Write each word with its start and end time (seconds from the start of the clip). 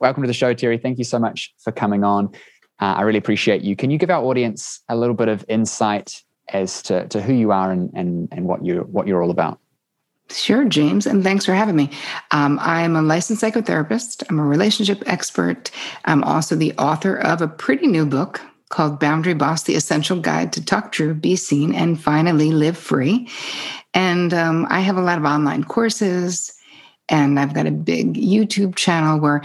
welcome 0.00 0.22
to 0.22 0.26
the 0.26 0.32
show, 0.32 0.54
Terri. 0.54 0.80
Thank 0.80 0.98
you 0.98 1.04
so 1.04 1.18
much 1.18 1.54
for 1.58 1.72
coming 1.72 2.04
on. 2.04 2.26
Uh, 2.80 2.94
I 2.96 3.02
really 3.02 3.18
appreciate 3.18 3.62
you. 3.62 3.74
Can 3.76 3.90
you 3.90 3.98
give 3.98 4.10
our 4.10 4.22
audience 4.22 4.80
a 4.88 4.96
little 4.96 5.14
bit 5.14 5.28
of 5.28 5.44
insight 5.48 6.22
as 6.50 6.82
to, 6.82 7.06
to 7.08 7.20
who 7.20 7.32
you 7.32 7.50
are 7.50 7.72
and, 7.72 7.90
and, 7.94 8.28
and 8.32 8.46
what 8.46 8.64
you 8.64 8.80
what 8.90 9.06
you're 9.06 9.22
all 9.22 9.30
about? 9.30 9.58
Sure, 10.30 10.64
James, 10.66 11.06
and 11.06 11.24
thanks 11.24 11.46
for 11.46 11.54
having 11.54 11.74
me. 11.74 11.90
Um, 12.32 12.58
I'm 12.60 12.96
a 12.96 13.02
licensed 13.02 13.42
psychotherapist. 13.42 14.22
I'm 14.28 14.38
a 14.38 14.44
relationship 14.44 15.02
expert. 15.06 15.70
I'm 16.04 16.22
also 16.22 16.54
the 16.54 16.74
author 16.74 17.16
of 17.16 17.40
a 17.40 17.48
pretty 17.48 17.86
new 17.86 18.04
book 18.04 18.40
called 18.68 19.00
Boundary 19.00 19.32
Boss 19.32 19.62
The 19.62 19.74
Essential 19.74 20.20
Guide 20.20 20.52
to 20.52 20.64
Talk 20.64 20.92
True, 20.92 21.14
Be 21.14 21.34
Seen, 21.34 21.74
and 21.74 21.98
Finally 21.98 22.50
Live 22.50 22.76
Free. 22.76 23.26
And 23.94 24.34
um, 24.34 24.66
I 24.68 24.80
have 24.80 24.98
a 24.98 25.02
lot 25.02 25.16
of 25.16 25.24
online 25.24 25.64
courses, 25.64 26.52
and 27.08 27.40
I've 27.40 27.54
got 27.54 27.66
a 27.66 27.70
big 27.70 28.12
YouTube 28.14 28.76
channel 28.76 29.18
where 29.18 29.42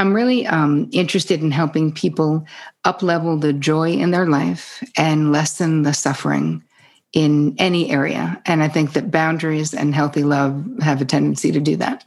I'm 0.00 0.14
really 0.14 0.46
um, 0.46 0.88
interested 0.92 1.42
in 1.42 1.50
helping 1.50 1.92
people 1.92 2.46
up 2.84 3.02
level 3.02 3.36
the 3.36 3.52
joy 3.52 3.90
in 3.90 4.12
their 4.12 4.26
life 4.26 4.82
and 4.96 5.30
lessen 5.30 5.82
the 5.82 5.92
suffering 5.92 6.64
in 7.12 7.54
any 7.58 7.90
area. 7.90 8.40
And 8.46 8.62
I 8.62 8.68
think 8.68 8.94
that 8.94 9.10
boundaries 9.10 9.74
and 9.74 9.94
healthy 9.94 10.22
love 10.22 10.64
have 10.80 11.02
a 11.02 11.04
tendency 11.04 11.52
to 11.52 11.60
do 11.60 11.76
that. 11.76 12.02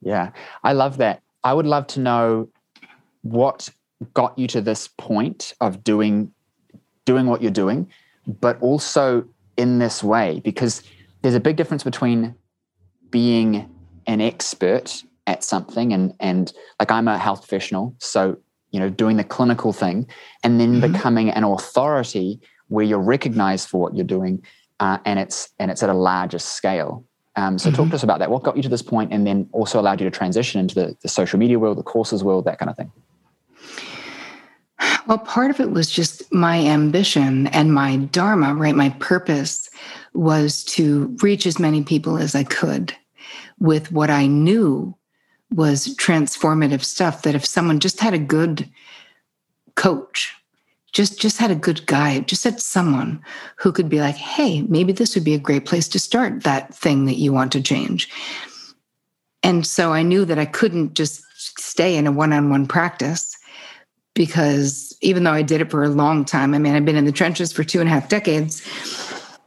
Yeah, 0.00 0.30
I 0.64 0.72
love 0.72 0.96
that. 0.96 1.20
I 1.44 1.52
would 1.52 1.66
love 1.66 1.86
to 1.88 2.00
know 2.00 2.48
what 3.20 3.68
got 4.14 4.38
you 4.38 4.46
to 4.46 4.62
this 4.62 4.88
point 4.96 5.52
of 5.60 5.84
doing 5.84 6.32
doing 7.04 7.26
what 7.26 7.42
you're 7.42 7.50
doing, 7.50 7.90
but 8.40 8.58
also 8.62 9.28
in 9.58 9.80
this 9.80 10.02
way, 10.02 10.40
because 10.44 10.82
there's 11.20 11.34
a 11.34 11.40
big 11.40 11.56
difference 11.56 11.84
between 11.84 12.34
being 13.10 13.68
an 14.06 14.22
expert 14.22 15.02
at 15.28 15.44
something 15.44 15.92
and 15.92 16.12
and 16.18 16.52
like 16.80 16.90
I'm 16.90 17.06
a 17.06 17.18
health 17.18 17.42
professional, 17.42 17.94
so 17.98 18.36
you 18.70 18.80
know, 18.80 18.90
doing 18.90 19.16
the 19.16 19.24
clinical 19.24 19.72
thing 19.72 20.06
and 20.44 20.60
then 20.60 20.80
mm-hmm. 20.80 20.92
becoming 20.92 21.30
an 21.30 21.44
authority 21.44 22.40
where 22.68 22.84
you're 22.84 22.98
recognized 22.98 23.68
for 23.68 23.80
what 23.80 23.94
you're 23.94 24.04
doing 24.04 24.42
uh, 24.80 24.98
and 25.04 25.18
it's 25.18 25.50
and 25.58 25.70
it's 25.70 25.82
at 25.82 25.90
a 25.90 25.94
larger 25.94 26.38
scale 26.38 27.04
um, 27.36 27.58
so 27.58 27.68
mm-hmm. 27.68 27.76
talk 27.76 27.88
to 27.90 27.94
us 27.94 28.02
about 28.02 28.18
that 28.18 28.30
what 28.30 28.42
got 28.42 28.56
you 28.56 28.62
to 28.62 28.68
this 28.68 28.82
point 28.82 29.12
and 29.12 29.26
then 29.26 29.48
also 29.52 29.80
allowed 29.80 30.00
you 30.00 30.08
to 30.08 30.16
transition 30.16 30.60
into 30.60 30.74
the, 30.74 30.96
the 31.02 31.08
social 31.08 31.38
media 31.38 31.58
world 31.58 31.76
the 31.76 31.82
courses 31.82 32.22
world 32.22 32.44
that 32.44 32.58
kind 32.58 32.70
of 32.70 32.76
thing 32.76 32.92
well 35.06 35.18
part 35.18 35.50
of 35.50 35.60
it 35.60 35.70
was 35.70 35.90
just 35.90 36.30
my 36.32 36.58
ambition 36.58 37.46
and 37.48 37.72
my 37.72 37.96
dharma 37.96 38.54
right 38.54 38.76
my 38.76 38.90
purpose 39.00 39.68
was 40.12 40.64
to 40.64 41.16
reach 41.22 41.46
as 41.46 41.58
many 41.58 41.82
people 41.82 42.18
as 42.18 42.34
i 42.34 42.44
could 42.44 42.94
with 43.58 43.90
what 43.90 44.10
i 44.10 44.26
knew 44.26 44.94
was 45.52 45.94
transformative 45.96 46.84
stuff 46.84 47.22
that 47.22 47.34
if 47.34 47.44
someone 47.44 47.80
just 47.80 48.00
had 48.00 48.14
a 48.14 48.18
good 48.18 48.68
coach 49.76 50.34
just 50.92 51.20
just 51.20 51.38
had 51.38 51.50
a 51.50 51.54
good 51.54 51.86
guide 51.86 52.26
just 52.26 52.44
had 52.44 52.60
someone 52.60 53.22
who 53.56 53.70
could 53.70 53.88
be 53.88 54.00
like 54.00 54.16
hey 54.16 54.62
maybe 54.62 54.92
this 54.92 55.14
would 55.14 55.24
be 55.24 55.34
a 55.34 55.38
great 55.38 55.64
place 55.64 55.86
to 55.88 55.98
start 55.98 56.42
that 56.42 56.74
thing 56.74 57.04
that 57.04 57.16
you 57.16 57.32
want 57.32 57.52
to 57.52 57.62
change. 57.62 58.08
And 59.42 59.66
so 59.66 59.92
i 59.92 60.02
knew 60.02 60.24
that 60.24 60.38
i 60.38 60.44
couldn't 60.44 60.94
just 60.94 61.22
stay 61.36 61.96
in 61.96 62.06
a 62.06 62.12
one-on-one 62.12 62.66
practice 62.66 63.36
because 64.14 64.96
even 65.00 65.24
though 65.24 65.32
i 65.32 65.42
did 65.42 65.60
it 65.60 65.70
for 65.70 65.84
a 65.84 65.88
long 65.88 66.24
time 66.24 66.54
i 66.54 66.58
mean 66.58 66.74
i've 66.74 66.84
been 66.84 66.96
in 66.96 67.04
the 67.04 67.12
trenches 67.12 67.52
for 67.52 67.62
two 67.62 67.80
and 67.80 67.88
a 67.88 67.92
half 67.92 68.08
decades 68.08 68.66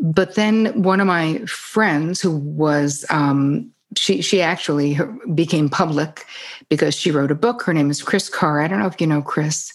but 0.01 0.33
then 0.33 0.81
one 0.81 0.99
of 0.99 1.07
my 1.07 1.37
friends 1.45 2.19
who 2.19 2.35
was 2.35 3.05
um, 3.11 3.71
she 3.95 4.21
she 4.21 4.41
actually 4.41 4.97
became 5.33 5.69
public 5.69 6.25
because 6.69 6.95
she 6.95 7.11
wrote 7.11 7.31
a 7.31 7.35
book 7.35 7.61
her 7.63 7.73
name 7.73 7.89
is 7.89 8.01
Kris 8.01 8.29
Carr 8.29 8.61
i 8.61 8.67
don't 8.67 8.79
know 8.79 8.87
if 8.87 8.99
you 8.99 9.07
know 9.07 9.21
Kris. 9.21 9.73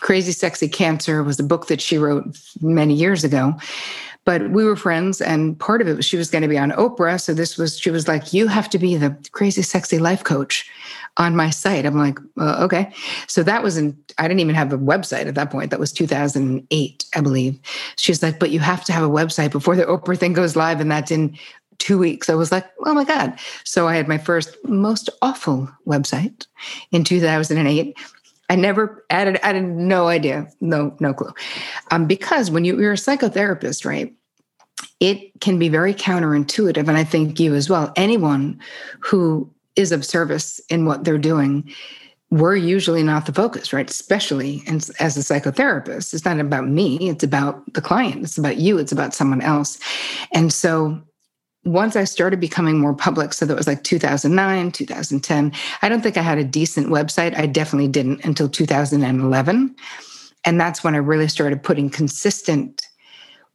Crazy 0.00 0.32
Sexy 0.32 0.68
Cancer 0.68 1.22
was 1.22 1.38
a 1.38 1.44
book 1.44 1.66
that 1.66 1.80
she 1.80 1.98
wrote 1.98 2.24
many 2.60 2.94
years 2.94 3.22
ago. 3.22 3.54
But 4.26 4.50
we 4.50 4.64
were 4.64 4.76
friends, 4.76 5.22
and 5.22 5.58
part 5.58 5.80
of 5.80 5.88
it 5.88 5.96
was 5.96 6.04
she 6.04 6.18
was 6.18 6.30
going 6.30 6.42
to 6.42 6.48
be 6.48 6.58
on 6.58 6.72
Oprah. 6.72 7.20
So 7.20 7.32
this 7.32 7.56
was, 7.56 7.78
she 7.78 7.90
was 7.90 8.06
like, 8.06 8.34
You 8.34 8.48
have 8.48 8.68
to 8.70 8.78
be 8.78 8.96
the 8.96 9.16
crazy 9.32 9.62
sexy 9.62 9.98
life 9.98 10.24
coach 10.24 10.70
on 11.16 11.34
my 11.34 11.48
site. 11.48 11.86
I'm 11.86 11.96
like, 11.96 12.18
uh, 12.38 12.58
Okay. 12.64 12.92
So 13.28 13.42
that 13.42 13.62
was 13.62 13.78
in, 13.78 13.96
I 14.18 14.28
didn't 14.28 14.40
even 14.40 14.54
have 14.54 14.72
a 14.74 14.78
website 14.78 15.26
at 15.26 15.36
that 15.36 15.50
point. 15.50 15.70
That 15.70 15.80
was 15.80 15.90
2008, 15.92 17.04
I 17.14 17.20
believe. 17.22 17.58
She's 17.96 18.22
like, 18.22 18.38
But 18.38 18.50
you 18.50 18.60
have 18.60 18.84
to 18.84 18.92
have 18.92 19.02
a 19.02 19.08
website 19.08 19.52
before 19.52 19.74
the 19.74 19.84
Oprah 19.84 20.18
thing 20.18 20.34
goes 20.34 20.54
live. 20.54 20.80
And 20.80 20.90
that's 20.90 21.10
in 21.10 21.36
two 21.80 21.98
weeks. 21.98 22.30
I 22.30 22.34
was 22.34 22.52
like, 22.52 22.70
oh 22.84 22.94
my 22.94 23.04
God. 23.04 23.36
So 23.64 23.88
I 23.88 23.96
had 23.96 24.06
my 24.06 24.18
first 24.18 24.56
most 24.64 25.10
awful 25.22 25.68
website 25.86 26.46
in 26.92 27.02
2008. 27.02 27.96
I 28.48 28.56
never 28.56 29.04
added, 29.10 29.40
I 29.42 29.54
had 29.54 29.64
no 29.64 30.08
idea, 30.08 30.46
no, 30.60 30.96
no 31.00 31.12
clue. 31.12 31.32
Um, 31.90 32.06
because 32.06 32.50
when 32.50 32.64
you, 32.64 32.78
you're 32.78 32.92
a 32.92 32.96
psychotherapist, 32.96 33.84
right? 33.84 34.14
It 35.00 35.40
can 35.40 35.58
be 35.58 35.68
very 35.68 35.94
counterintuitive. 35.94 36.88
And 36.88 36.96
I 36.96 37.04
think 37.04 37.40
you 37.40 37.54
as 37.54 37.70
well. 37.70 37.92
Anyone 37.96 38.60
who 39.00 39.50
is 39.76 39.92
of 39.92 40.04
service 40.04 40.60
in 40.68 40.84
what 40.84 41.04
they're 41.04 41.18
doing, 41.18 41.72
we're 42.30 42.56
usually 42.56 43.02
not 43.02 43.26
the 43.26 43.32
focus, 43.32 43.72
right? 43.72 43.88
Especially 43.88 44.62
as 44.66 45.16
a 45.16 45.20
psychotherapist. 45.20 46.12
It's 46.12 46.24
not 46.24 46.38
about 46.38 46.68
me, 46.68 47.08
it's 47.08 47.24
about 47.24 47.72
the 47.72 47.80
client, 47.80 48.22
it's 48.22 48.38
about 48.38 48.58
you, 48.58 48.78
it's 48.78 48.92
about 48.92 49.14
someone 49.14 49.40
else. 49.40 49.78
And 50.32 50.52
so 50.52 51.00
once 51.64 51.94
I 51.94 52.04
started 52.04 52.40
becoming 52.40 52.78
more 52.78 52.94
public, 52.94 53.34
so 53.34 53.44
that 53.44 53.56
was 53.56 53.66
like 53.66 53.84
2009, 53.84 54.72
2010, 54.72 55.52
I 55.82 55.88
don't 55.88 56.00
think 56.00 56.16
I 56.16 56.22
had 56.22 56.38
a 56.38 56.44
decent 56.44 56.88
website. 56.88 57.36
I 57.36 57.46
definitely 57.46 57.88
didn't 57.88 58.24
until 58.24 58.48
2011. 58.48 59.76
And 60.44 60.60
that's 60.60 60.82
when 60.82 60.94
I 60.94 60.98
really 60.98 61.28
started 61.28 61.62
putting 61.62 61.90
consistent 61.90 62.82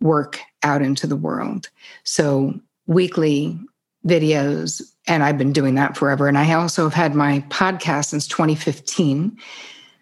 work 0.02 0.40
out 0.62 0.82
into 0.82 1.08
the 1.08 1.16
world. 1.16 1.70
So, 2.04 2.54
weekly 2.86 3.60
videos, 4.06 4.84
and 5.08 5.24
I've 5.24 5.38
been 5.38 5.54
doing 5.54 5.74
that 5.76 5.98
forever. 5.98 6.28
And 6.28 6.38
I 6.38 6.54
also 6.54 6.84
have 6.84 6.94
had 6.94 7.16
my 7.16 7.40
podcast 7.50 8.06
since 8.06 8.28
2015. 8.28 9.36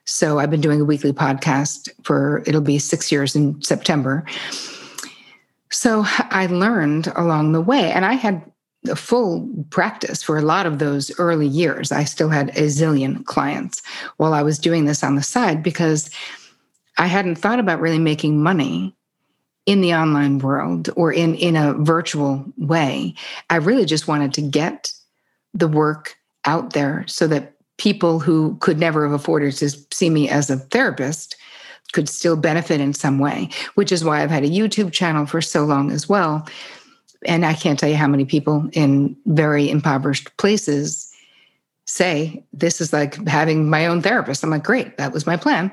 So, 0.03 0.39
I've 0.39 0.51
been 0.51 0.59
doing 0.59 0.81
a 0.81 0.85
weekly 0.85 1.13
podcast 1.13 1.89
for 2.03 2.43
it'll 2.45 2.59
be 2.59 2.79
six 2.79 3.13
years 3.13 3.33
in 3.33 3.61
September. 3.61 4.25
So 5.73 6.03
I 6.05 6.45
learned 6.45 7.11
along 7.15 7.51
the 7.51 7.61
way, 7.61 7.91
and 7.91 8.05
I 8.05 8.13
had 8.13 8.43
a 8.87 8.95
full 8.95 9.49
practice 9.71 10.21
for 10.21 10.37
a 10.37 10.43
lot 10.43 10.67
of 10.67 10.77
those 10.77 11.17
early 11.17 11.47
years. 11.47 11.91
I 11.91 12.03
still 12.03 12.29
had 12.29 12.49
a 12.49 12.67
zillion 12.67 13.25
clients 13.25 13.81
while 14.17 14.35
I 14.35 14.43
was 14.43 14.59
doing 14.59 14.85
this 14.85 15.03
on 15.03 15.15
the 15.15 15.23
side 15.23 15.63
because 15.63 16.11
I 16.99 17.07
hadn't 17.07 17.37
thought 17.37 17.59
about 17.59 17.79
really 17.79 17.97
making 17.97 18.43
money 18.43 18.95
in 19.65 19.81
the 19.81 19.95
online 19.95 20.39
world 20.39 20.89
or 20.95 21.11
in 21.11 21.33
in 21.35 21.55
a 21.55 21.73
virtual 21.73 22.45
way. 22.57 23.15
I 23.49 23.55
really 23.55 23.85
just 23.85 24.07
wanted 24.07 24.33
to 24.33 24.41
get 24.41 24.91
the 25.55 25.67
work 25.67 26.17
out 26.45 26.73
there 26.73 27.03
so 27.07 27.25
that 27.27 27.53
people 27.77 28.19
who 28.19 28.57
could 28.59 28.77
never 28.77 29.05
have 29.05 29.19
afforded 29.19 29.53
to 29.53 29.69
see 29.91 30.11
me 30.11 30.29
as 30.29 30.51
a 30.51 30.57
therapist 30.57 31.35
could 31.93 32.09
still 32.09 32.35
benefit 32.35 32.81
in 32.81 32.93
some 32.93 33.19
way, 33.19 33.49
which 33.75 33.91
is 33.91 34.03
why 34.03 34.21
I've 34.21 34.29
had 34.29 34.43
a 34.43 34.49
YouTube 34.49 34.91
channel 34.91 35.25
for 35.25 35.41
so 35.41 35.63
long 35.63 35.91
as 35.91 36.09
well. 36.09 36.47
And 37.25 37.45
I 37.45 37.53
can't 37.53 37.79
tell 37.79 37.89
you 37.89 37.95
how 37.95 38.07
many 38.07 38.25
people 38.25 38.67
in 38.73 39.15
very 39.25 39.69
impoverished 39.69 40.35
places 40.37 41.09
say, 41.85 42.43
This 42.51 42.81
is 42.81 42.91
like 42.91 43.25
having 43.27 43.69
my 43.69 43.85
own 43.85 44.01
therapist. 44.01 44.43
I'm 44.43 44.49
like, 44.49 44.63
Great, 44.63 44.97
that 44.97 45.13
was 45.13 45.25
my 45.25 45.37
plan. 45.37 45.71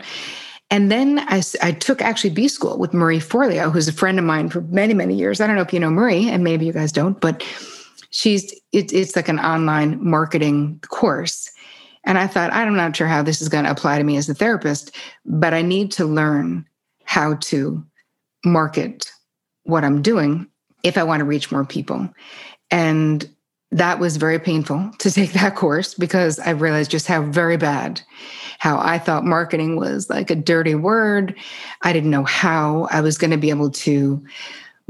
And 0.73 0.91
then 0.93 1.19
I, 1.27 1.43
I 1.63 1.73
took 1.73 2.01
actually 2.01 2.31
B 2.31 2.47
school 2.47 2.79
with 2.79 2.95
Marie 2.95 3.19
Forleo, 3.19 3.73
who's 3.73 3.89
a 3.89 3.93
friend 3.93 4.21
of 4.21 4.25
mine 4.25 4.49
for 4.51 4.61
many, 4.61 4.95
many 4.95 5.15
years. 5.15 5.41
I 5.41 5.49
don't 5.49 5.57
know 5.57 5.63
if 5.63 5.73
you 5.73 5.81
know 5.81 5.91
Marie, 5.91 6.29
and 6.29 6.45
maybe 6.45 6.65
you 6.65 6.73
guys 6.73 6.93
don't, 6.93 7.21
but 7.21 7.45
she's 8.11 8.53
it, 8.73 8.93
it's 8.93 9.17
like 9.17 9.29
an 9.29 9.41
online 9.41 9.99
marketing 10.05 10.81
course 10.89 11.51
and 12.05 12.19
I 12.19 12.27
thought, 12.27 12.53
I'm 12.53 12.75
not 12.75 12.97
sure 12.97 13.07
how 13.07 13.23
this 13.23 13.41
is 13.41 13.49
going 13.49 13.65
to 13.65 13.71
apply 13.71 13.99
to 13.99 14.05
me 14.05 14.17
as 14.17 14.29
a 14.29 14.35
therapist, 14.35 14.95
but 15.25 15.53
I 15.53 15.63
need 15.63 15.93
to 15.93 16.07
learn 16.07 16.67
how 17.05 17.35
to 17.35 17.85
market 18.45 19.11
what 19.65 19.85
I'm 19.85 20.03
doing 20.03 20.47
if 20.83 20.97
I 20.97 21.03
want 21.03 21.21
to 21.21 21.25
reach 21.25 21.53
more 21.53 21.65
people. 21.65 22.09
And 22.71 23.29
that 23.73 23.99
was 23.99 24.17
very 24.17 24.39
painful 24.39 24.91
to 24.99 25.11
take 25.11 25.33
that 25.33 25.57
course 25.57 25.95
because 25.95 26.39
I 26.39 26.51
realized 26.51 26.91
just 26.91 27.07
how 27.07 27.23
very 27.23 27.57
bad, 27.57 28.01
how 28.59 28.79
I 28.79 28.99
thought 28.99 29.25
marketing 29.25 29.77
was 29.77 30.09
like 30.09 30.31
a 30.31 30.35
dirty 30.37 30.75
word. 30.75 31.35
I 31.83 31.93
didn't 31.93 32.11
know 32.11 32.25
how 32.25 32.89
I 32.91 33.01
was 33.01 33.19
going 33.19 33.31
to 33.31 33.37
be 33.37 33.51
able 33.51 33.71
to 33.71 34.25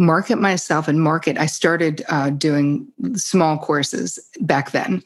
market 0.01 0.37
myself 0.37 0.89
and 0.89 1.03
market 1.03 1.37
i 1.37 1.45
started 1.45 2.03
uh, 2.09 2.31
doing 2.31 2.89
small 3.15 3.59
courses 3.59 4.19
back 4.41 4.71
then 4.71 5.03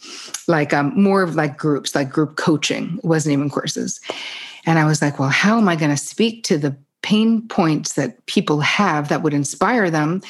like 0.46 0.72
um, 0.72 0.92
more 0.94 1.22
of 1.22 1.34
like 1.34 1.58
groups 1.58 1.94
like 1.94 2.08
group 2.08 2.36
coaching 2.36 2.98
wasn't 3.02 3.32
even 3.32 3.50
courses. 3.50 4.00
And 4.66 4.78
i 4.78 4.84
was 4.84 5.02
like 5.02 5.18
well 5.18 5.28
how 5.28 5.58
am 5.58 5.68
i 5.68 5.74
going 5.74 5.90
to 5.90 5.96
speak 5.96 6.44
to 6.44 6.56
the 6.56 6.76
pain 7.02 7.46
points 7.48 7.94
that 7.94 8.24
people 8.26 8.60
have 8.60 9.08
that 9.08 9.22
would 9.22 9.34
inspire 9.34 9.90
them 9.90 10.22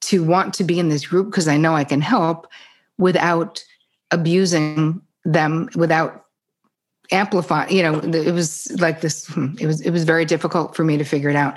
to 0.00 0.22
want 0.22 0.52
to 0.54 0.64
be 0.64 0.78
in 0.78 0.88
this 0.88 1.06
group? 1.06 1.26
Because 1.26 1.48
i 1.48 1.56
know 1.56 1.74
i 1.74 1.84
can 1.84 2.00
help 2.00 2.48
without 2.98 3.64
abusing 4.10 5.00
them 5.24 5.68
without 5.76 6.24
amplifying, 7.10 7.74
you 7.74 7.82
know 7.82 8.00
it 8.00 8.32
was 8.32 8.70
like 8.80 9.00
this 9.00 9.26
hmm, 9.26 9.54
it 9.60 9.66
was 9.66 9.80
it 9.80 9.90
was 9.90 10.04
very 10.04 10.24
difficult 10.24 10.74
for 10.74 10.82
me 10.82 10.98
to 10.98 11.04
figure 11.04 11.30
it 11.30 11.36
out 11.36 11.56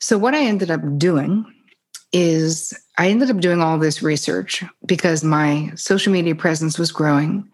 so 0.00 0.18
what 0.18 0.34
i 0.34 0.42
ended 0.42 0.70
up 0.70 0.80
doing 0.98 1.44
is 2.12 2.72
i 2.98 3.08
ended 3.08 3.30
up 3.30 3.38
doing 3.38 3.60
all 3.60 3.78
this 3.78 4.02
research 4.02 4.64
because 4.86 5.24
my 5.24 5.70
social 5.74 6.12
media 6.12 6.34
presence 6.34 6.78
was 6.78 6.92
growing 6.92 7.48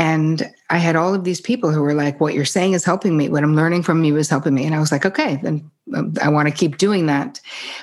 and 0.00 0.50
I 0.70 0.78
had 0.78 0.96
all 0.96 1.14
of 1.14 1.24
these 1.24 1.42
people 1.42 1.72
who 1.72 1.82
were 1.82 1.92
like, 1.92 2.20
What 2.20 2.32
you're 2.32 2.46
saying 2.46 2.72
is 2.72 2.86
helping 2.86 3.18
me. 3.18 3.28
What 3.28 3.42
I'm 3.42 3.54
learning 3.54 3.82
from 3.82 4.02
you 4.02 4.16
is 4.16 4.30
helping 4.30 4.54
me. 4.54 4.64
And 4.64 4.74
I 4.74 4.80
was 4.80 4.90
like, 4.90 5.04
Okay, 5.04 5.36
then 5.42 5.70
um, 5.94 6.14
I 6.22 6.30
want 6.30 6.48
to 6.48 6.54
keep 6.54 6.78
doing 6.78 7.04
that. 7.06 7.38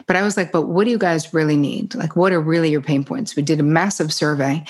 But 0.08 0.16
I 0.16 0.24
was 0.24 0.36
like, 0.36 0.52
But 0.52 0.64
what 0.64 0.86
do 0.86 0.90
you 0.90 0.98
guys 0.98 1.32
really 1.32 1.58
need? 1.58 1.94
Like, 1.94 2.16
what 2.16 2.32
are 2.32 2.42
really 2.42 2.72
your 2.72 2.82
pain 2.82 3.04
points? 3.04 3.36
We 3.36 3.44
did 3.44 3.60
a 3.60 3.64
massive 3.64 4.12
survey. 4.12 4.66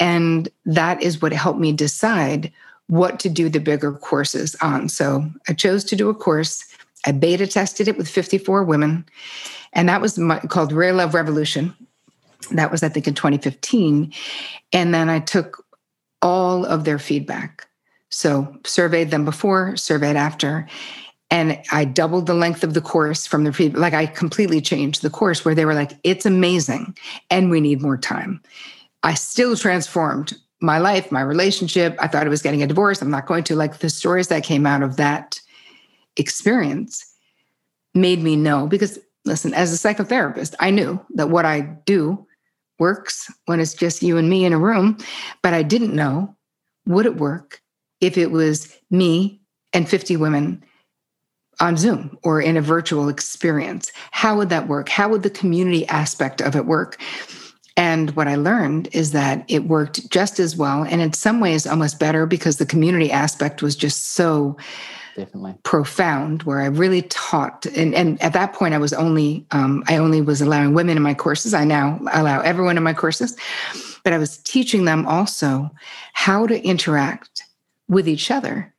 And 0.00 0.48
that 0.64 1.00
is 1.00 1.22
what 1.22 1.32
helped 1.32 1.60
me 1.60 1.72
decide 1.72 2.52
what 2.88 3.20
to 3.20 3.28
do 3.28 3.48
the 3.48 3.60
bigger 3.60 3.92
courses 3.92 4.56
on. 4.62 4.88
So 4.88 5.30
I 5.46 5.52
chose 5.52 5.84
to 5.84 5.96
do 5.96 6.08
a 6.08 6.14
course. 6.14 6.64
I 7.08 7.12
beta 7.12 7.46
tested 7.46 7.88
it 7.88 7.96
with 7.96 8.06
54 8.06 8.64
women. 8.64 9.06
And 9.72 9.88
that 9.88 10.02
was 10.02 10.18
my, 10.18 10.38
called 10.40 10.72
Real 10.72 10.96
Love 10.96 11.14
Revolution. 11.14 11.74
That 12.50 12.70
was, 12.70 12.82
I 12.82 12.90
think, 12.90 13.08
in 13.08 13.14
2015. 13.14 14.12
And 14.74 14.94
then 14.94 15.08
I 15.08 15.20
took 15.20 15.64
all 16.20 16.66
of 16.66 16.84
their 16.84 16.98
feedback. 16.98 17.66
So, 18.10 18.54
surveyed 18.66 19.10
them 19.10 19.24
before, 19.24 19.74
surveyed 19.76 20.16
after. 20.16 20.68
And 21.30 21.58
I 21.72 21.86
doubled 21.86 22.26
the 22.26 22.34
length 22.34 22.62
of 22.62 22.74
the 22.74 22.80
course 22.82 23.26
from 23.26 23.44
the 23.44 23.52
feedback. 23.54 23.80
Like, 23.80 23.94
I 23.94 24.04
completely 24.04 24.60
changed 24.60 25.00
the 25.00 25.10
course 25.10 25.44
where 25.44 25.54
they 25.54 25.64
were 25.64 25.74
like, 25.74 25.92
it's 26.04 26.26
amazing 26.26 26.94
and 27.30 27.50
we 27.50 27.60
need 27.60 27.80
more 27.80 27.98
time. 27.98 28.42
I 29.02 29.14
still 29.14 29.56
transformed 29.56 30.34
my 30.60 30.78
life, 30.78 31.10
my 31.10 31.22
relationship. 31.22 31.96
I 32.00 32.08
thought 32.08 32.26
I 32.26 32.30
was 32.30 32.42
getting 32.42 32.62
a 32.62 32.66
divorce. 32.66 33.00
I'm 33.00 33.10
not 33.10 33.26
going 33.26 33.44
to. 33.44 33.56
Like, 33.56 33.78
the 33.78 33.88
stories 33.88 34.28
that 34.28 34.44
came 34.44 34.66
out 34.66 34.82
of 34.82 34.96
that 34.96 35.40
experience 36.18 37.04
made 37.94 38.22
me 38.22 38.36
know 38.36 38.66
because, 38.66 38.98
listen, 39.24 39.54
as 39.54 39.72
a 39.72 39.76
psychotherapist, 39.76 40.54
I 40.60 40.70
knew 40.70 41.00
that 41.14 41.30
what 41.30 41.44
I 41.44 41.60
do 41.60 42.26
works 42.78 43.30
when 43.46 43.60
it's 43.60 43.74
just 43.74 44.02
you 44.02 44.16
and 44.18 44.28
me 44.28 44.44
in 44.44 44.52
a 44.52 44.58
room. 44.58 44.98
But 45.42 45.54
I 45.54 45.62
didn't 45.62 45.94
know 45.94 46.36
would 46.86 47.06
it 47.06 47.16
work 47.16 47.60
if 48.00 48.16
it 48.16 48.30
was 48.30 48.74
me 48.90 49.40
and 49.72 49.88
50 49.88 50.16
women 50.16 50.64
on 51.60 51.76
Zoom 51.76 52.16
or 52.22 52.40
in 52.40 52.56
a 52.56 52.62
virtual 52.62 53.08
experience. 53.08 53.90
How 54.12 54.36
would 54.36 54.48
that 54.50 54.68
work? 54.68 54.88
How 54.88 55.08
would 55.08 55.22
the 55.22 55.30
community 55.30 55.86
aspect 55.88 56.40
of 56.40 56.54
it 56.54 56.66
work? 56.66 57.00
And 57.76 58.14
what 58.16 58.28
I 58.28 58.34
learned 58.34 58.88
is 58.92 59.12
that 59.12 59.44
it 59.48 59.64
worked 59.64 60.10
just 60.10 60.40
as 60.40 60.56
well, 60.56 60.82
and 60.82 61.00
in 61.00 61.12
some 61.12 61.38
ways 61.38 61.64
almost 61.64 62.00
better 62.00 62.26
because 62.26 62.56
the 62.56 62.66
community 62.66 63.10
aspect 63.10 63.62
was 63.62 63.76
just 63.76 64.08
so 64.08 64.56
definitely. 65.18 65.54
profound 65.64 66.42
where 66.44 66.60
i 66.60 66.66
really 66.66 67.02
taught 67.02 67.66
and, 67.66 67.94
and 67.94 68.20
at 68.22 68.32
that 68.32 68.52
point 68.52 68.74
i 68.74 68.78
was 68.78 68.92
only 68.92 69.46
um, 69.50 69.82
i 69.88 69.96
only 69.96 70.20
was 70.20 70.40
allowing 70.40 70.74
women 70.74 70.96
in 70.96 71.02
my 71.02 71.14
courses. 71.14 71.52
I 71.52 71.64
now 71.64 72.00
allow 72.12 72.40
everyone 72.40 72.76
in 72.76 72.82
my 72.82 72.94
courses 72.94 73.36
but 74.04 74.12
i 74.12 74.18
was 74.18 74.38
teaching 74.38 74.84
them 74.84 75.06
also 75.06 75.70
how 76.14 76.46
to 76.46 76.62
interact 76.62 77.42
with 77.88 78.08
each 78.08 78.30
other. 78.30 78.72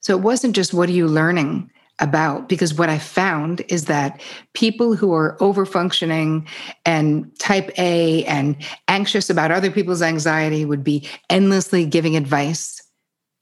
So 0.00 0.16
it 0.16 0.22
wasn't 0.22 0.54
just 0.54 0.74
what 0.74 0.88
are 0.88 0.92
you 0.92 1.06
learning 1.06 1.70
about? 2.00 2.48
Because 2.48 2.74
what 2.74 2.88
i 2.88 2.98
found 2.98 3.62
is 3.68 3.86
that 3.86 4.20
people 4.54 4.94
who 4.94 5.12
are 5.12 5.36
over 5.42 5.66
functioning 5.66 6.46
and 6.84 7.36
type 7.38 7.70
a 7.78 8.24
and 8.24 8.56
anxious 8.86 9.30
about 9.30 9.50
other 9.50 9.70
people's 9.70 10.02
anxiety 10.02 10.64
would 10.64 10.84
be 10.84 11.08
endlessly 11.30 11.84
giving 11.84 12.16
advice 12.16 12.82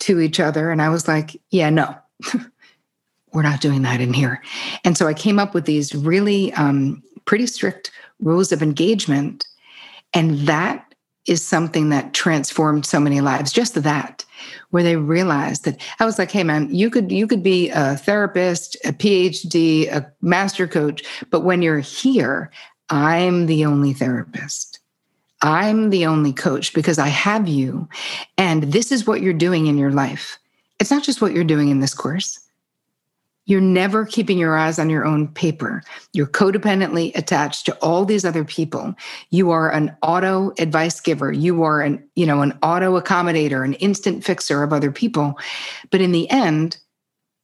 to 0.01 0.21
each 0.21 0.41
other. 0.41 0.71
And 0.71 0.81
i 0.81 0.89
was 0.89 1.09
like 1.09 1.41
yeah 1.51 1.71
no 1.71 1.95
we're 3.33 3.43
not 3.43 3.61
doing 3.61 3.83
that 3.83 4.01
in 4.01 4.13
here. 4.13 4.43
And 4.85 4.97
so 4.97 5.07
I 5.07 5.15
came 5.15 5.39
up 5.39 5.55
with 5.55 5.67
these 5.67 5.95
really 5.95 6.53
um, 6.55 7.03
pretty 7.25 7.47
strict 7.47 7.91
rules 8.21 8.53
of 8.53 8.63
engagement. 8.63 9.47
And 10.15 10.41
that 10.47 10.87
is 11.27 11.45
something 11.45 11.89
that 11.89 12.15
transformed 12.15 12.87
so 12.87 13.01
many 13.01 13.21
lives 13.21 13.53
just 13.53 13.75
that 13.83 14.25
where 14.71 14.83
they 14.83 14.97
realized 14.97 15.65
that 15.65 15.81
i 15.99 16.05
was 16.05 16.19
like 16.19 16.31
hey 16.31 16.45
man 16.45 16.73
you 16.73 16.89
could 16.89 17.11
you 17.11 17.27
could 17.27 17.43
be 17.43 17.69
a 17.71 17.97
therapist 17.97 18.77
a 18.85 18.93
phd 18.93 19.91
a 19.93 20.13
master 20.23 20.67
coach 20.67 21.03
but 21.31 21.41
when 21.41 21.63
you're 21.63 21.81
here 21.81 22.51
i'm 22.91 23.47
the 23.47 23.65
only 23.65 23.93
therapist 23.93 24.79
i'm 25.43 25.91
the 25.91 26.07
only 26.07 26.33
coach 26.33 26.73
because 26.73 26.99
i 26.99 27.09
have 27.09 27.49
you 27.49 27.89
and 28.39 28.65
this 28.65 28.93
is 28.93 29.07
what 29.07 29.21
you're 29.21 29.33
doing 29.33 29.67
in 29.67 29.77
your 29.77 29.93
life 29.93 30.39
it's 30.79 30.91
not 30.91 31.03
just 31.03 31.21
what 31.21 31.33
you're 31.33 31.45
doing 31.45 31.69
in 31.69 31.81
this 31.81 31.95
course. 31.95 32.41
You're 33.47 33.61
never 33.61 34.05
keeping 34.05 34.39
your 34.39 34.57
eyes 34.57 34.79
on 34.79 34.91
your 34.91 35.05
own 35.05 35.29
paper. 35.29 35.83
You're 36.13 36.27
codependently 36.27 37.17
attached 37.17 37.65
to 37.67 37.77
all 37.77 38.05
these 38.05 38.25
other 38.25 38.45
people. 38.45 38.95
You 39.31 39.53
are 39.53 39.71
an 39.71 39.97
auto 40.03 40.53
advice 40.59 41.01
giver. 41.01 41.33
You 41.33 41.63
are 41.63 41.81
an, 41.81 42.05
you 42.17 42.27
know, 42.27 42.43
an 42.43 42.59
auto 42.63 43.01
accommodator, 43.01 43.65
an 43.65 43.75
instant 43.75 44.25
fixer 44.25 44.65
of 44.65 44.73
other 44.73 44.91
people. 44.91 45.39
But 45.91 46.01
in 46.01 46.11
the 46.11 46.29
end, 46.29 46.79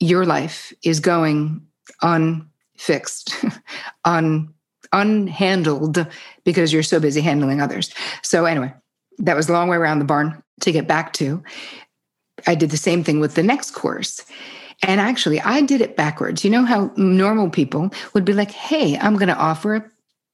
your 0.01 0.27
life 0.27 0.73
is 0.83 0.99
going 0.99 1.65
unfixed, 2.03 3.37
un, 4.05 4.53
unhandled 4.93 6.11
because 6.43 6.73
you're 6.73 6.83
so 6.83 6.99
busy 6.99 7.21
handling 7.21 7.61
others. 7.61 7.95
So 8.23 8.45
anyway, 8.45 8.75
that 9.19 9.37
was 9.37 9.49
a 9.49 9.53
long 9.53 9.69
way 9.69 9.77
around 9.77 10.01
the 10.01 10.05
barn 10.05 10.43
to 10.63 10.73
get 10.73 10.89
back 10.89 11.13
to 11.15 11.43
I 12.47 12.55
did 12.55 12.71
the 12.71 12.77
same 12.77 13.05
thing 13.05 13.21
with 13.21 13.35
the 13.35 13.43
next 13.43 13.73
course. 13.73 14.25
And 14.85 15.01
actually, 15.01 15.41
I 15.41 15.61
did 15.61 15.81
it 15.81 15.97
backwards. 15.97 16.45
You 16.45 16.51
know 16.51 16.65
how 16.65 16.93
normal 16.97 17.51
people 17.51 17.91
would 18.15 18.25
be 18.25 18.33
like, 18.33 18.51
hey, 18.51 18.99
I'm 18.99 19.15
going 19.15 19.29
to 19.29 19.37
offer 19.37 19.77
a 19.77 19.91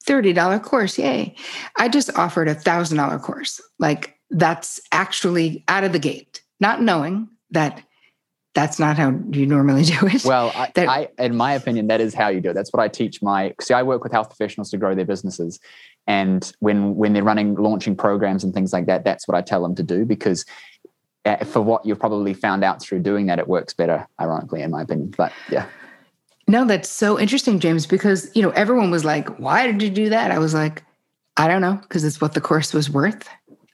$30 0.06 0.62
course. 0.62 0.98
Yay. 0.98 1.34
I 1.76 1.88
just 1.88 2.16
offered 2.16 2.48
a 2.48 2.54
$1,000 2.54 3.22
course. 3.22 3.60
Like 3.78 4.18
that's 4.30 4.80
actually 4.90 5.64
out 5.68 5.84
of 5.84 5.92
the 5.92 5.98
gate, 5.98 6.42
not 6.60 6.80
knowing 6.82 7.28
that 7.50 7.82
that's 8.54 8.78
not 8.78 8.96
how 8.96 9.14
you 9.30 9.46
normally 9.46 9.84
do 9.84 10.06
it. 10.06 10.24
Well, 10.24 10.50
I, 10.54 10.72
that, 10.74 10.88
I, 10.88 11.08
in 11.18 11.36
my 11.36 11.52
opinion, 11.52 11.86
that 11.88 12.00
is 12.00 12.14
how 12.14 12.28
you 12.28 12.40
do 12.40 12.50
it. 12.50 12.54
That's 12.54 12.72
what 12.72 12.82
I 12.82 12.88
teach 12.88 13.22
my. 13.22 13.54
See, 13.60 13.74
I 13.74 13.82
work 13.82 14.02
with 14.02 14.12
health 14.12 14.28
professionals 14.30 14.70
to 14.70 14.78
grow 14.78 14.94
their 14.94 15.04
businesses, 15.04 15.60
and 16.06 16.50
when 16.58 16.96
when 16.96 17.12
they're 17.12 17.22
running 17.22 17.54
launching 17.54 17.94
programs 17.94 18.42
and 18.42 18.52
things 18.52 18.72
like 18.72 18.86
that, 18.86 19.04
that's 19.04 19.28
what 19.28 19.36
I 19.36 19.42
tell 19.42 19.62
them 19.62 19.76
to 19.76 19.82
do 19.82 20.04
because 20.04 20.44
Uh, 21.24 21.44
for 21.44 21.60
what 21.60 21.84
you've 21.84 21.98
probably 21.98 22.32
found 22.32 22.64
out 22.64 22.80
through 22.80 23.00
doing 23.00 23.26
that, 23.26 23.38
it 23.38 23.48
works 23.48 23.74
better, 23.74 24.06
ironically, 24.20 24.62
in 24.62 24.70
my 24.70 24.82
opinion. 24.82 25.12
But 25.16 25.32
yeah. 25.50 25.66
No, 26.46 26.64
that's 26.64 26.88
so 26.88 27.18
interesting, 27.18 27.60
James, 27.60 27.86
because 27.86 28.30
you 28.34 28.40
know 28.40 28.50
everyone 28.50 28.90
was 28.90 29.04
like, 29.04 29.28
"Why 29.38 29.66
did 29.66 29.82
you 29.82 29.90
do 29.90 30.08
that?" 30.08 30.30
I 30.30 30.38
was 30.38 30.54
like, 30.54 30.82
"I 31.36 31.46
don't 31.48 31.60
know, 31.60 31.74
because 31.82 32.04
it's 32.04 32.20
what 32.20 32.32
the 32.32 32.40
course 32.40 32.72
was 32.72 32.88
worth, 32.88 33.28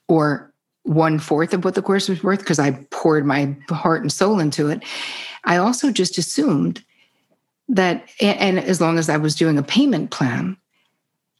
or 0.09 0.51
one 0.83 1.19
fourth 1.19 1.53
of 1.53 1.63
what 1.63 1.75
the 1.75 1.81
course 1.81 2.09
was 2.09 2.21
worth, 2.21 2.39
because 2.39 2.59
I 2.59 2.71
poured 2.89 3.25
my 3.25 3.55
heart 3.69 4.01
and 4.01 4.11
soul 4.11 4.39
into 4.39 4.67
it." 4.67 4.83
I 5.45 5.57
also 5.57 5.91
just 5.91 6.17
assumed 6.17 6.83
that, 7.69 8.09
and 8.19 8.59
as 8.59 8.81
long 8.81 8.97
as 8.97 9.07
I 9.07 9.17
was 9.17 9.35
doing 9.35 9.57
a 9.57 9.63
payment 9.63 10.11
plan, 10.11 10.57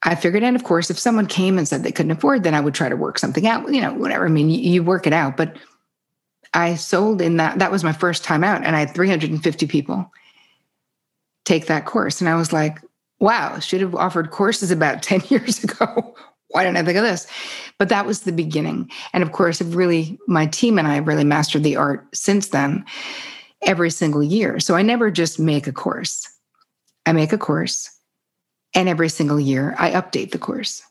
I 0.03 0.15
figured, 0.15 0.43
and 0.43 0.55
of 0.55 0.63
course, 0.63 0.89
if 0.89 0.99
someone 0.99 1.25
came 1.25 1.57
and 1.57 1.67
said 1.67 1.83
they 1.83 1.91
couldn't 1.91 2.11
afford, 2.11 2.43
then 2.43 2.53
I 2.53 2.61
would 2.61 2.75
try 2.75 2.87
to 2.87 2.95
work 2.95 3.19
something 3.19 3.47
out. 3.47 3.73
You 3.73 3.81
know, 3.81 3.93
whatever. 3.93 4.25
I 4.25 4.29
mean, 4.29 4.49
you 4.49 4.83
work 4.83 5.05
it 5.05 5.13
out, 5.13 5.35
but 5.35 5.57
I 6.55 6.75
sold 6.75 7.21
in 7.21 7.37
that. 7.37 7.59
That 7.59 7.71
was 7.71 7.83
my 7.83 7.93
first 7.93 8.23
time 8.23 8.43
out, 8.43 8.63
and 8.63 8.75
I 8.75 8.79
had 8.79 8.95
350 8.95 9.67
people 9.67 10.11
take 11.43 11.67
that 11.67 11.85
course. 11.85 12.21
And 12.21 12.29
I 12.29 12.35
was 12.35 12.51
like, 12.51 12.79
wow, 13.19 13.59
should 13.59 13.81
have 13.81 13.93
offered 13.93 14.31
courses 14.31 14.71
about 14.71 15.03
10 15.03 15.21
years 15.29 15.63
ago. 15.63 16.15
Why 16.49 16.63
didn't 16.63 16.77
I 16.77 16.83
think 16.83 16.97
of 16.97 17.03
this? 17.03 17.27
But 17.77 17.89
that 17.89 18.05
was 18.05 18.21
the 18.21 18.31
beginning. 18.31 18.89
And 19.13 19.21
of 19.21 19.31
course, 19.31 19.59
have 19.59 19.75
really, 19.75 20.17
my 20.27 20.45
team 20.45 20.79
and 20.79 20.87
I 20.87 20.95
have 20.95 21.07
really 21.07 21.23
mastered 21.23 21.63
the 21.63 21.75
art 21.75 22.07
since 22.15 22.47
then 22.47 22.85
every 23.61 23.89
single 23.89 24.23
year. 24.23 24.59
So 24.59 24.75
I 24.75 24.81
never 24.81 25.11
just 25.11 25.39
make 25.39 25.67
a 25.67 25.73
course, 25.73 26.27
I 27.05 27.11
make 27.11 27.33
a 27.33 27.37
course, 27.37 27.91
and 28.73 28.87
every 28.87 29.09
single 29.09 29.39
year 29.39 29.75
I 29.77 29.91
update 29.91 30.31
the 30.31 30.37
course 30.37 30.81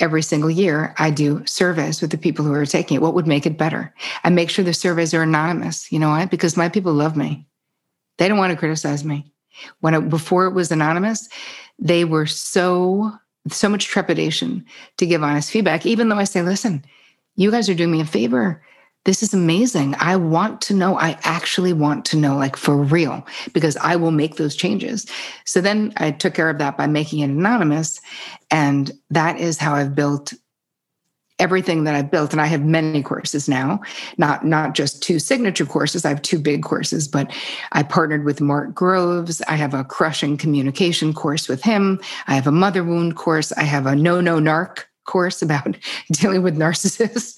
every 0.00 0.22
single 0.22 0.50
year 0.50 0.94
I 0.98 1.10
do 1.10 1.44
surveys 1.46 2.00
with 2.00 2.10
the 2.10 2.18
people 2.18 2.44
who 2.44 2.52
are 2.52 2.66
taking 2.66 2.96
it. 2.96 3.02
What 3.02 3.14
would 3.14 3.26
make 3.26 3.46
it 3.46 3.58
better? 3.58 3.92
I 4.24 4.30
make 4.30 4.50
sure 4.50 4.64
the 4.64 4.74
surveys 4.74 5.14
are 5.14 5.22
anonymous. 5.22 5.90
You 5.90 5.98
know 5.98 6.10
why? 6.10 6.26
Because 6.26 6.56
my 6.56 6.68
people 6.68 6.92
love 6.92 7.16
me. 7.16 7.46
They 8.18 8.28
don't 8.28 8.38
want 8.38 8.52
to 8.52 8.58
criticize 8.58 9.04
me. 9.04 9.32
When 9.80 9.94
it, 9.94 10.08
before 10.08 10.46
it 10.46 10.54
was 10.54 10.70
anonymous, 10.70 11.28
they 11.78 12.04
were 12.04 12.26
so 12.26 13.12
so 13.50 13.68
much 13.68 13.86
trepidation 13.86 14.64
to 14.98 15.06
give 15.06 15.22
honest 15.22 15.50
feedback. 15.50 15.86
Even 15.86 16.08
though 16.08 16.18
I 16.18 16.24
say, 16.24 16.42
listen, 16.42 16.84
you 17.36 17.50
guys 17.50 17.68
are 17.68 17.74
doing 17.74 17.90
me 17.90 18.00
a 18.00 18.04
favor 18.04 18.62
this 19.04 19.22
is 19.22 19.32
amazing. 19.32 19.94
I 19.98 20.16
want 20.16 20.60
to 20.62 20.74
know. 20.74 20.98
I 20.98 21.18
actually 21.22 21.72
want 21.72 22.04
to 22.06 22.16
know, 22.16 22.36
like 22.36 22.56
for 22.56 22.76
real, 22.76 23.26
because 23.54 23.76
I 23.78 23.96
will 23.96 24.10
make 24.10 24.36
those 24.36 24.54
changes. 24.54 25.06
So 25.44 25.60
then 25.60 25.92
I 25.96 26.10
took 26.10 26.34
care 26.34 26.50
of 26.50 26.58
that 26.58 26.76
by 26.76 26.86
making 26.86 27.20
it 27.20 27.30
anonymous. 27.30 28.00
And 28.50 28.90
that 29.10 29.38
is 29.38 29.58
how 29.58 29.74
I've 29.74 29.94
built 29.94 30.34
everything 31.38 31.84
that 31.84 31.94
I've 31.94 32.10
built, 32.10 32.32
and 32.32 32.40
I 32.40 32.46
have 32.46 32.64
many 32.64 33.02
courses 33.02 33.48
now, 33.48 33.80
not 34.16 34.44
not 34.44 34.74
just 34.74 35.02
two 35.02 35.18
signature 35.18 35.66
courses. 35.66 36.04
I 36.04 36.08
have 36.08 36.22
two 36.22 36.38
big 36.38 36.62
courses, 36.62 37.06
but 37.06 37.32
I 37.72 37.82
partnered 37.82 38.24
with 38.24 38.40
Mark 38.40 38.74
Groves. 38.74 39.40
I 39.42 39.56
have 39.56 39.74
a 39.74 39.84
crushing 39.84 40.36
communication 40.36 41.14
course 41.14 41.48
with 41.48 41.62
him. 41.62 42.00
I 42.26 42.34
have 42.34 42.46
a 42.46 42.52
mother 42.52 42.84
wound 42.84 43.16
course. 43.16 43.52
I 43.52 43.62
have 43.62 43.86
a 43.86 43.94
no 43.94 44.20
no 44.20 44.38
narc 44.38 44.84
course 45.04 45.40
about 45.42 45.76
dealing 46.12 46.42
with 46.42 46.56
narcissists. 46.56 47.36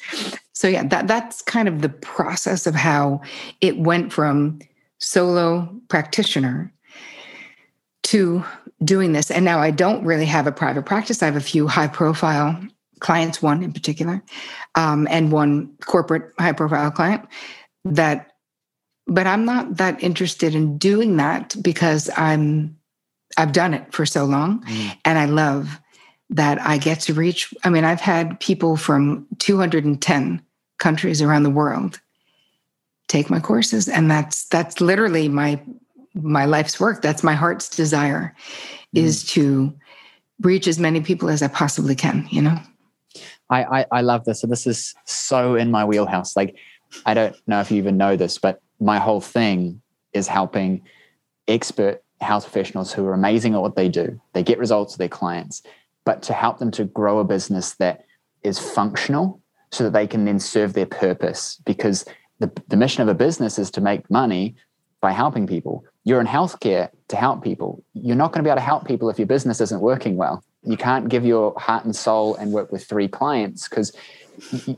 So 0.60 0.68
yeah, 0.68 0.86
that 0.88 1.08
that's 1.08 1.40
kind 1.40 1.68
of 1.68 1.80
the 1.80 1.88
process 1.88 2.66
of 2.66 2.74
how 2.74 3.22
it 3.62 3.78
went 3.78 4.12
from 4.12 4.58
solo 4.98 5.74
practitioner 5.88 6.70
to 8.02 8.44
doing 8.84 9.14
this. 9.14 9.30
And 9.30 9.42
now 9.42 9.60
I 9.60 9.70
don't 9.70 10.04
really 10.04 10.26
have 10.26 10.46
a 10.46 10.52
private 10.52 10.84
practice. 10.84 11.22
I 11.22 11.24
have 11.24 11.36
a 11.36 11.40
few 11.40 11.66
high 11.66 11.86
profile 11.86 12.62
clients, 12.98 13.40
one 13.40 13.62
in 13.62 13.72
particular, 13.72 14.22
um, 14.74 15.08
and 15.10 15.32
one 15.32 15.74
corporate 15.86 16.30
high 16.38 16.52
profile 16.52 16.90
client 16.90 17.26
that, 17.86 18.32
but 19.06 19.26
I'm 19.26 19.46
not 19.46 19.78
that 19.78 20.02
interested 20.02 20.54
in 20.54 20.76
doing 20.76 21.16
that 21.16 21.56
because 21.62 22.10
I'm, 22.18 22.76
I've 23.38 23.52
done 23.52 23.72
it 23.72 23.94
for 23.94 24.04
so 24.04 24.26
long 24.26 24.62
mm. 24.64 24.98
and 25.06 25.18
I 25.18 25.24
love 25.24 25.80
that 26.28 26.60
I 26.60 26.76
get 26.76 27.00
to 27.00 27.14
reach. 27.14 27.54
I 27.64 27.70
mean, 27.70 27.84
I've 27.84 28.02
had 28.02 28.38
people 28.40 28.76
from 28.76 29.26
210 29.38 30.42
countries 30.80 31.22
around 31.22 31.44
the 31.44 31.50
world 31.50 32.00
take 33.06 33.30
my 33.30 33.40
courses 33.40 33.88
and 33.88 34.10
that's 34.10 34.46
that's 34.48 34.80
literally 34.80 35.28
my 35.28 35.60
my 36.14 36.44
life's 36.44 36.80
work 36.80 37.00
that's 37.02 37.22
my 37.22 37.34
heart's 37.34 37.68
desire 37.68 38.34
mm. 38.94 39.04
is 39.04 39.24
to 39.24 39.72
reach 40.40 40.66
as 40.66 40.78
many 40.78 41.00
people 41.00 41.28
as 41.28 41.42
i 41.42 41.48
possibly 41.48 41.94
can 41.94 42.26
you 42.30 42.42
know 42.42 42.58
I, 43.50 43.80
I, 43.80 43.86
I 43.90 44.00
love 44.00 44.24
this. 44.24 44.40
So 44.40 44.46
this 44.46 44.66
is 44.66 44.94
so 45.04 45.56
in 45.56 45.70
my 45.70 45.84
wheelhouse. 45.84 46.36
Like, 46.36 46.56
I 47.04 47.14
don't 47.14 47.36
know 47.46 47.60
if 47.60 47.70
you 47.70 47.76
even 47.78 47.96
know 47.96 48.16
this, 48.16 48.38
but 48.38 48.62
my 48.80 48.98
whole 48.98 49.20
thing 49.20 49.82
is 50.12 50.28
helping 50.28 50.82
expert 51.46 52.02
health 52.20 52.44
professionals 52.44 52.92
who 52.92 53.04
are 53.06 53.12
amazing 53.12 53.54
at 53.54 53.60
what 53.60 53.76
they 53.76 53.88
do. 53.88 54.20
They 54.32 54.42
get 54.42 54.58
results 54.58 54.94
with 54.94 54.98
their 54.98 55.08
clients, 55.08 55.62
but 56.04 56.22
to 56.22 56.32
help 56.32 56.58
them 56.58 56.70
to 56.72 56.84
grow 56.84 57.18
a 57.18 57.24
business 57.24 57.74
that 57.74 58.04
is 58.42 58.58
functional 58.58 59.39
so 59.72 59.84
that 59.84 59.92
they 59.92 60.06
can 60.06 60.24
then 60.24 60.38
serve 60.40 60.72
their 60.72 60.86
purpose. 60.86 61.60
Because 61.64 62.04
the, 62.38 62.50
the 62.68 62.76
mission 62.76 63.02
of 63.02 63.08
a 63.08 63.14
business 63.14 63.58
is 63.58 63.70
to 63.72 63.80
make 63.80 64.10
money 64.10 64.54
by 65.00 65.12
helping 65.12 65.46
people. 65.46 65.84
You're 66.04 66.20
in 66.20 66.26
healthcare 66.26 66.90
to 67.08 67.16
help 67.16 67.42
people. 67.42 67.82
You're 67.94 68.16
not 68.16 68.32
going 68.32 68.42
to 68.44 68.48
be 68.48 68.50
able 68.50 68.60
to 68.60 68.64
help 68.64 68.86
people 68.86 69.08
if 69.10 69.18
your 69.18 69.26
business 69.26 69.60
isn't 69.60 69.80
working 69.80 70.16
well 70.16 70.42
you 70.62 70.76
can't 70.76 71.08
give 71.08 71.24
your 71.24 71.54
heart 71.58 71.84
and 71.84 71.94
soul 71.94 72.34
and 72.36 72.52
work 72.52 72.70
with 72.70 72.84
three 72.84 73.08
clients 73.08 73.68
because 73.68 73.92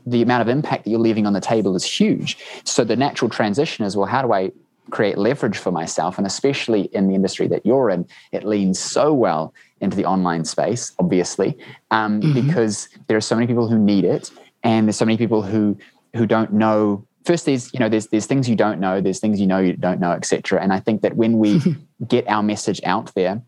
the 0.05 0.21
amount 0.21 0.41
of 0.41 0.47
impact 0.47 0.85
that 0.85 0.89
you're 0.89 0.99
leaving 0.99 1.25
on 1.25 1.33
the 1.33 1.41
table 1.41 1.75
is 1.75 1.83
huge. 1.83 2.37
So 2.63 2.83
the 2.83 2.95
natural 2.95 3.29
transition 3.29 3.85
is 3.85 3.95
well, 3.95 4.07
how 4.07 4.21
do 4.21 4.33
I 4.33 4.51
create 4.89 5.17
leverage 5.17 5.57
for 5.57 5.71
myself? 5.71 6.17
And 6.17 6.27
especially 6.27 6.83
in 6.93 7.07
the 7.07 7.15
industry 7.15 7.47
that 7.47 7.65
you're 7.65 7.89
in, 7.89 8.05
it 8.31 8.45
leans 8.45 8.79
so 8.79 9.13
well 9.13 9.53
into 9.81 9.97
the 9.97 10.05
online 10.05 10.45
space, 10.45 10.93
obviously, 10.99 11.57
um, 11.91 12.21
mm-hmm. 12.21 12.47
because 12.47 12.89
there 13.07 13.17
are 13.17 13.21
so 13.21 13.35
many 13.35 13.47
people 13.47 13.67
who 13.67 13.77
need 13.77 14.05
it, 14.05 14.31
and 14.63 14.87
there's 14.87 14.97
so 14.97 15.05
many 15.05 15.17
people 15.17 15.41
who 15.41 15.77
who 16.15 16.25
don't 16.25 16.53
know. 16.53 17.05
First, 17.25 17.45
there's 17.45 17.73
you 17.73 17.79
know 17.79 17.89
there's 17.89 18.07
there's 18.07 18.25
things 18.25 18.49
you 18.49 18.55
don't 18.55 18.79
know, 18.79 19.01
there's 19.01 19.19
things 19.19 19.39
you 19.39 19.47
know 19.47 19.59
you 19.59 19.73
don't 19.73 19.99
know, 19.99 20.11
etc. 20.11 20.61
And 20.61 20.73
I 20.73 20.79
think 20.79 21.01
that 21.01 21.15
when 21.15 21.37
we 21.37 21.61
get 22.07 22.27
our 22.27 22.43
message 22.43 22.81
out 22.83 23.13
there 23.15 23.41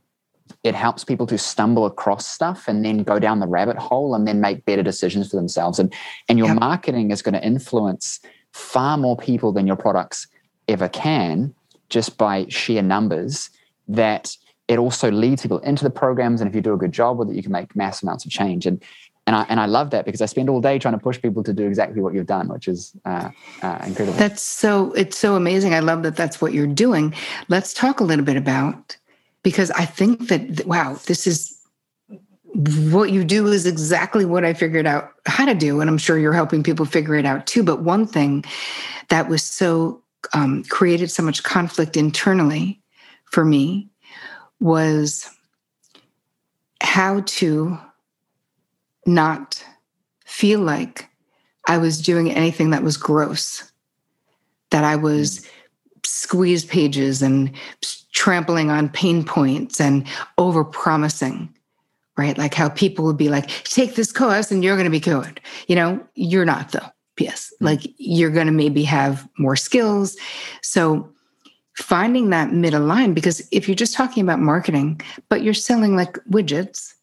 it 0.63 0.75
helps 0.75 1.03
people 1.03 1.27
to 1.27 1.37
stumble 1.37 1.85
across 1.85 2.25
stuff 2.25 2.67
and 2.67 2.83
then 2.83 3.03
go 3.03 3.19
down 3.19 3.39
the 3.39 3.47
rabbit 3.47 3.77
hole 3.77 4.15
and 4.15 4.27
then 4.27 4.41
make 4.41 4.65
better 4.65 4.83
decisions 4.83 5.29
for 5.29 5.35
themselves 5.35 5.79
and 5.79 5.93
and 6.29 6.37
your 6.37 6.47
yep. 6.47 6.59
marketing 6.59 7.11
is 7.11 7.21
going 7.21 7.33
to 7.33 7.45
influence 7.45 8.19
far 8.51 8.97
more 8.97 9.17
people 9.17 9.51
than 9.51 9.67
your 9.67 9.75
products 9.75 10.27
ever 10.67 10.87
can 10.89 11.53
just 11.89 12.17
by 12.17 12.45
sheer 12.49 12.81
numbers 12.81 13.49
that 13.87 14.35
it 14.67 14.79
also 14.79 15.11
leads 15.11 15.43
people 15.43 15.59
into 15.59 15.83
the 15.83 15.89
programs 15.89 16.41
and 16.41 16.49
if 16.49 16.55
you 16.55 16.61
do 16.61 16.73
a 16.73 16.77
good 16.77 16.91
job 16.91 17.17
with 17.17 17.29
it 17.29 17.35
you 17.35 17.43
can 17.43 17.51
make 17.51 17.75
mass 17.75 18.01
amounts 18.01 18.25
of 18.25 18.31
change 18.31 18.65
and 18.65 18.83
and 19.27 19.35
I, 19.35 19.45
and 19.49 19.59
I 19.59 19.65
love 19.65 19.89
that 19.89 20.05
because 20.05 20.21
I 20.21 20.27
spend 20.27 20.49
all 20.49 20.61
day 20.61 20.77
trying 20.77 20.93
to 20.93 20.99
push 20.99 21.19
people 21.19 21.43
to 21.43 21.53
do 21.53 21.65
exactly 21.65 22.01
what 22.01 22.13
you've 22.13 22.27
done, 22.27 22.47
which 22.47 22.67
is 22.67 22.95
uh, 23.05 23.29
uh, 23.63 23.79
incredible. 23.85 24.17
That's 24.17 24.41
so 24.41 24.91
it's 24.93 25.17
so 25.17 25.35
amazing. 25.35 25.73
I 25.73 25.79
love 25.79 26.03
that 26.03 26.15
that's 26.15 26.39
what 26.41 26.53
you're 26.53 26.67
doing. 26.67 27.13
Let's 27.47 27.73
talk 27.73 27.99
a 27.99 28.03
little 28.03 28.25
bit 28.25 28.37
about 28.37 28.95
because 29.41 29.71
I 29.71 29.85
think 29.85 30.27
that, 30.27 30.65
wow, 30.65 30.99
this 31.07 31.25
is 31.25 31.59
what 32.91 33.11
you 33.11 33.23
do 33.23 33.47
is 33.47 33.65
exactly 33.65 34.25
what 34.25 34.45
I 34.45 34.53
figured 34.53 34.85
out 34.85 35.11
how 35.25 35.45
to 35.45 35.53
do. 35.55 35.81
And 35.81 35.89
I'm 35.89 35.97
sure 35.97 36.17
you're 36.17 36.31
helping 36.31 36.63
people 36.63 36.85
figure 36.85 37.15
it 37.15 37.25
out 37.25 37.47
too. 37.47 37.63
But 37.63 37.81
one 37.81 38.05
thing 38.05 38.45
that 39.09 39.27
was 39.27 39.43
so 39.43 40.01
um, 40.33 40.63
created 40.65 41.11
so 41.11 41.23
much 41.23 41.43
conflict 41.43 41.97
internally 41.97 42.81
for 43.25 43.43
me 43.43 43.89
was 44.59 45.29
how 46.81 47.21
to 47.25 47.77
not 49.05 49.63
feel 50.25 50.59
like 50.59 51.09
I 51.67 51.77
was 51.77 52.01
doing 52.01 52.31
anything 52.31 52.69
that 52.71 52.83
was 52.83 52.97
gross, 52.97 53.71
that 54.71 54.83
I 54.83 54.95
was 54.95 55.39
mm. 55.39 55.49
squeeze 56.05 56.65
pages 56.65 57.21
and 57.21 57.51
trampling 58.11 58.71
on 58.71 58.89
pain 58.89 59.23
points 59.23 59.79
and 59.79 60.07
over 60.37 60.63
promising 60.63 61.53
right 62.17 62.37
like 62.37 62.53
how 62.53 62.69
people 62.69 63.03
would 63.05 63.17
be 63.17 63.29
like 63.29 63.47
take 63.65 63.95
this 63.95 64.11
course 64.11 64.51
and 64.51 64.63
you're 64.63 64.75
going 64.75 64.85
to 64.85 64.89
be 64.89 64.99
good 64.99 65.41
you 65.67 65.75
know 65.75 66.01
you're 66.15 66.45
not 66.45 66.71
though 66.71 66.87
ps 67.17 67.51
mm-hmm. 67.51 67.65
like 67.65 67.81
you're 67.97 68.31
going 68.31 68.47
to 68.47 68.53
maybe 68.53 68.83
have 68.83 69.27
more 69.37 69.55
skills 69.55 70.15
so 70.61 71.09
finding 71.75 72.29
that 72.29 72.53
middle 72.53 72.81
line 72.81 73.13
because 73.13 73.45
if 73.51 73.67
you're 73.67 73.75
just 73.75 73.93
talking 73.93 74.23
about 74.23 74.39
marketing 74.39 74.99
but 75.27 75.43
you're 75.43 75.53
selling 75.53 75.95
like 75.95 76.13
widgets 76.31 76.93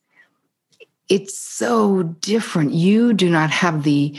it's 1.08 1.36
so 1.38 2.02
different 2.02 2.72
you 2.72 3.12
do 3.12 3.28
not 3.28 3.50
have 3.50 3.82
the 3.82 4.18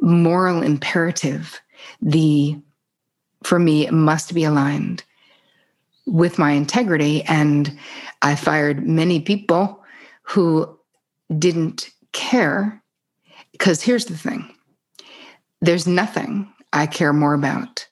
moral 0.00 0.62
imperative 0.62 1.60
the 2.02 2.56
for 3.42 3.58
me 3.58 3.88
must 3.90 4.34
be 4.34 4.44
aligned 4.44 5.04
with 6.06 6.38
my 6.38 6.52
integrity. 6.52 7.22
And 7.22 7.78
I 8.22 8.34
fired 8.34 8.86
many 8.86 9.20
people 9.20 9.82
who 10.22 10.78
didn't 11.38 11.90
care. 12.12 12.82
Because 13.52 13.82
here's 13.82 14.06
the 14.06 14.16
thing 14.16 14.50
there's 15.60 15.86
nothing 15.86 16.52
I 16.72 16.86
care 16.86 17.12
more 17.12 17.34
about 17.34 17.86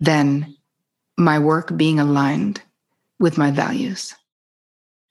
than 0.00 0.54
my 1.16 1.38
work 1.38 1.76
being 1.76 1.98
aligned 1.98 2.60
with 3.18 3.38
my 3.38 3.50
values. 3.50 4.14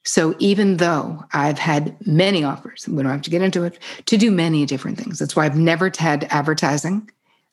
So 0.04 0.34
even 0.38 0.76
though 0.76 1.24
I've 1.32 1.58
had 1.58 1.96
many 2.06 2.44
offers, 2.44 2.86
we 2.86 3.02
don't 3.02 3.10
have 3.10 3.22
to 3.22 3.30
get 3.30 3.42
into 3.42 3.64
it, 3.64 3.78
to 4.06 4.16
do 4.18 4.30
many 4.30 4.66
different 4.66 4.98
things. 4.98 5.18
That's 5.18 5.34
why 5.34 5.46
I've 5.46 5.56
never 5.56 5.90
had 5.96 6.26
advertising 6.30 7.10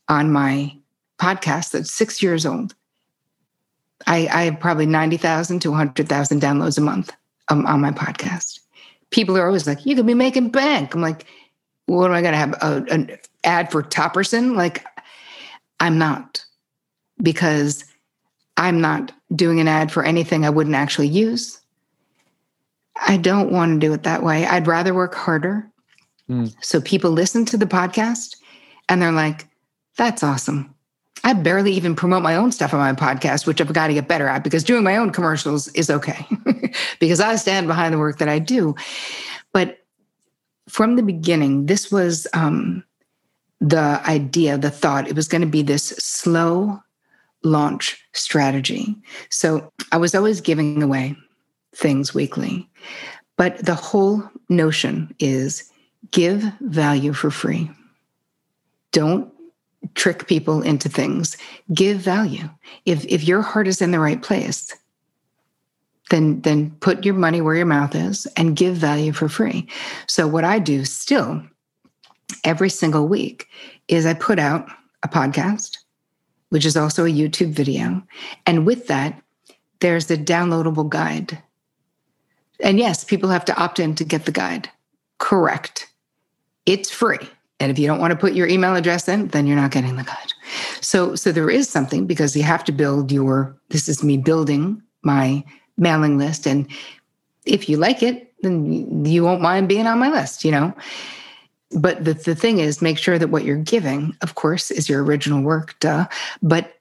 on 0.10 0.31
my 0.31 0.75
podcast 1.17 1.72
that's 1.72 1.91
six 1.91 2.22
years 2.22 2.46
old. 2.46 2.75
I, 4.05 4.27
I 4.31 4.43
have 4.43 4.60
probably 4.60 4.86
90,000 4.86 5.60
to 5.62 5.70
100,000 5.70 6.41
downloads 6.41 6.77
a 6.77 6.81
month 6.81 7.13
um, 7.48 7.65
on 7.65 7.79
my 7.79 7.91
podcast. 7.91 8.60
People 9.12 9.38
are 9.38 9.46
always 9.46 9.67
like, 9.67 9.86
you 9.86 9.96
could 9.96 10.08
be 10.08 10.13
making 10.13 10.50
bank. 10.50 10.93
I'm 10.93 11.01
like, 11.01 11.25
what 11.86 12.08
am 12.08 12.13
I 12.13 12.22
going 12.22 12.34
to 12.34 12.38
have? 12.38 12.53
A, 12.62 12.86
an 12.91 13.17
ad 13.43 13.72
for 13.72 13.84
Topperson? 13.84 14.55
Like, 14.55 14.86
I'm 15.79 15.98
not 15.98 16.43
because 17.22 17.86
I'm 18.58 18.81
not 18.81 19.12
doing 19.36 19.60
an 19.60 19.67
ad 19.67 19.91
for 19.91 20.03
anything 20.03 20.46
I 20.46 20.50
wouldn't 20.50 20.75
actually 20.75 21.08
use. 21.08 21.60
I 22.95 23.17
don't 23.17 23.51
want 23.51 23.74
to 23.74 23.88
do 23.88 23.93
it 23.93 24.03
that 24.03 24.24
way. 24.24 24.45
I'd 24.45 24.67
rather 24.67 24.93
work 24.93 25.15
harder. 25.15 25.69
Mm. 26.29 26.53
So 26.62 26.81
people 26.81 27.12
listen 27.12 27.45
to 27.45 27.57
the 27.57 27.65
podcast 27.65 28.36
and 28.89 29.01
they're 29.01 29.12
like, 29.12 29.48
that's 29.98 30.24
awesome. 30.24 30.74
I 31.24 31.33
barely 31.33 31.74
even 31.74 31.95
promote 31.95 32.24
my 32.24 32.36
own 32.36 32.51
stuff 32.51 32.74
on 32.74 32.79
my 32.79 32.93
podcast, 32.93 33.45
which 33.45 33.62
I've 33.62 33.71
got 33.71 33.88
to 33.88 33.93
get 33.93 34.07
better 34.07 34.27
at 34.27 34.43
because 34.43 34.63
doing 34.63 34.83
my 34.83 34.98
own 34.98 35.12
commercials 35.12 35.67
is 35.69 35.89
okay 35.89 36.25
because 37.00 37.19
I 37.19 37.36
stand 37.36 37.67
behind 37.67 37.93
the 37.93 38.00
work 38.00 38.17
that 38.17 38.29
I 38.29 38.39
do. 38.39 38.75
But 39.53 39.79
from 40.67 40.95
the 40.95 41.03
beginning, 41.03 41.67
this 41.67 41.91
was 41.91 42.27
um, 42.33 42.83
the 43.60 44.01
idea, 44.07 44.57
the 44.57 44.71
thought. 44.71 45.07
It 45.07 45.15
was 45.15 45.27
going 45.27 45.41
to 45.41 45.48
be 45.48 45.62
this 45.62 45.89
slow 46.00 46.81
launch 47.43 48.03
strategy. 48.13 48.95
So 49.29 49.71
I 49.91 49.98
was 49.98 50.15
always 50.15 50.41
giving 50.41 50.81
away 50.81 51.15
things 51.73 52.13
weekly. 52.13 52.69
But 53.37 53.65
the 53.65 53.75
whole 53.75 54.23
notion 54.49 55.13
is 55.19 55.71
give 56.11 56.43
value 56.61 57.13
for 57.13 57.31
free. 57.31 57.71
Don't 58.91 59.31
trick 59.95 60.27
people 60.27 60.61
into 60.61 60.89
things. 60.89 61.37
Give 61.73 61.97
value. 61.97 62.49
If 62.85 63.05
if 63.05 63.23
your 63.23 63.41
heart 63.41 63.67
is 63.67 63.81
in 63.81 63.91
the 63.91 63.99
right 63.99 64.21
place, 64.21 64.75
then 66.09 66.41
then 66.41 66.71
put 66.81 67.05
your 67.05 67.15
money 67.15 67.41
where 67.41 67.55
your 67.55 67.65
mouth 67.65 67.95
is 67.95 68.27
and 68.37 68.55
give 68.55 68.75
value 68.75 69.13
for 69.13 69.29
free. 69.29 69.67
So 70.07 70.27
what 70.27 70.43
I 70.43 70.59
do 70.59 70.85
still 70.85 71.41
every 72.43 72.69
single 72.69 73.07
week 73.07 73.47
is 73.87 74.05
I 74.05 74.13
put 74.13 74.39
out 74.39 74.69
a 75.03 75.07
podcast, 75.07 75.77
which 76.49 76.65
is 76.65 76.77
also 76.77 77.05
a 77.05 77.09
YouTube 77.09 77.51
video. 77.51 78.03
And 78.45 78.65
with 78.65 78.87
that, 78.87 79.21
there's 79.79 80.09
a 80.11 80.17
downloadable 80.17 80.87
guide. 80.87 81.41
And 82.61 82.79
yes, 82.79 83.03
people 83.03 83.29
have 83.29 83.45
to 83.45 83.57
opt 83.57 83.79
in 83.79 83.95
to 83.95 84.03
get 84.03 84.25
the 84.25 84.31
guide. 84.31 84.69
Correct. 85.17 85.87
It's 86.65 86.89
free. 86.91 87.29
And 87.59 87.71
if 87.71 87.77
you 87.77 87.87
don't 87.87 87.99
want 87.99 88.11
to 88.11 88.17
put 88.17 88.33
your 88.33 88.47
email 88.47 88.75
address 88.75 89.07
in, 89.07 89.27
then 89.27 89.45
you're 89.45 89.55
not 89.55 89.71
getting 89.71 89.95
the 89.95 90.03
guide. 90.03 90.33
So, 90.81 91.15
so 91.15 91.31
there 91.31 91.49
is 91.49 91.69
something 91.69 92.07
because 92.07 92.35
you 92.35 92.43
have 92.43 92.63
to 92.65 92.71
build 92.71 93.11
your, 93.11 93.55
this 93.69 93.87
is 93.87 94.03
me 94.03 94.17
building 94.17 94.81
my 95.03 95.43
mailing 95.77 96.17
list. 96.17 96.47
And 96.47 96.67
if 97.45 97.69
you 97.69 97.77
like 97.77 98.01
it, 98.01 98.33
then 98.41 99.05
you 99.05 99.23
won't 99.23 99.41
mind 99.41 99.69
being 99.69 99.85
on 99.85 99.99
my 99.99 100.09
list, 100.09 100.43
you 100.43 100.51
know? 100.51 100.73
But 101.71 102.03
the, 102.03 102.13
the 102.13 102.35
thing 102.35 102.59
is, 102.59 102.81
make 102.81 102.97
sure 102.97 103.17
that 103.17 103.29
what 103.29 103.45
you're 103.45 103.57
giving, 103.57 104.15
of 104.21 104.35
course, 104.35 104.71
is 104.71 104.89
your 104.89 105.03
original 105.03 105.41
work, 105.41 105.75
duh, 105.79 106.07
but 106.41 106.73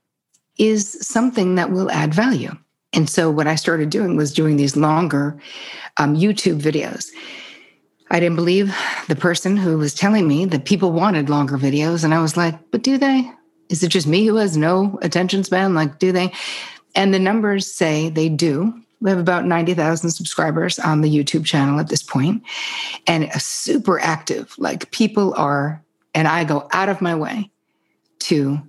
is 0.59 0.99
something 1.07 1.55
that 1.55 1.71
will 1.71 1.91
add 1.91 2.13
value. 2.13 2.57
And 2.93 3.09
so 3.09 3.31
what 3.31 3.47
I 3.47 3.55
started 3.55 3.91
doing 3.91 4.17
was 4.17 4.33
doing 4.33 4.57
these 4.57 4.77
longer 4.77 5.41
um, 5.97 6.17
YouTube 6.17 6.61
videos. 6.61 7.11
I 8.11 8.19
didn't 8.19 8.37
believe 8.37 8.75
the 9.09 9.15
person 9.15 9.57
who 9.57 9.79
was 9.79 9.95
telling 9.95 10.27
me 10.27 10.45
that 10.47 10.65
people 10.65 10.91
wanted 10.93 11.31
longer 11.31 11.57
videos. 11.57 12.03
And 12.03 12.13
I 12.13 12.21
was 12.21 12.37
like, 12.37 12.59
but 12.73 12.83
do 12.83 12.99
they? 12.99 13.31
Is 13.69 13.85
it 13.85 13.89
just 13.89 14.09
me 14.09 14.27
who 14.27 14.37
has 14.37 14.57
no 14.57 14.99
attention 15.03 15.45
span? 15.45 15.75
Like, 15.75 16.01
do 16.01 16.11
they? 16.11 16.33
And 16.97 17.15
the 17.15 17.21
numbers 17.21 17.73
say 17.73 18.11
they 18.11 18.29
do. 18.29 18.75
We 19.01 19.11
have 19.11 19.21
about 19.21 19.47
90,000 19.47 20.11
subscribers 20.11 20.79
on 20.81 21.01
the 21.01 21.09
YouTube 21.09 21.47
channel 21.47 21.79
at 21.79 21.89
this 21.89 22.03
point 22.03 22.43
and 23.07 23.33
super 23.41 24.01
active. 24.01 24.55
Like 24.59 24.91
people 24.91 25.33
are, 25.37 25.83
and 26.15 26.27
I 26.27 26.45
go 26.45 26.69
out 26.73 26.89
of 26.89 27.01
my 27.01 27.15
way 27.15 27.51
to 28.21 28.61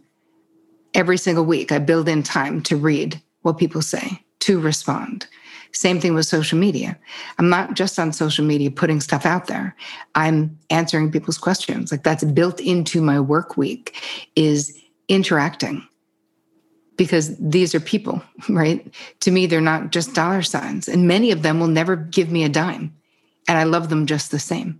every 0.93 1.17
single 1.17 1.43
week, 1.45 1.71
I 1.71 1.79
build 1.79 2.07
in 2.07 2.23
time 2.23 2.61
to 2.63 2.77
read 2.77 3.21
what 3.41 3.57
people 3.57 3.81
say, 3.81 4.24
to 4.39 4.60
respond. 4.60 5.27
Same 5.74 6.00
thing 6.00 6.13
with 6.13 6.25
social 6.25 6.57
media. 6.57 6.98
I'm 7.38 7.50
not 7.50 7.75
just 7.75 7.98
on 7.98 8.12
social 8.12 8.45
media 8.45 8.69
putting 8.69 9.00
stuff 9.00 9.25
out 9.25 9.48
there. 9.48 9.75
I'm 10.15 10.57
answering 10.69 11.12
people's 11.12 11.38
questions. 11.38 11.91
Like 11.91 12.03
that's 12.03 12.24
built 12.24 12.60
into 12.60 13.01
my 13.01 13.19
work 13.19 13.55
week 13.55 13.95
is 14.36 14.77
interacting 15.07 15.88
because 16.98 17.36
these 17.38 17.74
are 17.74 17.79
people, 17.79 18.21
right? 18.50 18.93
To 19.21 19.31
me, 19.31 19.45
they're 19.45 19.62
not 19.62 19.91
just 19.91 20.13
dollar 20.13 20.41
signs. 20.41 20.88
And 20.88 21.07
many 21.07 21.31
of 21.31 21.41
them 21.41 21.60
will 21.60 21.67
never 21.67 21.95
give 21.95 22.31
me 22.31 22.43
a 22.43 22.50
dime. 22.50 22.93
And 23.48 23.57
I 23.57 23.63
love 23.63 23.89
them 23.89 24.05
just 24.05 24.31
the 24.31 24.39
same. 24.39 24.79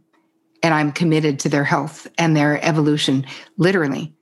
And 0.64 0.74
I'm 0.74 0.92
committed 0.92 1.40
to 1.40 1.50
their 1.50 1.64
health 1.64 2.08
and 2.18 2.36
their 2.36 2.64
evolution, 2.64 3.26
literally 3.58 4.14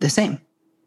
the 0.00 0.10
same. 0.10 0.40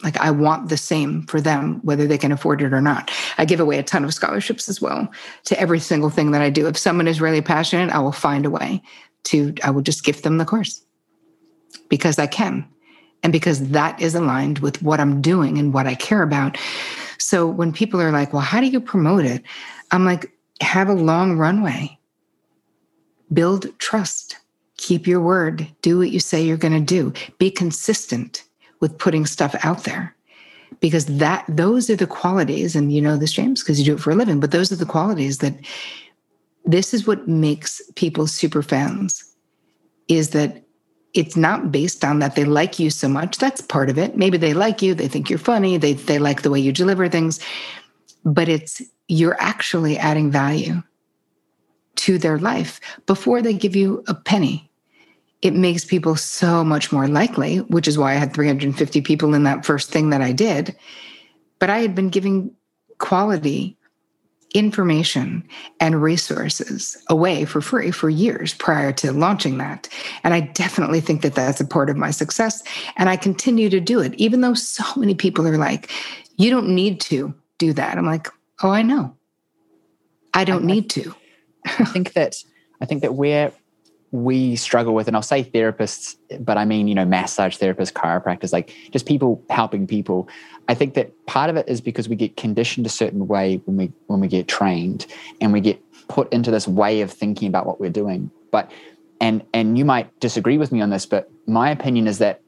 Like 0.03 0.17
I 0.17 0.29
want 0.29 0.69
the 0.69 0.77
same 0.77 1.23
for 1.23 1.41
them, 1.41 1.79
whether 1.83 2.05
they 2.05 2.17
can 2.17 2.31
afford 2.31 2.61
it 2.61 2.73
or 2.73 2.81
not. 2.81 3.11
I 3.37 3.45
give 3.45 3.59
away 3.59 3.79
a 3.79 3.83
ton 3.83 4.03
of 4.03 4.13
scholarships 4.13 4.69
as 4.69 4.79
well 4.79 5.11
to 5.45 5.59
every 5.59 5.79
single 5.79 6.09
thing 6.09 6.31
that 6.31 6.41
I 6.41 6.49
do. 6.49 6.67
If 6.67 6.77
someone 6.77 7.07
is 7.07 7.19
really 7.19 7.41
passionate, 7.41 7.89
I 7.89 7.99
will 7.99 8.11
find 8.11 8.45
a 8.45 8.49
way 8.49 8.81
to, 9.25 9.53
I 9.63 9.71
will 9.71 9.81
just 9.81 10.03
gift 10.03 10.23
them 10.23 10.37
the 10.37 10.45
course 10.45 10.83
because 11.89 12.19
I 12.19 12.27
can 12.27 12.67
and 13.23 13.33
because 13.33 13.69
that 13.69 13.99
is 13.99 14.13
aligned 14.13 14.59
with 14.59 14.81
what 14.83 14.99
I'm 14.99 15.21
doing 15.21 15.57
and 15.57 15.73
what 15.73 15.87
I 15.87 15.95
care 15.95 16.21
about. 16.21 16.57
So 17.17 17.47
when 17.47 17.73
people 17.73 17.99
are 17.99 18.11
like, 18.11 18.33
well, 18.33 18.41
how 18.41 18.61
do 18.61 18.67
you 18.67 18.79
promote 18.79 19.25
it? 19.25 19.43
I'm 19.91 20.05
like, 20.05 20.31
have 20.61 20.89
a 20.89 20.93
long 20.93 21.37
runway, 21.37 21.97
build 23.33 23.77
trust, 23.79 24.37
keep 24.77 25.07
your 25.07 25.21
word, 25.21 25.67
do 25.81 25.97
what 25.97 26.11
you 26.11 26.19
say 26.19 26.43
you're 26.43 26.57
going 26.57 26.73
to 26.73 26.79
do, 26.79 27.13
be 27.39 27.49
consistent 27.49 28.43
with 28.79 28.97
putting 28.97 29.25
stuff 29.25 29.55
out 29.63 29.83
there. 29.83 30.15
Because 30.79 31.05
that 31.05 31.45
those 31.47 31.89
are 31.89 31.95
the 31.95 32.07
qualities, 32.07 32.75
and 32.75 32.91
you 32.91 33.01
know 33.01 33.17
this, 33.17 33.31
James, 33.31 33.63
because 33.63 33.79
you 33.79 33.85
do 33.85 33.95
it 33.95 34.01
for 34.01 34.11
a 34.11 34.15
living, 34.15 34.39
but 34.39 34.51
those 34.51 34.71
are 34.71 34.75
the 34.75 34.85
qualities 34.85 35.39
that 35.39 35.53
this 36.65 36.93
is 36.93 37.07
what 37.07 37.27
makes 37.27 37.81
people 37.95 38.27
super 38.27 38.61
fans 38.61 39.23
is 40.09 40.31
that 40.31 40.63
it's 41.13 41.35
not 41.35 41.71
based 41.71 42.03
on 42.03 42.19
that 42.19 42.35
they 42.35 42.45
like 42.45 42.77
you 42.77 42.89
so 42.89 43.07
much. 43.07 43.37
That's 43.37 43.61
part 43.61 43.89
of 43.89 43.97
it. 43.97 44.17
Maybe 44.17 44.37
they 44.37 44.53
like 44.53 44.81
you, 44.81 44.93
they 44.93 45.07
think 45.07 45.29
you're 45.29 45.39
funny, 45.39 45.77
they, 45.77 45.93
they 45.93 46.19
like 46.19 46.41
the 46.41 46.51
way 46.51 46.59
you 46.59 46.71
deliver 46.71 47.09
things, 47.09 47.39
but 48.23 48.49
it's 48.49 48.81
you're 49.07 49.37
actually 49.39 49.97
adding 49.97 50.29
value 50.29 50.83
to 51.95 52.17
their 52.17 52.37
life 52.37 52.79
before 53.05 53.41
they 53.41 53.53
give 53.53 53.75
you 53.75 54.03
a 54.07 54.13
penny. 54.13 54.66
It 55.41 55.53
makes 55.53 55.85
people 55.85 56.15
so 56.15 56.63
much 56.63 56.91
more 56.91 57.07
likely, 57.07 57.57
which 57.57 57.87
is 57.87 57.97
why 57.97 58.13
I 58.13 58.15
had 58.15 58.33
350 58.33 59.01
people 59.01 59.33
in 59.33 59.43
that 59.43 59.65
first 59.65 59.91
thing 59.91 60.09
that 60.09 60.21
I 60.21 60.31
did. 60.31 60.75
But 61.59 61.69
I 61.69 61.79
had 61.79 61.95
been 61.95 62.09
giving 62.09 62.51
quality 62.97 63.77
information 64.53 65.47
and 65.79 66.01
resources 66.01 66.97
away 67.09 67.45
for 67.45 67.61
free 67.61 67.91
for 67.91 68.09
years 68.09 68.53
prior 68.53 68.91
to 68.93 69.11
launching 69.11 69.57
that. 69.57 69.87
And 70.23 70.33
I 70.33 70.39
definitely 70.39 71.01
think 71.01 71.21
that 71.21 71.35
that's 71.35 71.59
a 71.59 71.67
part 71.67 71.89
of 71.89 71.97
my 71.97 72.11
success. 72.11 72.63
And 72.95 73.09
I 73.09 73.17
continue 73.17 73.69
to 73.69 73.79
do 73.79 73.99
it, 73.99 74.13
even 74.15 74.41
though 74.41 74.53
so 74.53 74.83
many 74.95 75.15
people 75.15 75.47
are 75.47 75.57
like, 75.57 75.91
you 76.37 76.49
don't 76.49 76.69
need 76.69 77.01
to 77.01 77.33
do 77.57 77.73
that. 77.73 77.97
I'm 77.97 78.05
like, 78.05 78.29
oh, 78.63 78.69
I 78.69 78.81
know. 78.81 79.15
I 80.33 80.43
don't 80.43 80.63
I, 80.63 80.67
need 80.67 80.89
to. 80.91 81.13
I 81.65 81.85
think 81.85 82.13
that 82.13 82.35
I 82.81 82.85
think 82.85 83.01
that 83.01 83.15
where 83.15 83.51
we 84.11 84.55
struggle 84.55 84.93
with, 84.93 85.07
and 85.07 85.15
I'll 85.15 85.21
say 85.21 85.43
therapists, 85.43 86.15
but 86.39 86.57
I 86.57 86.65
mean, 86.65 86.87
you 86.87 86.95
know, 86.95 87.05
massage 87.05 87.57
therapists, 87.57 87.91
chiropractors, 87.91 88.53
like 88.53 88.73
just 88.91 89.05
people 89.05 89.43
helping 89.49 89.85
people. 89.85 90.29
I 90.69 90.73
think 90.73 90.93
that 90.93 91.11
part 91.25 91.49
of 91.49 91.57
it 91.57 91.67
is 91.67 91.81
because 91.81 92.07
we 92.07 92.15
get 92.15 92.37
conditioned 92.37 92.85
a 92.85 92.89
certain 92.89 93.27
way 93.27 93.61
when 93.65 93.77
we 93.77 93.91
when 94.07 94.19
we 94.19 94.27
get 94.27 94.47
trained 94.47 95.05
and 95.41 95.51
we 95.51 95.61
get 95.61 95.81
put 96.07 96.31
into 96.31 96.51
this 96.51 96.67
way 96.67 97.01
of 97.01 97.11
thinking 97.11 97.47
about 97.47 97.65
what 97.65 97.79
we're 97.79 97.89
doing. 97.89 98.31
But 98.51 98.71
and 99.19 99.43
and 99.53 99.77
you 99.77 99.83
might 99.83 100.17
disagree 100.19 100.57
with 100.57 100.71
me 100.71 100.81
on 100.81 100.89
this, 100.89 101.05
but 101.05 101.29
my 101.45 101.69
opinion 101.69 102.07
is 102.07 102.19
that 102.19 102.41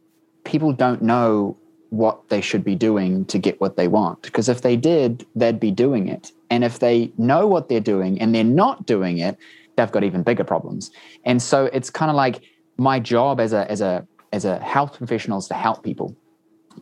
people 0.45 0.71
don't 0.71 1.01
know 1.01 1.57
what 1.89 2.29
they 2.29 2.39
should 2.39 2.63
be 2.63 2.75
doing 2.75 3.25
to 3.25 3.39
get 3.39 3.59
what 3.59 3.75
they 3.75 3.87
want. 3.87 4.21
Because 4.21 4.47
if 4.47 4.61
they 4.61 4.75
did, 4.75 5.25
they'd 5.35 5.59
be 5.59 5.71
doing 5.71 6.07
it. 6.07 6.31
And 6.49 6.63
if 6.63 6.79
they 6.79 7.11
know 7.17 7.47
what 7.47 7.67
they're 7.67 7.79
doing 7.79 8.21
and 8.21 8.33
they're 8.33 8.43
not 8.43 8.85
doing 8.85 9.17
it, 9.17 9.37
they've 9.79 9.91
got 9.91 10.03
even 10.03 10.23
bigger 10.23 10.43
problems. 10.43 10.91
And 11.23 11.41
so 11.41 11.65
it's 11.65 11.89
kind 11.89 12.09
of 12.09 12.15
like 12.15 12.41
my 12.77 12.99
job 12.99 13.39
as 13.39 13.53
a 13.53 13.69
as 13.71 13.81
a 13.81 14.05
as 14.33 14.45
a 14.45 14.59
health 14.59 14.97
professional 14.97 15.39
is 15.39 15.47
to 15.47 15.53
help 15.53 15.83
people. 15.83 16.15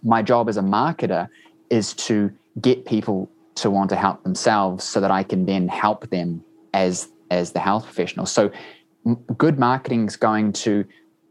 My 0.03 0.21
job 0.21 0.49
as 0.49 0.57
a 0.57 0.61
marketer 0.61 1.27
is 1.69 1.93
to 1.93 2.31
get 2.61 2.85
people 2.85 3.29
to 3.55 3.69
want 3.69 3.89
to 3.89 3.95
help 3.95 4.23
themselves 4.23 4.83
so 4.83 4.99
that 4.99 5.11
I 5.11 5.23
can 5.23 5.45
then 5.45 5.67
help 5.67 6.09
them 6.09 6.43
as 6.73 7.09
as 7.31 7.51
the 7.51 7.59
health 7.59 7.85
professional. 7.85 8.25
So 8.25 8.51
good 9.37 9.59
marketing 9.59 10.07
is 10.07 10.15
going 10.15 10.53
to 10.53 10.85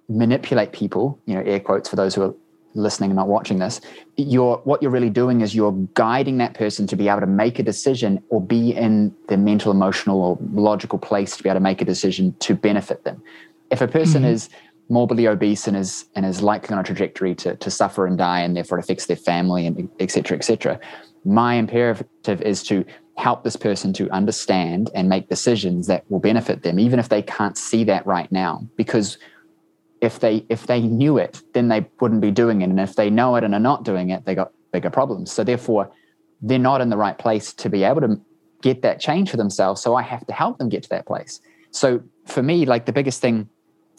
manipulate 0.09 0.73
people, 0.73 1.19
you 1.27 1.35
know, 1.35 1.43
air 1.43 1.61
quotes 1.61 1.89
for 1.89 1.97
those 1.97 2.15
who 2.15 2.23
are 2.23 2.35
listening 2.77 3.11
and 3.11 3.17
not 3.17 3.29
watching 3.29 3.59
this, 3.59 3.81
you're 4.17 4.59
what 4.59 4.83
you're 4.83 4.91
really 4.91 5.11
doing 5.11 5.41
is 5.41 5.55
you're 5.55 5.73
guiding 5.95 6.39
that 6.39 6.55
person 6.55 6.87
to 6.87 6.97
be 6.97 7.09
able 7.09 7.21
to 7.21 7.27
make 7.27 7.59
a 7.59 7.63
decision 7.63 8.23
or 8.29 8.41
be 8.41 8.71
in 8.71 9.15
the 9.29 9.37
mental, 9.37 9.73
emotional, 9.73 10.21
or 10.21 10.39
logical 10.53 10.99
place 10.99 11.37
to 11.37 11.43
be 11.43 11.49
able 11.49 11.57
to 11.57 11.63
make 11.63 11.81
a 11.83 11.85
decision 11.85 12.35
to 12.41 12.55
benefit 12.55 13.05
them. 13.05 13.23
If 13.71 13.81
a 13.81 13.89
person 13.89 14.23
mm-hmm. 14.23 14.33
is 14.33 14.49
morbidly 14.89 15.27
obese 15.27 15.67
and 15.67 15.77
is 15.77 16.07
and 16.15 16.25
is 16.25 16.43
likely 16.43 16.73
on 16.75 16.79
a 16.79 16.85
trajectory 16.85 17.35
to, 17.35 17.57
to 17.57 17.71
suffer 17.71 18.07
and 18.07 18.17
die 18.17 18.41
and 18.41 18.57
therefore 18.57 18.79
affects 18.79 19.07
their 19.07 19.17
family 19.17 19.67
and 19.67 19.89
et 19.99 20.11
cetera, 20.11 20.37
et 20.37 20.45
cetera, 20.45 20.79
my 21.25 21.55
imperative 21.55 22.41
is 22.43 22.63
to 22.63 22.85
help 23.17 23.43
this 23.43 23.57
person 23.57 23.93
to 23.95 24.09
understand 24.11 24.91
and 24.95 25.09
make 25.09 25.29
decisions 25.29 25.87
that 25.87 26.05
will 26.11 26.21
benefit 26.21 26.63
them, 26.63 26.79
even 26.79 26.99
if 26.99 27.09
they 27.09 27.23
can't 27.23 27.57
see 27.57 27.83
that 27.83 28.07
right 28.07 28.31
now. 28.31 28.65
Because 28.77 29.19
if 30.01 30.21
they 30.21 30.45
if 30.49 30.67
they 30.67 30.81
knew 30.81 31.19
it, 31.19 31.43
then 31.55 31.69
they 31.69 31.87
wouldn't 32.01 32.21
be 32.21 32.31
doing 32.31 32.63
it. 32.63 32.71
And 32.71 32.81
if 32.81 32.97
they 32.97 33.11
know 33.11 33.37
it 33.37 33.45
and 33.45 33.55
are 33.55 33.61
not 33.61 33.85
doing 33.85 34.11
it, 34.11 34.25
they 34.25 34.35
got 34.35 34.53
bigger 34.73 34.91
problems. 34.91 35.33
So 35.33 35.45
therefore, 35.45 35.91
they're 36.43 36.59
not 36.59 36.81
in 36.81 36.91
the 36.91 36.97
right 36.97 37.17
place 37.17 37.53
to 37.55 37.69
be 37.71 37.85
able 37.85 38.03
to 38.03 38.21
get 38.63 38.83
that 38.83 39.01
change 39.01 39.31
for 39.31 39.37
themselves. 39.37 39.81
So 39.81 39.95
I 39.95 40.03
have 40.03 40.27
to 40.27 40.33
help 40.33 40.59
them 40.59 40.69
get 40.69 40.83
to 40.85 40.89
that 40.91 41.07
place. 41.07 41.41
So 41.71 42.03
for 42.27 42.43
me, 42.43 42.67
like 42.67 42.87
the 42.87 42.93
biggest 42.93 43.21
thing 43.21 43.49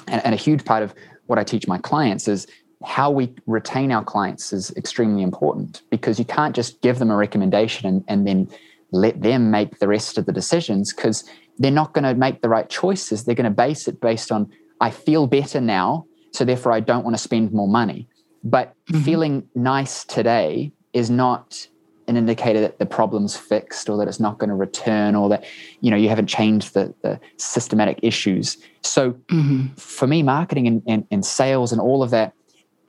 and, 0.08 0.24
and 0.26 0.34
a 0.34 0.38
huge 0.38 0.66
part 0.66 0.84
of 0.84 0.94
what 1.26 1.40
I 1.40 1.44
teach 1.44 1.68
my 1.68 1.78
clients 1.78 2.28
is 2.28 2.48
how 2.86 3.10
we 3.10 3.34
retain 3.48 3.92
our 3.92 4.04
clients 4.04 4.54
is 4.54 4.72
extremely 4.78 5.24
important 5.24 5.82
because 5.90 6.20
you 6.20 6.26
can't 6.26 6.56
just 6.56 6.82
give 6.82 7.00
them 7.00 7.10
a 7.10 7.16
recommendation 7.16 7.88
and, 7.88 8.04
and 8.08 8.28
then 8.28 8.50
let 8.92 9.22
them 9.22 9.52
make 9.52 9.80
the 9.80 9.88
rest 9.88 10.18
of 10.18 10.26
the 10.26 10.32
decisions 10.32 10.94
because 10.94 11.24
they're 11.58 11.72
not 11.72 11.94
going 11.94 12.04
to 12.04 12.14
make 12.14 12.42
the 12.42 12.50
right 12.50 12.70
choices. 12.70 13.26
They're 13.26 13.36
going 13.36 13.46
to 13.46 13.50
base 13.50 13.88
it 13.88 14.00
based 14.00 14.32
on 14.32 14.52
I 14.82 14.90
feel 14.90 15.28
better 15.28 15.62
now, 15.62 16.06
so 16.32 16.46
therefore 16.46 16.72
I 16.72 16.80
don't 16.80 17.04
want 17.04 17.16
to 17.16 17.22
spend 17.22 17.52
more 17.52 17.68
money. 17.68 18.08
But 18.44 18.74
mm-hmm. 18.86 19.04
feeling 19.04 19.50
nice 19.56 20.04
today 20.04 20.72
is 20.94 21.10
not 21.10 21.68
an 22.08 22.16
indicator 22.16 22.62
that 22.62 22.80
the 22.80 22.86
problem's 22.86 23.36
fixed 23.36 23.90
or 23.90 23.98
that 23.98 24.08
it's 24.08 24.20
not 24.20 24.38
going 24.38 24.50
to 24.50 24.56
return 24.56 25.14
or 25.14 25.28
that 25.30 25.44
you 25.82 25.92
know 25.92 25.98
you 25.98 26.10
haven't 26.10 26.28
changed 26.28 26.74
the, 26.74 26.94
the 27.02 27.20
systematic 27.38 28.00
issues 28.02 28.58
so 28.82 29.12
mm-hmm. 29.12 29.68
for 29.76 30.08
me 30.08 30.24
marketing 30.24 30.68
and, 30.68 30.82
and, 30.88 31.06
and, 31.12 31.26
sales 31.26 31.72
and 31.72 31.82
all 31.82 32.02
of 32.02 32.10
that 32.10 32.34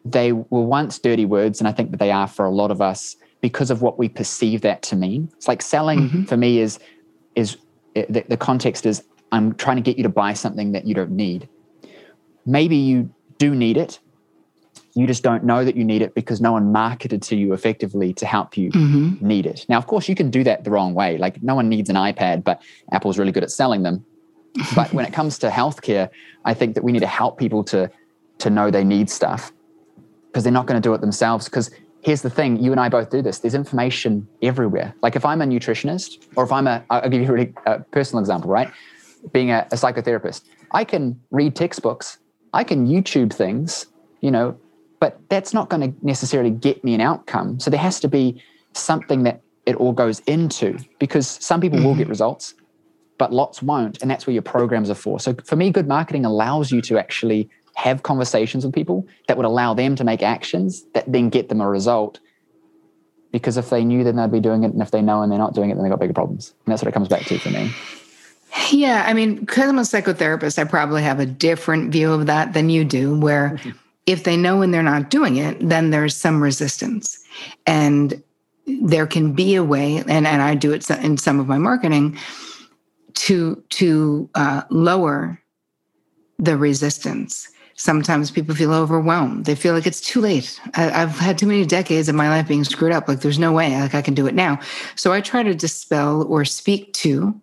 they 0.04 0.32
were 0.32 0.62
once 0.62 0.98
dirty 0.98 1.24
words 1.24 1.60
and 1.60 1.66
i 1.66 1.72
think 1.72 1.90
that 1.90 1.98
they 1.98 2.12
are 2.12 2.28
for 2.28 2.44
a 2.44 2.50
lot 2.50 2.70
of 2.70 2.80
us 2.80 3.16
because 3.40 3.70
of 3.70 3.82
what 3.82 3.98
we 3.98 4.08
perceive 4.08 4.60
that 4.60 4.82
to 4.82 4.94
mean 4.94 5.28
it's 5.36 5.48
like 5.48 5.62
selling 5.62 6.08
mm-hmm. 6.08 6.24
for 6.24 6.36
me 6.36 6.60
is 6.60 6.78
is 7.34 7.56
the, 7.94 8.24
the 8.28 8.36
context 8.36 8.86
is 8.86 9.02
i'm 9.32 9.52
trying 9.56 9.76
to 9.76 9.82
get 9.82 9.96
you 9.96 10.04
to 10.04 10.08
buy 10.08 10.32
something 10.32 10.72
that 10.72 10.86
you 10.86 10.94
don't 10.94 11.10
need 11.10 11.48
maybe 12.48 12.76
you 12.76 13.12
do 13.38 13.54
need 13.54 13.76
it 13.76 14.00
you 14.98 15.06
just 15.06 15.22
don't 15.22 15.44
know 15.44 15.64
that 15.64 15.76
you 15.76 15.84
need 15.84 16.02
it 16.02 16.12
because 16.14 16.40
no 16.40 16.50
one 16.50 16.72
marketed 16.72 17.22
to 17.22 17.36
you 17.36 17.52
effectively 17.52 18.12
to 18.14 18.26
help 18.26 18.56
you 18.56 18.70
mm-hmm. 18.72 19.24
need 19.24 19.46
it. 19.46 19.64
Now, 19.68 19.78
of 19.78 19.86
course, 19.86 20.08
you 20.08 20.16
can 20.16 20.28
do 20.28 20.42
that 20.42 20.64
the 20.64 20.72
wrong 20.72 20.92
way. 20.92 21.18
Like, 21.18 21.40
no 21.40 21.54
one 21.54 21.68
needs 21.68 21.88
an 21.88 21.94
iPad, 21.94 22.42
but 22.42 22.60
Apple's 22.90 23.16
really 23.16 23.30
good 23.30 23.44
at 23.44 23.52
selling 23.52 23.84
them. 23.84 24.04
but 24.74 24.92
when 24.92 25.04
it 25.04 25.12
comes 25.12 25.38
to 25.38 25.50
healthcare, 25.50 26.08
I 26.44 26.52
think 26.52 26.74
that 26.74 26.82
we 26.82 26.90
need 26.90 27.00
to 27.00 27.06
help 27.06 27.38
people 27.38 27.62
to 27.64 27.90
to 28.38 28.50
know 28.50 28.70
they 28.70 28.84
need 28.84 29.10
stuff 29.10 29.52
because 30.28 30.44
they're 30.44 30.52
not 30.52 30.66
going 30.66 30.80
to 30.80 30.86
do 30.86 30.94
it 30.94 31.00
themselves. 31.00 31.44
Because 31.44 31.70
here's 32.02 32.22
the 32.22 32.30
thing: 32.30 32.60
you 32.60 32.72
and 32.72 32.80
I 32.80 32.88
both 32.88 33.10
do 33.10 33.22
this. 33.22 33.38
There's 33.38 33.54
information 33.54 34.26
everywhere. 34.42 34.94
Like 35.02 35.14
if 35.14 35.24
I'm 35.24 35.42
a 35.42 35.46
nutritionist, 35.46 36.26
or 36.34 36.42
if 36.42 36.50
I'm 36.50 36.66
a, 36.66 36.82
I'll 36.90 37.08
give 37.08 37.20
you 37.22 37.28
a 37.28 37.32
really 37.32 37.54
a 37.66 37.80
personal 37.80 38.20
example, 38.20 38.50
right? 38.50 38.72
Being 39.32 39.52
a, 39.52 39.68
a 39.70 39.76
psychotherapist, 39.76 40.42
I 40.72 40.82
can 40.82 41.20
read 41.30 41.54
textbooks, 41.54 42.18
I 42.52 42.64
can 42.64 42.86
YouTube 42.86 43.32
things, 43.32 43.86
you 44.20 44.30
know, 44.30 44.58
but 45.00 45.20
that's 45.28 45.54
not 45.54 45.68
going 45.68 45.92
to 45.92 46.06
necessarily 46.06 46.50
get 46.50 46.82
me 46.82 46.94
an 46.94 47.00
outcome. 47.00 47.60
So 47.60 47.70
there 47.70 47.80
has 47.80 48.00
to 48.00 48.08
be 48.08 48.42
something 48.72 49.22
that 49.24 49.40
it 49.66 49.76
all 49.76 49.92
goes 49.92 50.20
into 50.20 50.78
because 50.98 51.26
some 51.28 51.60
people 51.60 51.78
mm-hmm. 51.78 51.88
will 51.88 51.94
get 51.94 52.08
results, 52.08 52.54
but 53.18 53.32
lots 53.32 53.62
won't. 53.62 54.00
And 54.00 54.10
that's 54.10 54.26
where 54.26 54.34
your 54.34 54.42
programs 54.42 54.90
are 54.90 54.94
for. 54.94 55.20
So 55.20 55.34
for 55.44 55.56
me, 55.56 55.70
good 55.70 55.86
marketing 55.86 56.24
allows 56.24 56.72
you 56.72 56.80
to 56.82 56.98
actually 56.98 57.48
have 57.74 58.02
conversations 58.02 58.64
with 58.64 58.74
people 58.74 59.06
that 59.28 59.36
would 59.36 59.46
allow 59.46 59.74
them 59.74 59.94
to 59.96 60.04
make 60.04 60.22
actions 60.22 60.84
that 60.94 61.04
then 61.10 61.28
get 61.28 61.48
them 61.48 61.60
a 61.60 61.68
result. 61.68 62.18
Because 63.30 63.56
if 63.56 63.70
they 63.70 63.84
knew, 63.84 64.02
then 64.04 64.16
they'd 64.16 64.32
be 64.32 64.40
doing 64.40 64.64
it. 64.64 64.72
And 64.72 64.80
if 64.80 64.90
they 64.90 65.02
know 65.02 65.22
and 65.22 65.30
they're 65.30 65.38
not 65.38 65.54
doing 65.54 65.70
it, 65.70 65.74
then 65.74 65.84
they've 65.84 65.92
got 65.92 66.00
bigger 66.00 66.14
problems. 66.14 66.54
And 66.64 66.72
that's 66.72 66.82
what 66.82 66.88
it 66.88 66.94
comes 66.94 67.08
back 67.08 67.26
to 67.26 67.38
for 67.38 67.50
me. 67.50 67.70
Yeah. 68.70 69.04
I 69.06 69.14
mean, 69.14 69.36
because 69.36 69.68
I'm 69.68 69.78
a 69.78 69.82
psychotherapist, 69.82 70.58
I 70.58 70.64
probably 70.64 71.02
have 71.02 71.20
a 71.20 71.26
different 71.26 71.92
view 71.92 72.12
of 72.12 72.26
that 72.26 72.52
than 72.52 72.70
you 72.70 72.84
do, 72.84 73.18
where 73.18 73.50
mm-hmm 73.50 73.70
if 74.08 74.24
they 74.24 74.38
know 74.38 74.56
when 74.56 74.70
they're 74.70 74.82
not 74.82 75.10
doing 75.10 75.36
it, 75.36 75.56
then 75.60 75.90
there's 75.90 76.16
some 76.16 76.42
resistance. 76.42 77.22
And 77.66 78.22
there 78.66 79.06
can 79.06 79.34
be 79.34 79.54
a 79.54 79.62
way, 79.62 79.98
and, 79.98 80.26
and 80.26 80.40
I 80.40 80.54
do 80.54 80.72
it 80.72 80.88
in 80.90 81.18
some 81.18 81.38
of 81.38 81.46
my 81.46 81.58
marketing, 81.58 82.18
to 83.14 83.62
to 83.68 84.30
uh, 84.34 84.62
lower 84.70 85.38
the 86.38 86.56
resistance. 86.56 87.48
Sometimes 87.74 88.30
people 88.30 88.54
feel 88.54 88.72
overwhelmed. 88.72 89.44
They 89.44 89.54
feel 89.54 89.74
like 89.74 89.86
it's 89.86 90.00
too 90.00 90.20
late. 90.20 90.58
I, 90.74 91.02
I've 91.02 91.18
had 91.18 91.36
too 91.36 91.46
many 91.46 91.66
decades 91.66 92.08
of 92.08 92.14
my 92.14 92.30
life 92.30 92.48
being 92.48 92.64
screwed 92.64 92.92
up. 92.92 93.08
Like 93.08 93.20
there's 93.20 93.38
no 93.38 93.52
way 93.52 93.78
like 93.78 93.94
I 93.94 94.02
can 94.02 94.14
do 94.14 94.26
it 94.26 94.34
now. 94.34 94.58
So 94.96 95.12
I 95.12 95.20
try 95.20 95.42
to 95.42 95.54
dispel 95.54 96.22
or 96.28 96.44
speak 96.44 96.92
to 96.94 97.38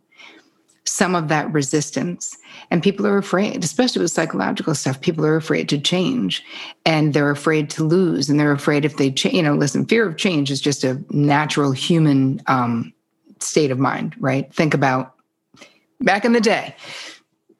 some 0.85 1.15
of 1.15 1.27
that 1.27 1.51
resistance. 1.51 2.37
And 2.71 2.81
people 2.81 3.05
are 3.07 3.17
afraid, 3.17 3.63
especially 3.63 4.01
with 4.01 4.11
psychological 4.11 4.75
stuff, 4.75 5.01
people 5.01 5.25
are 5.25 5.35
afraid 5.35 5.67
to 5.69 5.79
change 5.79 6.43
and 6.85 7.13
they're 7.13 7.31
afraid 7.31 7.69
to 7.71 7.83
lose. 7.83 8.29
And 8.29 8.39
they're 8.39 8.51
afraid 8.51 8.85
if 8.85 8.97
they 8.97 9.11
change, 9.11 9.35
you 9.35 9.43
know, 9.43 9.55
listen, 9.55 9.85
fear 9.85 10.07
of 10.07 10.17
change 10.17 10.51
is 10.51 10.61
just 10.61 10.83
a 10.83 11.03
natural 11.09 11.71
human 11.71 12.41
um, 12.47 12.93
state 13.39 13.71
of 13.71 13.79
mind, 13.79 14.15
right? 14.19 14.53
Think 14.53 14.73
about 14.73 15.15
back 16.01 16.23
in 16.23 16.33
the 16.33 16.41
day, 16.41 16.75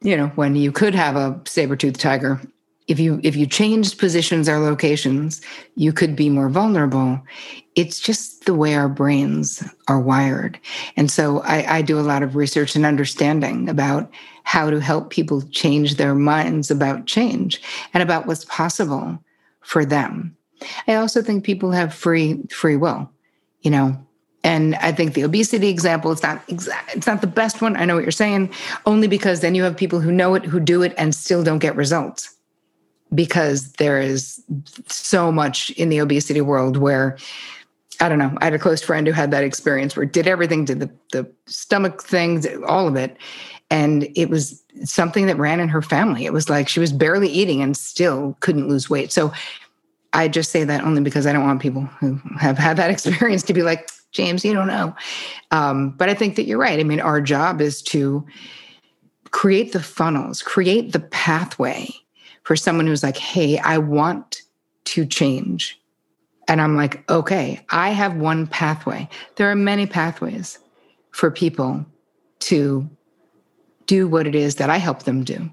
you 0.02 0.16
know, 0.16 0.28
when 0.36 0.56
you 0.56 0.72
could 0.72 0.94
have 0.94 1.16
a 1.16 1.42
saber-toothed 1.46 2.00
tiger 2.00 2.40
if 2.88 3.00
you 3.00 3.20
if 3.24 3.36
you 3.36 3.48
changed 3.48 3.98
positions 3.98 4.48
or 4.48 4.60
locations 4.60 5.42
you 5.76 5.92
could 5.92 6.16
be 6.16 6.30
more 6.30 6.50
vulnerable. 6.50 7.22
It's 7.76 8.00
just 8.00 8.46
the 8.46 8.54
way 8.54 8.76
our 8.76 8.88
brains 8.88 9.64
are 9.88 10.00
wired. 10.00 10.60
And 10.96 11.12
so 11.12 11.42
I, 11.42 11.78
I, 11.78 11.82
do 11.82 12.00
a 12.00 12.02
lot 12.02 12.24
of 12.24 12.38
research 12.38 12.74
and 12.74 12.86
understanding 12.86 13.68
about 13.68 14.10
how 14.44 14.70
to 14.70 14.80
help 14.80 15.10
people 15.10 15.42
change 15.50 15.96
their 15.96 16.16
minds 16.16 16.72
about 16.72 17.06
change 17.06 17.62
and 17.94 18.02
about 18.02 18.28
what's 18.28 18.46
possible 18.46 19.20
for 19.60 19.84
them. 19.84 20.38
I 20.88 20.96
also 20.96 21.22
think 21.22 21.44
people 21.44 21.72
have 21.72 21.94
free 21.94 22.42
free 22.50 22.78
will 22.78 23.10
you 23.62 23.72
know 23.72 23.98
and 24.44 24.76
I 24.76 24.92
think 24.92 25.16
the 25.16 25.24
obesity 25.24 25.70
example, 25.70 26.12
it's 26.12 26.22
not 26.22 26.40
exact, 26.48 26.96
it's 26.96 27.08
not 27.08 27.22
the 27.22 27.26
best 27.26 27.64
one. 27.64 27.76
I 27.76 27.86
know 27.86 27.96
what 27.96 28.04
you're 28.04 28.12
saying, 28.12 28.54
only 28.86 29.08
because 29.08 29.40
then 29.40 29.56
you 29.56 29.64
have 29.64 29.76
people 29.76 30.00
who 30.00 30.12
know 30.12 30.36
it, 30.36 30.46
who 30.46 30.60
do 30.60 30.84
it, 30.84 30.94
and 31.00 31.16
still 31.16 31.44
don't 31.44 31.58
get 31.58 31.76
results 31.76 32.35
because 33.16 33.74
there 33.74 34.00
is 34.00 34.44
so 34.88 35.32
much 35.32 35.70
in 35.72 35.90
the 35.90 36.00
obesity 36.00 36.42
world 36.42 36.78
where 36.78 37.18
I 38.02 38.10
don't 38.10 38.20
know. 38.20 38.38
I 38.42 38.46
had 38.46 38.54
a 38.54 38.60
close 38.60 38.82
friend 38.82 39.08
who 39.08 39.14
had 39.14 39.32
that 39.32 39.44
experience 39.44 39.96
where 39.96 40.06
did 40.06 40.28
everything, 40.28 40.66
did 40.66 40.80
the, 40.82 40.92
the 41.12 41.32
stomach 41.46 42.04
things, 42.04 42.46
all 42.68 42.88
of 42.88 42.96
it. 42.96 43.18
And 43.72 44.10
it 44.16 44.30
was 44.30 44.64
something 44.84 45.28
that 45.28 45.38
ran 45.38 45.60
in 45.60 45.70
her 45.70 45.82
family. 45.82 46.26
It 46.26 46.34
was 46.34 46.50
like 46.50 46.68
she 46.68 46.80
was 46.80 46.92
barely 46.92 47.30
eating 47.30 47.62
and 47.62 47.76
still 47.76 48.38
couldn't 48.42 48.68
lose 48.68 48.90
weight. 48.90 49.12
So 49.12 49.32
I 50.14 50.28
just 50.28 50.52
say 50.52 50.64
that 50.64 50.84
only 50.84 51.02
because 51.02 51.26
I 51.26 51.34
don't 51.34 51.46
want 51.46 51.62
people 51.62 51.84
who 52.00 52.20
have 52.38 52.58
had 52.58 52.78
that 52.78 52.90
experience 52.92 53.44
to 53.44 53.54
be 53.54 53.64
like, 53.64 53.90
James, 54.12 54.46
you 54.46 54.54
don't 54.54 54.68
know. 54.68 54.96
Um, 55.52 55.92
but 55.92 56.10
I 56.10 56.14
think 56.14 56.36
that 56.36 56.46
you're 56.46 56.58
right. 56.58 56.80
I 56.80 56.84
mean, 56.84 57.02
our 57.02 57.22
job 57.22 57.60
is 57.62 57.82
to 57.84 58.26
create 59.32 59.74
the 59.74 59.84
funnels, 59.84 60.42
create 60.42 60.94
the 60.94 61.02
pathway 61.02 61.90
for 62.46 62.56
someone 62.56 62.88
who's 62.88 63.04
like, 63.04 63.18
hey, 63.18 63.58
I 63.58 63.80
want 63.80 64.44
to 64.86 65.06
change. 65.06 65.82
And 66.48 66.62
I'm 66.62 66.78
like, 66.78 67.10
okay, 67.10 67.66
I 67.70 67.90
have 67.90 68.16
one 68.16 68.46
pathway. 68.46 69.10
There 69.36 69.50
are 69.50 69.56
many 69.56 69.88
pathways 69.88 70.60
for 71.10 71.32
people 71.32 71.84
to 72.42 72.88
do 73.88 74.08
what 74.08 74.28
it 74.28 74.36
is 74.36 74.56
that 74.56 74.70
I 74.70 74.78
help 74.78 75.04
them 75.04 75.24
do. 75.24 75.50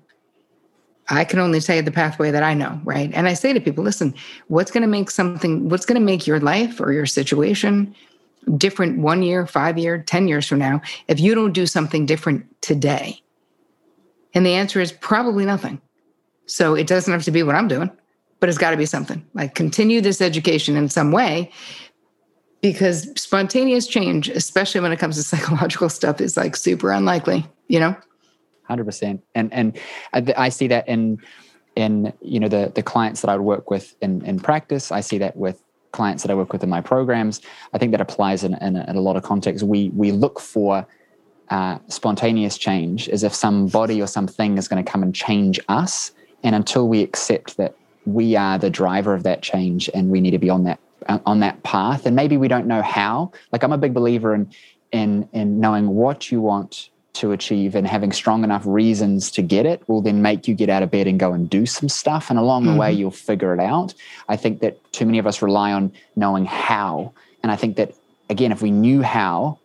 I 1.08 1.24
can 1.24 1.38
only 1.38 1.60
say 1.60 1.80
the 1.80 1.90
pathway 1.90 2.30
that 2.30 2.42
I 2.42 2.52
know, 2.52 2.78
right? 2.84 3.10
And 3.14 3.26
I 3.26 3.34
say 3.34 3.54
to 3.54 3.60
people, 3.60 3.82
listen, 3.82 4.14
what's 4.48 4.70
going 4.70 4.82
to 4.82 4.88
make 4.88 5.10
something, 5.10 5.70
what's 5.70 5.86
going 5.86 6.00
to 6.00 6.04
make 6.04 6.26
your 6.26 6.40
life 6.40 6.78
or 6.78 6.92
your 6.92 7.06
situation 7.06 7.94
different 8.56 8.98
one 8.98 9.22
year, 9.22 9.46
five 9.46 9.78
year, 9.78 10.02
10 10.02 10.28
years 10.28 10.46
from 10.46 10.58
now, 10.58 10.82
if 11.08 11.20
you 11.20 11.34
don't 11.34 11.52
do 11.52 11.66
something 11.66 12.04
different 12.04 12.44
today? 12.60 13.22
And 14.34 14.44
the 14.44 14.54
answer 14.54 14.80
is 14.80 14.92
probably 14.92 15.46
nothing. 15.46 15.80
So 16.46 16.74
it 16.74 16.86
doesn't 16.86 17.12
have 17.12 17.24
to 17.24 17.30
be 17.30 17.42
what 17.42 17.54
I'm 17.54 17.68
doing, 17.68 17.90
but 18.40 18.48
it's 18.48 18.58
got 18.58 18.72
to 18.72 18.76
be 18.76 18.86
something 18.86 19.24
like 19.34 19.54
continue 19.54 20.00
this 20.00 20.20
education 20.20 20.76
in 20.76 20.88
some 20.88 21.12
way 21.12 21.50
because 22.62 23.08
spontaneous 23.20 23.86
change, 23.86 24.28
especially 24.28 24.80
when 24.80 24.92
it 24.92 24.98
comes 24.98 25.16
to 25.16 25.22
psychological 25.36 25.88
stuff, 25.88 26.20
is 26.20 26.36
like 26.36 26.56
super 26.56 26.90
unlikely, 26.92 27.46
you 27.68 27.78
know? 27.78 27.94
100%. 28.70 29.20
And, 29.34 29.52
and 29.52 29.78
I, 30.14 30.34
I 30.36 30.48
see 30.48 30.68
that 30.68 30.88
in, 30.88 31.18
in, 31.76 32.12
you 32.22 32.40
know, 32.40 32.48
the, 32.48 32.72
the 32.74 32.82
clients 32.82 33.20
that 33.20 33.28
I 33.28 33.36
would 33.36 33.44
work 33.44 33.70
with 33.70 33.94
in, 34.00 34.24
in 34.24 34.38
practice. 34.38 34.90
I 34.90 35.00
see 35.00 35.18
that 35.18 35.36
with 35.36 35.62
clients 35.90 36.22
that 36.22 36.30
I 36.30 36.34
work 36.34 36.52
with 36.52 36.62
in 36.62 36.70
my 36.70 36.80
programs. 36.80 37.42
I 37.74 37.78
think 37.78 37.90
that 37.92 38.00
applies 38.00 38.44
in, 38.44 38.54
in, 38.62 38.76
a, 38.76 38.88
in 38.88 38.96
a 38.96 39.00
lot 39.00 39.16
of 39.16 39.24
contexts. 39.24 39.62
We, 39.62 39.90
we 39.90 40.12
look 40.12 40.40
for, 40.40 40.86
uh, 41.50 41.78
spontaneous 41.88 42.56
change 42.56 43.10
as 43.10 43.22
if 43.22 43.34
somebody 43.34 44.00
or 44.00 44.06
something 44.06 44.56
is 44.56 44.68
going 44.68 44.82
to 44.82 44.90
come 44.90 45.02
and 45.02 45.14
change 45.14 45.60
us 45.68 46.12
and 46.42 46.54
until 46.54 46.88
we 46.88 47.02
accept 47.02 47.56
that 47.56 47.74
we 48.04 48.36
are 48.36 48.58
the 48.58 48.70
driver 48.70 49.14
of 49.14 49.22
that 49.22 49.42
change 49.42 49.88
and 49.94 50.10
we 50.10 50.20
need 50.20 50.32
to 50.32 50.38
be 50.38 50.50
on 50.50 50.64
that 50.64 50.78
on 51.26 51.40
that 51.40 51.60
path 51.64 52.06
and 52.06 52.14
maybe 52.14 52.36
we 52.36 52.46
don't 52.46 52.66
know 52.66 52.82
how 52.82 53.30
like 53.50 53.64
i'm 53.64 53.72
a 53.72 53.78
big 53.78 53.92
believer 53.92 54.34
in 54.34 54.50
in 54.92 55.28
in 55.32 55.58
knowing 55.58 55.88
what 55.88 56.30
you 56.30 56.40
want 56.40 56.90
to 57.12 57.32
achieve 57.32 57.74
and 57.74 57.86
having 57.86 58.10
strong 58.10 58.42
enough 58.42 58.62
reasons 58.64 59.30
to 59.30 59.42
get 59.42 59.66
it 59.66 59.86
will 59.88 60.00
then 60.00 60.22
make 60.22 60.48
you 60.48 60.54
get 60.54 60.70
out 60.70 60.82
of 60.82 60.90
bed 60.90 61.06
and 61.06 61.20
go 61.20 61.32
and 61.32 61.50
do 61.50 61.66
some 61.66 61.88
stuff 61.88 62.30
and 62.30 62.38
along 62.38 62.62
mm-hmm. 62.62 62.72
the 62.72 62.78
way 62.78 62.90
mm-hmm. 62.90 63.00
you'll 63.00 63.10
figure 63.10 63.52
it 63.52 63.60
out 63.60 63.94
i 64.28 64.36
think 64.36 64.60
that 64.60 64.92
too 64.92 65.04
many 65.04 65.18
of 65.18 65.26
us 65.26 65.42
rely 65.42 65.72
on 65.72 65.92
knowing 66.16 66.44
how 66.44 67.12
and 67.42 67.50
i 67.50 67.56
think 67.56 67.76
that 67.76 67.92
again 68.30 68.52
if 68.52 68.62
we 68.62 68.70
knew 68.70 69.02
how 69.02 69.58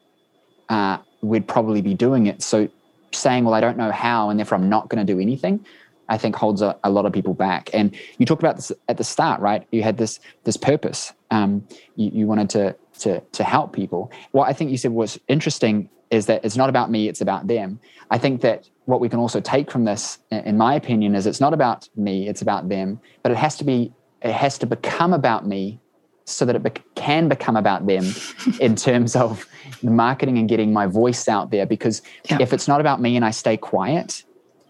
uh, 0.70 0.98
we'd 1.22 1.48
probably 1.48 1.82
be 1.82 1.94
doing 1.94 2.26
it 2.28 2.42
so 2.42 2.68
saying 3.14 3.46
well 3.46 3.54
i 3.54 3.62
don't 3.62 3.78
know 3.78 3.92
how 3.92 4.30
and 4.30 4.40
therefore 4.40 4.58
i'm 4.58 4.70
not 4.70 4.90
going 4.90 5.06
to 5.06 5.14
do 5.14 5.20
anything 5.20 5.64
I 6.10 6.18
think 6.18 6.36
holds 6.36 6.62
a, 6.62 6.78
a, 6.84 6.90
lot 6.90 7.06
of 7.06 7.14
people 7.14 7.34
back. 7.34 7.70
And 7.74 7.96
you 8.18 8.26
talked 8.26 8.42
about 8.42 8.56
this 8.56 8.72
at 8.88 8.98
the 8.98 9.04
start, 9.04 9.42
right? 9.42 9.68
You 9.72 9.84
had 9.84 9.98
this 9.98 10.20
this 10.44 10.58
purpose. 10.58 11.14
Um, 11.32 11.68
you, 11.96 12.12
you 12.14 12.28
wanted 12.28 12.50
to 12.52 12.76
to 13.00 13.20
to 13.20 13.44
help 13.44 13.74
people. 13.74 14.12
What 14.32 14.48
I 14.48 14.54
think 14.54 14.72
you 14.72 14.78
said 14.78 14.92
was 14.92 15.20
interesting 15.28 15.90
is 16.10 16.26
that 16.28 16.46
it's 16.46 16.56
not 16.56 16.70
about 16.70 16.90
me; 16.90 17.08
it's 17.08 17.22
about 17.22 17.48
them. 17.48 17.80
I 18.10 18.18
think 18.18 18.42
that 18.42 18.70
what 18.86 19.02
we 19.02 19.10
can 19.10 19.20
also 19.20 19.42
take 19.42 19.70
from 19.70 19.84
this, 19.84 20.20
in 20.32 20.58
my 20.58 20.74
opinion, 20.76 21.16
is 21.16 21.28
it's 21.28 21.42
not 21.42 21.54
about 21.54 21.90
me; 21.96 22.28
it's 22.28 22.42
about 22.42 22.70
them. 22.70 23.00
But 23.24 23.32
it 23.32 23.38
has 23.38 23.58
to 23.58 23.64
be. 23.64 23.94
It 24.22 24.34
has 24.34 24.58
to 24.60 24.66
become 24.66 25.14
about 25.14 25.46
me 25.46 25.80
so 26.26 26.44
that 26.44 26.56
it 26.56 26.64
be- 26.64 26.82
can 26.96 27.30
become 27.30 27.56
about 27.56 27.88
them 27.88 28.06
in 28.60 28.76
terms 28.76 29.16
of 29.16 29.48
the 29.82 29.92
marketing 29.92 30.38
and 30.38 30.50
getting 30.50 30.74
my 30.74 30.86
voice 30.86 31.28
out 31.28 31.52
there. 31.52 31.66
Because 31.66 32.02
yeah. 32.30 32.38
if 32.42 32.52
it's 32.52 32.68
not 32.68 32.82
about 32.82 33.02
me 33.02 33.16
and 33.16 33.24
I 33.24 33.32
stay 33.32 33.56
quiet, 33.56 34.24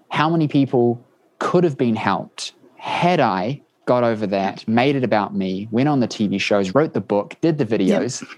how 0.09 0.29
many 0.29 0.47
people 0.47 1.03
could 1.39 1.63
have 1.63 1.77
been 1.77 1.95
helped 1.95 2.53
had 2.77 3.19
I 3.19 3.61
got 3.85 4.03
over 4.03 4.27
that, 4.27 4.67
made 4.67 4.95
it 4.95 5.03
about 5.03 5.35
me, 5.35 5.67
went 5.71 5.89
on 5.89 5.99
the 5.99 6.07
TV 6.07 6.39
shows, 6.39 6.75
wrote 6.75 6.93
the 6.93 7.01
book, 7.01 7.35
did 7.41 7.57
the 7.57 7.65
videos 7.65 8.21
yep. 8.21 8.31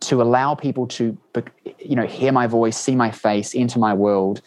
to 0.00 0.22
allow 0.22 0.54
people 0.54 0.86
to, 0.88 1.16
you 1.78 1.94
know, 1.94 2.06
hear 2.06 2.32
my 2.32 2.46
voice, 2.46 2.76
see 2.76 2.96
my 2.96 3.10
face, 3.10 3.54
enter 3.54 3.78
my 3.78 3.94
world, 3.94 4.40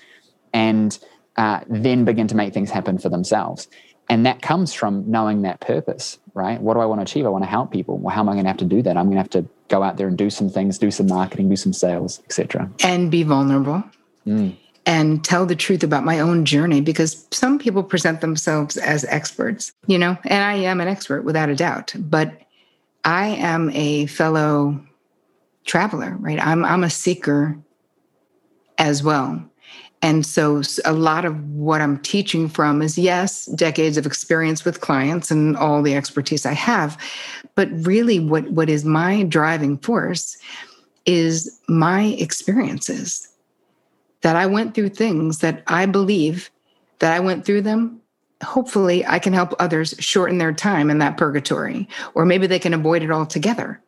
and 0.53 0.99
uh, 1.37 1.61
then 1.67 2.05
begin 2.05 2.27
to 2.27 2.35
make 2.35 2.53
things 2.53 2.71
happen 2.71 2.97
for 2.97 3.09
themselves. 3.09 3.67
And 4.09 4.25
that 4.25 4.41
comes 4.41 4.73
from 4.73 5.09
knowing 5.09 5.43
that 5.43 5.59
purpose, 5.59 6.17
right? 6.33 6.59
What 6.61 6.73
do 6.73 6.79
I 6.79 6.85
want 6.85 6.99
to 6.99 7.03
achieve? 7.03 7.25
I 7.25 7.29
want 7.29 7.43
to 7.43 7.49
help 7.49 7.71
people. 7.71 7.97
Well, 7.97 8.15
how 8.15 8.21
am 8.21 8.29
I 8.29 8.33
going 8.33 8.45
to 8.45 8.49
have 8.49 8.57
to 8.57 8.65
do 8.65 8.81
that? 8.81 8.97
I'm 8.97 9.05
going 9.05 9.17
to 9.17 9.21
have 9.21 9.29
to 9.31 9.45
go 9.67 9.83
out 9.83 9.97
there 9.97 10.07
and 10.07 10.17
do 10.17 10.29
some 10.29 10.49
things, 10.49 10.77
do 10.77 10.91
some 10.91 11.07
marketing, 11.07 11.49
do 11.49 11.55
some 11.55 11.73
sales, 11.73 12.21
etc. 12.25 12.71
And 12.83 13.11
be 13.11 13.23
vulnerable. 13.23 13.83
Mm 14.25 14.55
and 14.88 15.21
tell 15.21 15.45
the 15.45 15.56
truth 15.56 15.84
about 15.84 16.06
my 16.06 16.19
own 16.19 16.45
journey 16.45 16.80
because 16.80 17.28
some 17.32 17.60
people 17.60 17.84
present 17.84 18.21
themselves 18.21 18.78
as 18.78 19.04
experts, 19.06 19.73
you 19.86 20.00
know, 20.00 20.17
and 20.23 20.43
I 20.43 20.54
am 20.54 20.80
an 20.80 20.88
expert 20.88 21.23
without 21.23 21.50
a 21.50 21.56
doubt, 21.56 21.93
but 22.00 22.41
I 23.04 23.28
am 23.28 23.69
a 23.71 24.06
fellow 24.08 24.80
traveler, 25.65 26.15
right? 26.19 26.39
I'm 26.39 26.63
I'm 26.63 26.86
a 26.86 26.89
seeker 26.89 27.58
as 28.78 29.04
well. 29.04 29.43
And 30.02 30.26
so 30.26 30.62
a 30.86 30.93
lot 30.93 31.26
of 31.26 31.43
what 31.50 31.82
I'm 31.82 32.00
teaching 32.00 32.47
from 32.47 32.82
is 32.82 32.97
yes, 32.97 33.45
decades 33.47 33.97
of 33.97 34.06
experience 34.06 34.63
with 34.63 34.80
clients 34.80 35.32
and 35.32 35.58
all 35.58 35.82
the 35.82 35.95
expertise 35.95 36.45
I 36.45 36.54
have, 36.54 36.97
but 37.56 37.67
really 37.86 38.21
what 38.21 38.50
what 38.52 38.69
is 38.69 38.86
my 38.86 39.23
driving 39.23 39.78
force 39.80 40.38
is 41.06 41.60
my 41.67 42.06
experiences 42.19 43.26
that 44.21 44.36
I 44.36 44.45
went 44.45 44.73
through 44.73 44.89
things 44.89 45.39
that 45.39 45.63
I 45.67 45.86
believe 45.86 46.49
that 46.99 47.13
I 47.13 47.19
went 47.19 47.45
through 47.45 47.62
them. 47.62 48.01
Hopefully, 48.43 49.06
I 49.06 49.19
can 49.19 49.34
help 49.34 49.53
others 49.60 49.95
shorten 49.99 50.38
their 50.38 50.53
time 50.53 50.89
in 50.89 50.99
that 50.99 51.17
purgatory, 51.17 51.88
or 52.13 52.25
maybe 52.25 52.47
they 52.47 52.60
can 52.60 52.73
avoid 52.73 53.03
it 53.03 53.12
altogether. 53.12 53.82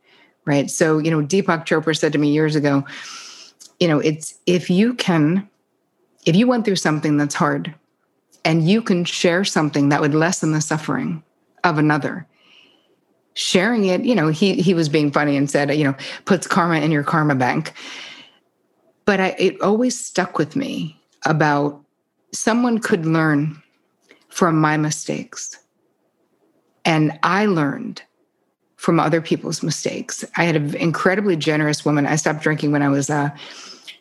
Right. 0.46 0.72
So, 0.72 0.98
you 0.98 1.12
know, 1.12 1.22
Deepak 1.22 1.66
Chopra 1.66 1.96
said 1.96 2.14
to 2.14 2.18
me 2.18 2.32
years 2.32 2.56
ago, 2.56 2.84
you 3.80 3.88
know, 3.88 4.00
it's 4.00 4.40
if 4.48 4.70
you 4.70 4.96
can, 4.96 5.48
if 6.26 6.36
you 6.36 6.48
went 6.48 6.66
through 6.66 6.78
something 6.78 7.18
that's 7.18 7.36
hard 7.36 7.76
and 8.44 8.68
you 8.68 8.82
can 8.82 9.06
share 9.06 9.46
something 9.46 9.90
that 9.90 10.02
would 10.02 10.16
lessen 10.16 10.52
the 10.52 10.62
suffering 10.62 11.24
of 11.64 11.78
another, 11.78 12.26
sharing 13.36 13.86
it, 13.86 14.02
you 14.02 14.16
know, 14.16 14.30
he 14.30 14.56
he 14.56 14.74
was 14.74 14.90
being 14.90 15.12
funny 15.12 15.38
and 15.38 15.52
said, 15.52 15.74
you 15.76 15.84
know, 15.84 15.96
puts 16.26 16.48
karma 16.48 16.80
in 16.80 16.92
your 16.92 17.04
karma 17.04 17.36
bank 17.36 17.74
but 19.10 19.20
I, 19.20 19.36
it 19.40 19.60
always 19.60 20.00
stuck 20.00 20.38
with 20.38 20.56
me 20.56 20.96
about 21.26 21.84
someone 22.32 22.78
could 22.78 23.08
learn 23.08 23.60
from 24.28 24.62
my 24.62 24.78
mistakes. 24.78 25.58
And 26.86 27.18
I 27.24 27.48
learned 27.48 28.04
from 28.76 29.00
other 29.00 29.20
people's 29.20 29.64
mistakes. 29.64 30.24
I 30.38 30.44
had 30.44 30.56
an 30.56 30.76
incredibly 30.76 31.36
generous 31.36 31.84
woman. 31.84 32.06
I 32.06 32.18
stopped 32.18 32.44
drinking 32.44 32.72
when 32.72 32.84
I 32.84 32.90
was 32.90 33.10
uh, 33.10 33.32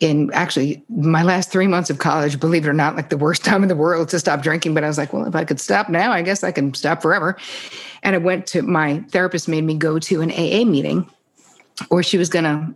in 0.01 0.31
actually 0.35 0.85
my 0.91 1.23
last 1.23 1.51
three 1.51 1.69
months 1.69 1.89
of 1.89 1.97
college, 1.97 2.39
believe 2.39 2.67
it 2.67 2.69
or 2.69 2.75
not, 2.75 2.95
like 2.95 3.09
the 3.09 3.17
worst 3.17 3.43
time 3.47 3.63
in 3.63 3.71
the 3.71 3.77
world 3.77 4.11
to 4.11 4.19
stop 4.19 4.43
drinking. 4.43 4.75
But 4.75 4.85
I 4.85 4.89
was 4.89 4.99
like, 4.99 5.15
well, 5.15 5.25
if 5.25 5.35
I 5.35 5.47
could 5.47 5.59
stop 5.59 5.89
now, 5.89 6.13
I 6.13 6.21
guess 6.21 6.45
I 6.45 6.53
can 6.53 6.75
stop 6.75 7.01
forever. 7.01 7.35
And 8.03 8.15
I 8.15 8.19
went 8.19 8.47
to 8.49 8.61
my 8.61 8.99
therapist, 9.09 9.49
made 9.49 9.65
me 9.65 9.75
go 9.75 9.99
to 10.01 10.21
an 10.21 10.31
AA 10.33 10.67
meeting, 10.67 11.11
or 11.89 12.03
she 12.03 12.19
was 12.19 12.29
going 12.29 12.45
to 12.45 12.75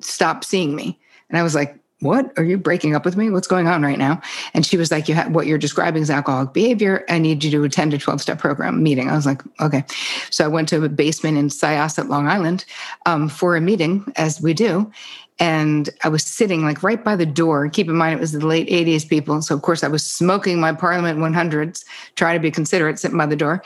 stop 0.00 0.44
seeing 0.44 0.74
me. 0.74 0.98
And 1.28 1.38
I 1.38 1.42
was 1.42 1.54
like, 1.54 1.78
what 2.00 2.32
are 2.36 2.44
you 2.44 2.58
breaking 2.58 2.94
up 2.94 3.04
with 3.04 3.16
me? 3.16 3.30
What's 3.30 3.46
going 3.46 3.66
on 3.66 3.82
right 3.82 3.98
now? 3.98 4.20
And 4.52 4.66
she 4.66 4.76
was 4.76 4.90
like, 4.90 5.08
you 5.08 5.14
have 5.14 5.34
what 5.34 5.46
you're 5.46 5.58
describing 5.58 6.02
is 6.02 6.10
alcoholic 6.10 6.52
behavior. 6.52 7.04
I 7.08 7.18
need 7.18 7.42
you 7.42 7.50
to 7.52 7.64
attend 7.64 7.94
a 7.94 7.98
12 7.98 8.20
step 8.20 8.38
program 8.38 8.82
meeting. 8.82 9.08
I 9.08 9.14
was 9.14 9.24
like, 9.24 9.42
okay. 9.60 9.84
So 10.30 10.44
I 10.44 10.48
went 10.48 10.68
to 10.68 10.84
a 10.84 10.88
basement 10.88 11.38
in 11.38 11.48
Syosset, 11.48 12.08
Long 12.08 12.28
Island 12.28 12.66
um, 13.06 13.28
for 13.28 13.56
a 13.56 13.60
meeting 13.60 14.04
as 14.16 14.40
we 14.40 14.52
do. 14.52 14.90
And 15.38 15.88
I 16.04 16.08
was 16.08 16.24
sitting 16.24 16.62
like 16.62 16.82
right 16.82 17.02
by 17.02 17.16
the 17.16 17.26
door. 17.26 17.68
Keep 17.68 17.88
in 17.88 17.96
mind, 17.96 18.14
it 18.14 18.20
was 18.20 18.32
the 18.32 18.46
late 18.46 18.68
80s 18.68 19.08
people. 19.08 19.40
So, 19.42 19.54
of 19.54 19.62
course, 19.62 19.82
I 19.82 19.88
was 19.88 20.04
smoking 20.04 20.60
my 20.60 20.72
Parliament 20.72 21.18
100s, 21.18 21.84
trying 22.16 22.36
to 22.36 22.40
be 22.40 22.50
considerate, 22.50 22.98
sitting 22.98 23.18
by 23.18 23.26
the 23.26 23.34
door. 23.34 23.62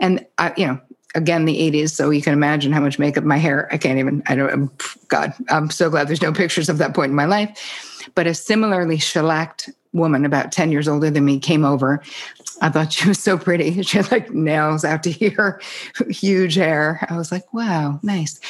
And 0.00 0.24
I, 0.38 0.52
you 0.56 0.66
know, 0.66 0.80
again 1.14 1.44
the 1.44 1.56
80s 1.70 1.90
so 1.90 2.10
you 2.10 2.22
can 2.22 2.32
imagine 2.32 2.72
how 2.72 2.80
much 2.80 2.98
makeup 2.98 3.24
my 3.24 3.38
hair 3.38 3.68
i 3.72 3.78
can't 3.78 3.98
even 3.98 4.22
i 4.26 4.34
don't 4.34 4.70
god 5.08 5.32
i'm 5.48 5.70
so 5.70 5.88
glad 5.90 6.08
there's 6.08 6.22
no 6.22 6.32
pictures 6.32 6.68
of 6.68 6.78
that 6.78 6.94
point 6.94 7.10
in 7.10 7.16
my 7.16 7.24
life. 7.24 8.10
But 8.14 8.26
a 8.26 8.34
similarly 8.34 8.98
shellacked 8.98 9.70
woman 9.92 10.24
about 10.24 10.52
10 10.52 10.72
years 10.72 10.88
older 10.88 11.10
than 11.10 11.24
me 11.24 11.38
came 11.38 11.64
over. 11.64 12.02
I 12.60 12.68
thought 12.68 12.92
she 12.92 13.08
was 13.08 13.18
so 13.18 13.38
pretty. 13.38 13.82
She 13.82 13.98
had 13.98 14.10
like 14.10 14.30
nails 14.30 14.84
out 14.84 15.02
to 15.04 15.10
here 15.10 15.60
huge 16.08 16.54
hair. 16.54 17.06
I 17.10 17.16
was 17.16 17.32
like 17.32 17.52
wow 17.52 17.98
nice. 18.02 18.40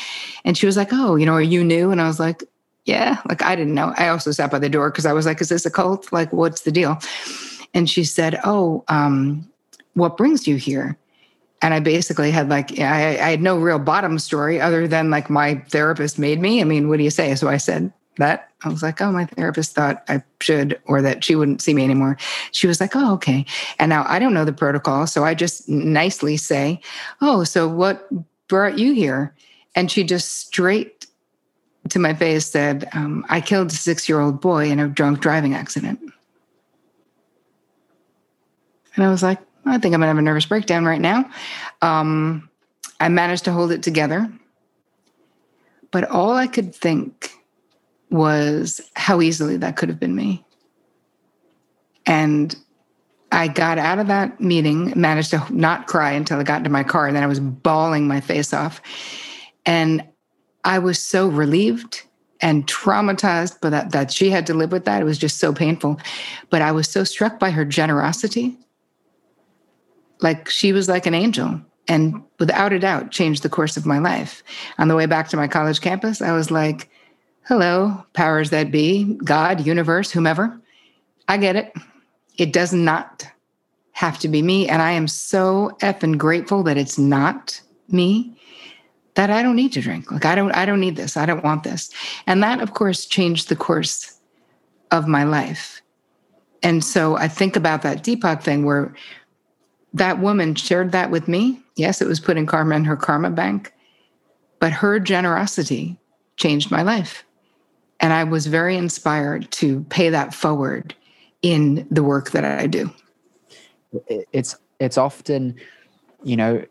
And 0.44 0.56
she 0.56 0.66
was 0.66 0.76
like 0.76 0.88
oh 0.92 1.16
you 1.16 1.26
know 1.26 1.34
are 1.34 1.42
you 1.42 1.64
new? 1.64 1.90
And 1.90 2.00
i 2.00 2.06
was 2.06 2.20
like 2.20 2.44
yeah. 2.84 3.20
Like 3.28 3.42
i 3.42 3.56
didn't 3.56 3.74
know. 3.74 3.94
I 3.96 4.08
also 4.08 4.30
sat 4.30 4.50
by 4.50 4.58
the 4.58 4.68
door 4.68 4.90
because 4.90 5.06
i 5.06 5.12
was 5.12 5.26
like 5.26 5.40
is 5.40 5.48
this 5.48 5.66
a 5.66 5.70
cult? 5.70 6.12
Like 6.12 6.32
what's 6.32 6.62
the 6.62 6.72
deal? 6.72 6.98
And 7.72 7.88
she 7.88 8.04
said 8.04 8.40
oh 8.44 8.84
um, 8.88 9.48
what 9.94 10.16
brings 10.16 10.46
you 10.46 10.56
here 10.56 10.96
and 11.64 11.72
I 11.72 11.80
basically 11.80 12.30
had 12.30 12.50
like 12.50 12.78
I, 12.78 13.16
I, 13.18 13.30
had 13.30 13.40
no 13.40 13.56
real 13.56 13.78
bottom 13.78 14.18
story 14.18 14.60
other 14.60 14.86
than 14.86 15.08
like 15.08 15.30
my 15.30 15.54
therapist 15.70 16.18
made 16.18 16.38
me. 16.38 16.60
I 16.60 16.64
mean, 16.64 16.90
what 16.90 16.98
do 16.98 17.04
you 17.04 17.10
say? 17.10 17.34
So 17.36 17.48
I 17.48 17.56
said 17.56 17.90
that 18.18 18.50
I 18.64 18.68
was 18.68 18.82
like, 18.82 19.00
oh, 19.00 19.10
my 19.10 19.24
therapist 19.24 19.74
thought 19.74 20.04
I 20.06 20.22
should 20.42 20.78
or 20.84 21.00
that 21.00 21.24
she 21.24 21.34
wouldn't 21.34 21.62
see 21.62 21.72
me 21.72 21.82
anymore. 21.82 22.18
She 22.52 22.66
was 22.66 22.82
like, 22.82 22.94
oh, 22.94 23.14
okay. 23.14 23.46
And 23.78 23.88
now 23.88 24.04
I 24.06 24.18
don't 24.18 24.34
know 24.34 24.44
the 24.44 24.52
protocol, 24.52 25.06
so 25.06 25.24
I 25.24 25.32
just 25.32 25.66
nicely 25.66 26.36
say, 26.36 26.82
oh, 27.22 27.44
so 27.44 27.66
what 27.66 28.10
brought 28.46 28.78
you 28.78 28.92
here? 28.92 29.34
And 29.74 29.90
she 29.90 30.04
just 30.04 30.40
straight 30.40 31.06
to 31.88 31.98
my 31.98 32.12
face 32.12 32.46
said, 32.46 32.90
um, 32.92 33.24
I 33.30 33.40
killed 33.40 33.70
a 33.70 33.74
six-year-old 33.74 34.38
boy 34.38 34.68
in 34.68 34.80
a 34.80 34.88
drunk 34.88 35.20
driving 35.20 35.54
accident. 35.54 35.98
And 38.96 39.04
I 39.04 39.08
was 39.08 39.22
like, 39.22 39.38
I 39.66 39.78
think 39.78 39.94
I'm 39.94 40.00
gonna 40.00 40.08
have 40.08 40.18
a 40.18 40.22
nervous 40.22 40.46
breakdown 40.46 40.84
right 40.84 41.00
now. 41.00 41.30
Um, 41.82 42.48
I 43.00 43.08
managed 43.08 43.44
to 43.44 43.52
hold 43.52 43.72
it 43.72 43.82
together. 43.82 44.30
But 45.90 46.10
all 46.10 46.32
I 46.32 46.46
could 46.46 46.74
think 46.74 47.30
was 48.10 48.80
how 48.94 49.20
easily 49.20 49.56
that 49.58 49.76
could 49.76 49.88
have 49.88 50.00
been 50.00 50.14
me. 50.14 50.44
And 52.06 52.54
I 53.32 53.48
got 53.48 53.78
out 53.78 53.98
of 53.98 54.06
that 54.08 54.40
meeting, 54.40 54.92
managed 54.96 55.30
to 55.30 55.46
not 55.50 55.86
cry 55.86 56.12
until 56.12 56.38
I 56.38 56.42
got 56.42 56.58
into 56.58 56.70
my 56.70 56.84
car, 56.84 57.06
and 57.06 57.16
then 57.16 57.22
I 57.22 57.26
was 57.26 57.40
bawling 57.40 58.06
my 58.06 58.20
face 58.20 58.52
off. 58.52 58.80
And 59.66 60.04
I 60.64 60.78
was 60.78 60.98
so 60.98 61.28
relieved 61.28 62.02
and 62.40 62.66
traumatized 62.66 63.58
but 63.60 63.70
that, 63.70 63.92
that 63.92 64.12
she 64.12 64.30
had 64.30 64.46
to 64.46 64.54
live 64.54 64.72
with 64.72 64.84
that. 64.84 65.00
It 65.00 65.04
was 65.04 65.18
just 65.18 65.38
so 65.38 65.52
painful. 65.52 65.98
But 66.50 66.62
I 66.62 66.72
was 66.72 66.88
so 66.88 67.04
struck 67.04 67.38
by 67.38 67.50
her 67.50 67.64
generosity 67.64 68.58
like 70.24 70.48
she 70.48 70.72
was 70.72 70.88
like 70.88 71.06
an 71.06 71.14
angel 71.14 71.60
and 71.86 72.22
without 72.40 72.72
a 72.72 72.78
doubt 72.78 73.10
changed 73.10 73.42
the 73.42 73.48
course 73.50 73.76
of 73.76 73.84
my 73.84 73.98
life. 73.98 74.42
On 74.78 74.88
the 74.88 74.96
way 74.96 75.04
back 75.04 75.28
to 75.28 75.36
my 75.36 75.46
college 75.46 75.82
campus, 75.82 76.22
I 76.22 76.32
was 76.32 76.50
like, 76.50 76.88
hello, 77.46 78.02
powers 78.14 78.48
that 78.48 78.70
be, 78.70 79.04
God, 79.22 79.66
universe, 79.66 80.10
whomever. 80.10 80.58
I 81.28 81.36
get 81.36 81.56
it. 81.56 81.74
It 82.38 82.54
does 82.54 82.72
not 82.72 83.28
have 83.92 84.18
to 84.20 84.28
be 84.28 84.40
me. 84.40 84.66
And 84.66 84.80
I 84.80 84.92
am 84.92 85.06
so 85.06 85.76
effing 85.80 86.16
grateful 86.16 86.62
that 86.62 86.78
it's 86.78 86.98
not 86.98 87.60
me 87.88 88.40
that 89.14 89.28
I 89.28 89.42
don't 89.42 89.56
need 89.56 89.74
to 89.74 89.82
drink. 89.82 90.10
Like 90.10 90.24
I 90.24 90.34
don't, 90.34 90.52
I 90.52 90.64
don't 90.64 90.80
need 90.80 90.96
this. 90.96 91.18
I 91.18 91.26
don't 91.26 91.44
want 91.44 91.64
this. 91.64 91.90
And 92.26 92.42
that, 92.42 92.62
of 92.62 92.72
course, 92.72 93.04
changed 93.04 93.50
the 93.50 93.56
course 93.56 94.18
of 94.90 95.06
my 95.06 95.24
life. 95.24 95.82
And 96.62 96.82
so 96.82 97.14
I 97.16 97.28
think 97.28 97.56
about 97.56 97.82
that 97.82 98.02
Deepak 98.02 98.42
thing 98.42 98.64
where 98.64 98.94
that 99.94 100.18
woman 100.18 100.56
shared 100.56 100.92
that 100.92 101.10
with 101.10 101.28
me. 101.28 101.62
Yes, 101.76 102.02
it 102.02 102.08
was 102.08 102.20
putting 102.20 102.46
karma 102.46 102.74
in 102.76 102.84
her 102.84 102.96
karma 102.96 103.30
bank, 103.30 103.72
but 104.58 104.72
her 104.72 104.98
generosity 105.00 105.96
changed 106.36 106.70
my 106.70 106.82
life. 106.82 107.24
And 108.00 108.12
I 108.12 108.24
was 108.24 108.46
very 108.48 108.76
inspired 108.76 109.50
to 109.52 109.84
pay 109.84 110.10
that 110.10 110.34
forward 110.34 110.94
in 111.42 111.86
the 111.90 112.02
work 112.02 112.32
that 112.32 112.44
I 112.44 112.66
do. 112.66 112.90
It's 114.32 114.56
it's 114.80 114.98
often, 114.98 115.54
you 116.24 116.36
know, 116.36 116.64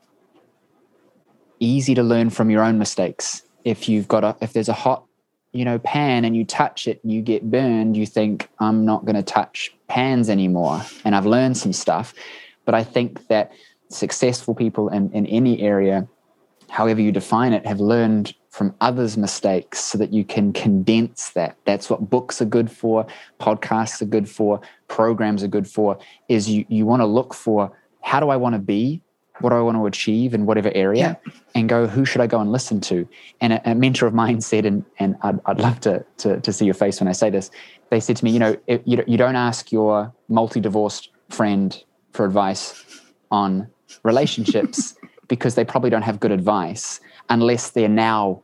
easy 1.60 1.96
to 1.96 2.04
learn 2.04 2.30
from 2.30 2.50
your 2.50 2.62
own 2.62 2.78
mistakes. 2.78 3.44
If 3.64 3.88
you've 3.88 4.10
got 4.10 4.26
a 4.26 4.36
if 4.42 4.52
there's 4.52 4.68
a 4.68 4.74
hot, 4.74 5.06
you 5.54 5.64
know, 5.64 5.80
pan 5.80 6.26
and 6.26 6.36
you 6.36 6.44
touch 6.44 6.88
it 6.88 7.02
and 7.04 7.12
you 7.12 7.22
get 7.22 7.50
burned, 7.50 7.96
you 7.96 8.06
think 8.06 8.50
I'm 8.60 8.84
not 8.84 9.06
going 9.06 9.16
to 9.16 9.24
touch 9.24 9.74
pans 9.88 10.30
anymore. 10.30 10.82
And 11.06 11.16
I've 11.16 11.26
learned 11.26 11.56
some 11.56 11.72
stuff 11.72 12.14
but 12.66 12.76
I 12.76 12.84
think 12.84 13.28
that 13.28 13.52
successful 13.90 14.56
people 14.56 14.90
in, 14.90 15.12
in 15.12 15.26
any 15.28 15.62
area 15.62 16.08
however 16.74 17.00
you 17.00 17.12
define 17.12 17.54
it, 17.54 17.64
have 17.68 17.80
learned 17.80 18.34
from 18.50 18.74
others' 18.82 19.16
mistakes 19.16 19.80
so 19.80 19.96
that 19.96 20.12
you 20.12 20.24
can 20.24 20.52
condense 20.52 21.30
that. 21.30 21.56
That's 21.66 21.88
what 21.88 22.10
books 22.10 22.42
are 22.42 22.46
good 22.46 22.72
for, 22.72 23.06
podcasts 23.40 24.02
are 24.02 24.06
good 24.06 24.28
for, 24.28 24.60
programs 24.88 25.44
are 25.44 25.48
good 25.48 25.68
for, 25.68 26.00
is 26.30 26.50
you, 26.50 26.66
you 26.70 26.88
want 26.88 27.02
to 27.02 27.06
look 27.06 27.36
for 27.36 27.72
how 28.02 28.20
do 28.20 28.30
I 28.30 28.38
want 28.38 28.54
to 28.54 28.60
be? 28.60 29.04
What 29.40 29.52
do 29.52 29.56
I 29.56 29.62
want 29.62 29.78
to 29.78 29.86
achieve 29.86 30.34
in 30.34 30.48
whatever 30.48 30.72
area? 30.74 31.20
Yeah. 31.24 31.32
And 31.54 31.70
go, 31.70 31.86
who 31.86 32.06
should 32.06 32.22
I 32.22 32.28
go 32.28 32.40
and 32.40 32.52
listen 32.52 32.82
to? 32.82 33.08
And 33.40 33.54
a, 33.54 33.72
a 33.72 33.76
mentor 33.76 34.08
of 34.08 34.16
mine 34.16 34.42
said, 34.52 34.66
and, 34.66 34.84
and 34.98 35.16
I'd, 35.22 35.40
I'd 35.46 35.60
love 35.60 35.80
to, 35.82 36.04
to, 36.18 36.40
to 36.42 36.52
see 36.52 36.66
your 36.66 36.74
face 36.74 37.00
when 37.00 37.08
I 37.08 37.12
say 37.12 37.30
this, 37.30 37.52
they 37.92 38.00
said 38.00 38.18
to 38.18 38.26
me, 38.26 38.32
you 38.32 38.40
know, 38.40 38.58
you, 38.68 39.04
you 39.06 39.18
don't 39.18 39.36
ask 39.36 39.72
your 39.72 40.12
multi 40.28 40.60
divorced 40.60 41.10
friend 41.30 41.84
for 42.14 42.26
advice 42.26 43.02
on 43.32 43.68
relationships 44.04 44.96
because 45.28 45.56
they 45.56 45.66
probably 45.66 45.90
don't 45.90 46.04
have 46.04 46.20
good 46.20 46.32
advice 46.32 47.00
unless 47.30 47.72
they're 47.72 47.90
now 47.90 48.42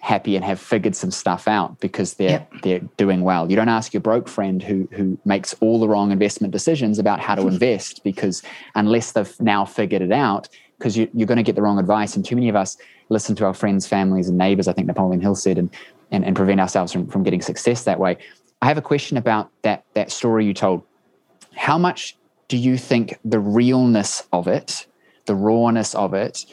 happy 0.00 0.36
and 0.36 0.44
have 0.44 0.60
figured 0.60 0.94
some 0.94 1.10
stuff 1.10 1.48
out 1.48 1.78
because 1.80 2.14
they're 2.14 2.30
yep. 2.30 2.52
they're 2.62 2.80
doing 2.96 3.22
well. 3.22 3.50
You 3.50 3.56
don't 3.56 3.68
ask 3.68 3.92
your 3.92 4.00
broke 4.00 4.28
friend 4.28 4.62
who 4.62 4.88
who 4.92 5.18
makes 5.24 5.54
all 5.60 5.80
the 5.80 5.88
wrong 5.88 6.12
investment 6.12 6.52
decisions 6.52 6.98
about 6.98 7.20
how 7.20 7.34
to 7.34 7.42
mm-hmm. 7.42 7.50
invest 7.50 8.04
because 8.04 8.42
unless 8.74 9.12
they've 9.12 9.40
now 9.40 9.64
figured 9.64 10.02
it 10.02 10.12
out, 10.12 10.48
because 10.78 10.96
you, 10.96 11.10
you're 11.12 11.26
going 11.26 11.36
to 11.36 11.42
get 11.42 11.56
the 11.56 11.62
wrong 11.62 11.78
advice. 11.78 12.14
And 12.14 12.24
too 12.24 12.36
many 12.36 12.48
of 12.48 12.56
us 12.56 12.76
listen 13.08 13.34
to 13.36 13.46
our 13.46 13.54
friends, 13.54 13.86
families, 13.86 14.28
and 14.28 14.38
neighbors. 14.38 14.68
I 14.68 14.72
think 14.72 14.86
Napoleon 14.86 15.20
Hill 15.20 15.34
said, 15.34 15.58
and 15.58 15.70
and, 16.10 16.24
and 16.24 16.34
prevent 16.34 16.60
ourselves 16.60 16.92
from, 16.92 17.06
from 17.08 17.22
getting 17.22 17.42
success 17.42 17.84
that 17.84 18.00
way. 18.00 18.16
I 18.62 18.66
have 18.66 18.78
a 18.78 18.82
question 18.82 19.16
about 19.16 19.50
that 19.62 19.84
that 19.94 20.10
story 20.10 20.46
you 20.46 20.54
told. 20.54 20.82
How 21.54 21.76
much 21.76 22.16
do 22.48 22.56
you 22.56 22.78
think 22.78 23.18
the 23.24 23.38
realness 23.38 24.26
of 24.32 24.48
it, 24.48 24.86
the 25.26 25.34
rawness 25.34 25.94
of 25.94 26.14
it, 26.14 26.46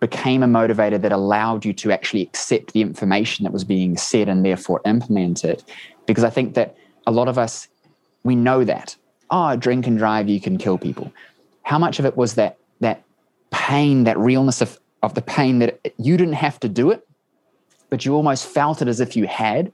became 0.00 0.42
a 0.42 0.46
motivator 0.46 1.00
that 1.00 1.12
allowed 1.12 1.64
you 1.64 1.72
to 1.72 1.90
actually 1.90 2.22
accept 2.22 2.72
the 2.72 2.82
information 2.82 3.44
that 3.44 3.52
was 3.52 3.64
being 3.64 3.96
said 3.96 4.28
and 4.28 4.44
therefore 4.44 4.80
implement 4.84 5.44
it. 5.44 5.64
Because 6.06 6.24
I 6.24 6.30
think 6.30 6.54
that 6.54 6.76
a 7.06 7.10
lot 7.10 7.28
of 7.28 7.38
us, 7.38 7.68
we 8.22 8.36
know 8.36 8.64
that. 8.64 8.96
Oh, 9.30 9.56
drink 9.56 9.86
and 9.86 9.98
drive, 9.98 10.28
you 10.28 10.40
can 10.40 10.58
kill 10.58 10.78
people. 10.78 11.12
How 11.62 11.78
much 11.78 11.98
of 11.98 12.04
it 12.04 12.16
was 12.16 12.34
that 12.34 12.58
that 12.80 13.02
pain, 13.50 14.04
that 14.04 14.18
realness 14.18 14.60
of, 14.60 14.78
of 15.02 15.14
the 15.14 15.22
pain 15.22 15.58
that 15.58 15.80
you 15.98 16.16
didn't 16.16 16.34
have 16.34 16.60
to 16.60 16.68
do 16.68 16.90
it, 16.90 17.06
but 17.90 18.04
you 18.04 18.14
almost 18.14 18.46
felt 18.46 18.82
it 18.82 18.88
as 18.88 19.00
if 19.00 19.16
you 19.16 19.26
had, 19.26 19.72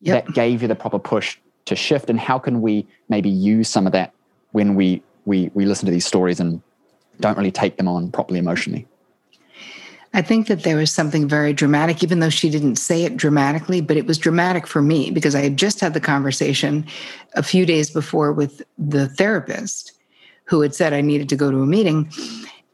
yep. 0.00 0.24
that 0.24 0.34
gave 0.34 0.62
you 0.62 0.68
the 0.68 0.74
proper 0.74 0.98
push 0.98 1.38
to 1.66 1.76
shift? 1.76 2.08
And 2.10 2.18
how 2.18 2.38
can 2.38 2.62
we 2.62 2.86
maybe 3.08 3.28
use 3.28 3.68
some 3.68 3.86
of 3.86 3.92
that 3.92 4.12
when 4.52 4.74
we 4.74 5.02
we 5.28 5.50
we 5.54 5.66
listen 5.66 5.86
to 5.86 5.92
these 5.92 6.06
stories 6.06 6.40
and 6.40 6.60
don't 7.20 7.36
really 7.36 7.52
take 7.52 7.76
them 7.76 7.86
on 7.86 8.10
properly 8.10 8.38
emotionally? 8.38 8.86
I 10.14 10.22
think 10.22 10.46
that 10.46 10.62
there 10.62 10.76
was 10.76 10.90
something 10.90 11.28
very 11.28 11.52
dramatic, 11.52 12.02
even 12.02 12.20
though 12.20 12.30
she 12.30 12.48
didn't 12.48 12.76
say 12.76 13.04
it 13.04 13.16
dramatically, 13.16 13.82
but 13.82 13.98
it 13.98 14.06
was 14.06 14.16
dramatic 14.16 14.66
for 14.66 14.80
me 14.80 15.10
because 15.10 15.34
I 15.34 15.42
had 15.42 15.58
just 15.58 15.80
had 15.80 15.92
the 15.92 16.00
conversation 16.00 16.86
a 17.34 17.42
few 17.42 17.66
days 17.66 17.90
before 17.90 18.32
with 18.32 18.62
the 18.78 19.08
therapist 19.10 19.92
who 20.44 20.62
had 20.62 20.74
said 20.74 20.94
I 20.94 21.02
needed 21.02 21.28
to 21.28 21.36
go 21.36 21.50
to 21.50 21.58
a 21.58 21.66
meeting. 21.66 22.10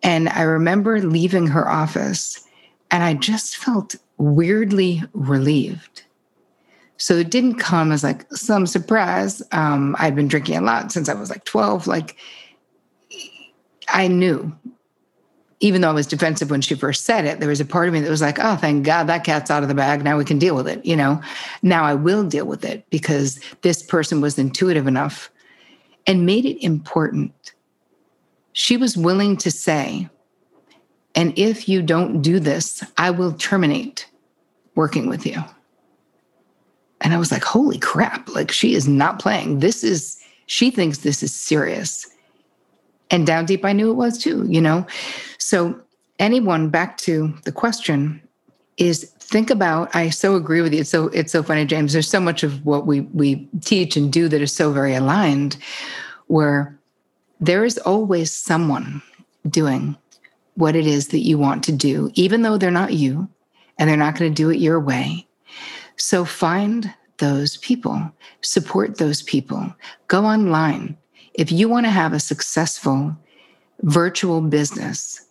And 0.02 0.28
I 0.28 0.42
remember 0.42 1.00
leaving 1.00 1.48
her 1.48 1.68
office 1.68 2.46
and 2.92 3.02
I 3.02 3.14
just 3.14 3.56
felt 3.56 3.96
weirdly 4.16 5.02
relieved. 5.12 6.04
So 6.98 7.14
it 7.14 7.30
didn't 7.30 7.56
come 7.56 7.90
as 7.90 8.04
like 8.04 8.30
some 8.32 8.66
surprise. 8.66 9.42
Um, 9.50 9.96
I'd 9.98 10.14
been 10.14 10.28
drinking 10.28 10.56
a 10.56 10.60
lot 10.60 10.92
since 10.92 11.08
I 11.08 11.14
was 11.14 11.30
like 11.30 11.44
12. 11.44 11.88
Like 11.88 12.16
I 13.88 14.09
knew 14.09 14.53
even 15.64 15.81
though 15.81 15.88
I 15.88 15.94
was 15.94 16.07
defensive 16.07 16.51
when 16.51 16.61
she 16.61 16.75
first 16.75 17.07
said 17.07 17.25
it, 17.25 17.40
there 17.40 17.49
was 17.49 17.61
a 17.61 17.64
part 17.64 17.88
of 17.88 17.94
me 17.94 18.01
that 18.01 18.11
was 18.11 18.20
like, 18.20 18.38
oh, 18.38 18.57
thank 18.57 18.85
God 18.85 19.05
that 19.05 19.25
cat's 19.25 19.51
out 19.51 19.62
of 19.62 19.70
the 19.70 19.75
bag. 19.75 20.05
Now 20.05 20.18
we 20.18 20.25
can 20.25 20.38
deal 20.38 20.55
with 20.55 20.68
it. 20.68 20.85
You 20.85 20.94
know, 20.94 21.23
now 21.62 21.85
I 21.85 21.94
will 21.94 22.23
deal 22.23 22.44
with 22.44 22.66
it 22.66 22.85
because 22.90 23.40
this 23.62 23.83
person 23.83 24.20
was 24.20 24.38
intuitive 24.38 24.87
enough 24.87 25.31
and 26.07 26.27
made 26.27 26.44
it 26.44 26.62
important. 26.62 27.55
She 28.53 28.77
was 28.77 28.97
willing 28.97 29.38
to 29.38 29.51
say, 29.51 30.11
and 31.14 31.33
if 31.38 31.66
you 31.66 31.81
don't 31.81 32.20
do 32.20 32.40
this, 32.40 32.85
I 32.99 33.11
will 33.11 33.33
terminate 33.33 34.07
working 34.75 35.09
with 35.09 35.25
you. 35.25 35.42
And 37.01 37.14
I 37.14 37.18
was 37.18 37.33
like, 37.33 37.44
holy 37.44 37.79
crap, 37.79 38.29
like 38.29 38.51
she 38.51 38.75
is 38.75 38.87
not 38.87 39.18
playing. 39.18 39.61
This 39.61 39.83
is, 39.83 40.20
she 40.44 40.70
thinks 40.70 40.99
this 40.99 41.23
is 41.23 41.35
serious. 41.35 42.07
And 43.10 43.26
down 43.26 43.44
deep, 43.44 43.64
I 43.64 43.72
knew 43.72 43.90
it 43.90 43.94
was 43.94 44.18
too, 44.18 44.46
you 44.48 44.60
know? 44.60 44.86
So, 45.38 45.78
anyone, 46.18 46.70
back 46.70 46.96
to 46.98 47.34
the 47.44 47.52
question, 47.52 48.20
is 48.76 49.12
think 49.20 49.50
about 49.50 49.94
i 49.94 50.10
so 50.10 50.34
agree 50.34 50.60
with 50.60 50.72
you 50.72 50.80
it's 50.80 50.90
so 50.90 51.08
it's 51.08 51.32
so 51.32 51.42
funny 51.42 51.64
james 51.64 51.92
there's 51.92 52.08
so 52.08 52.20
much 52.20 52.42
of 52.42 52.64
what 52.64 52.86
we 52.86 53.00
we 53.00 53.48
teach 53.60 53.96
and 53.96 54.12
do 54.12 54.28
that 54.28 54.40
is 54.40 54.52
so 54.52 54.72
very 54.72 54.94
aligned 54.94 55.56
where 56.26 56.78
there 57.40 57.64
is 57.64 57.78
always 57.78 58.32
someone 58.32 59.02
doing 59.48 59.96
what 60.54 60.76
it 60.76 60.86
is 60.86 61.08
that 61.08 61.20
you 61.20 61.38
want 61.38 61.62
to 61.64 61.72
do 61.72 62.10
even 62.14 62.42
though 62.42 62.58
they're 62.58 62.70
not 62.70 62.92
you 62.92 63.28
and 63.78 63.88
they're 63.88 63.96
not 63.96 64.16
going 64.16 64.30
to 64.30 64.42
do 64.42 64.50
it 64.50 64.58
your 64.58 64.80
way 64.80 65.26
so 65.96 66.24
find 66.24 66.92
those 67.18 67.56
people 67.58 68.12
support 68.40 68.98
those 68.98 69.22
people 69.22 69.74
go 70.08 70.24
online 70.24 70.96
if 71.35 71.51
you 71.51 71.68
want 71.68 71.87
to 71.87 71.90
have 71.90 72.12
a 72.12 72.20
successful 72.20 73.16
virtual 73.83 74.40
business, 74.40 75.27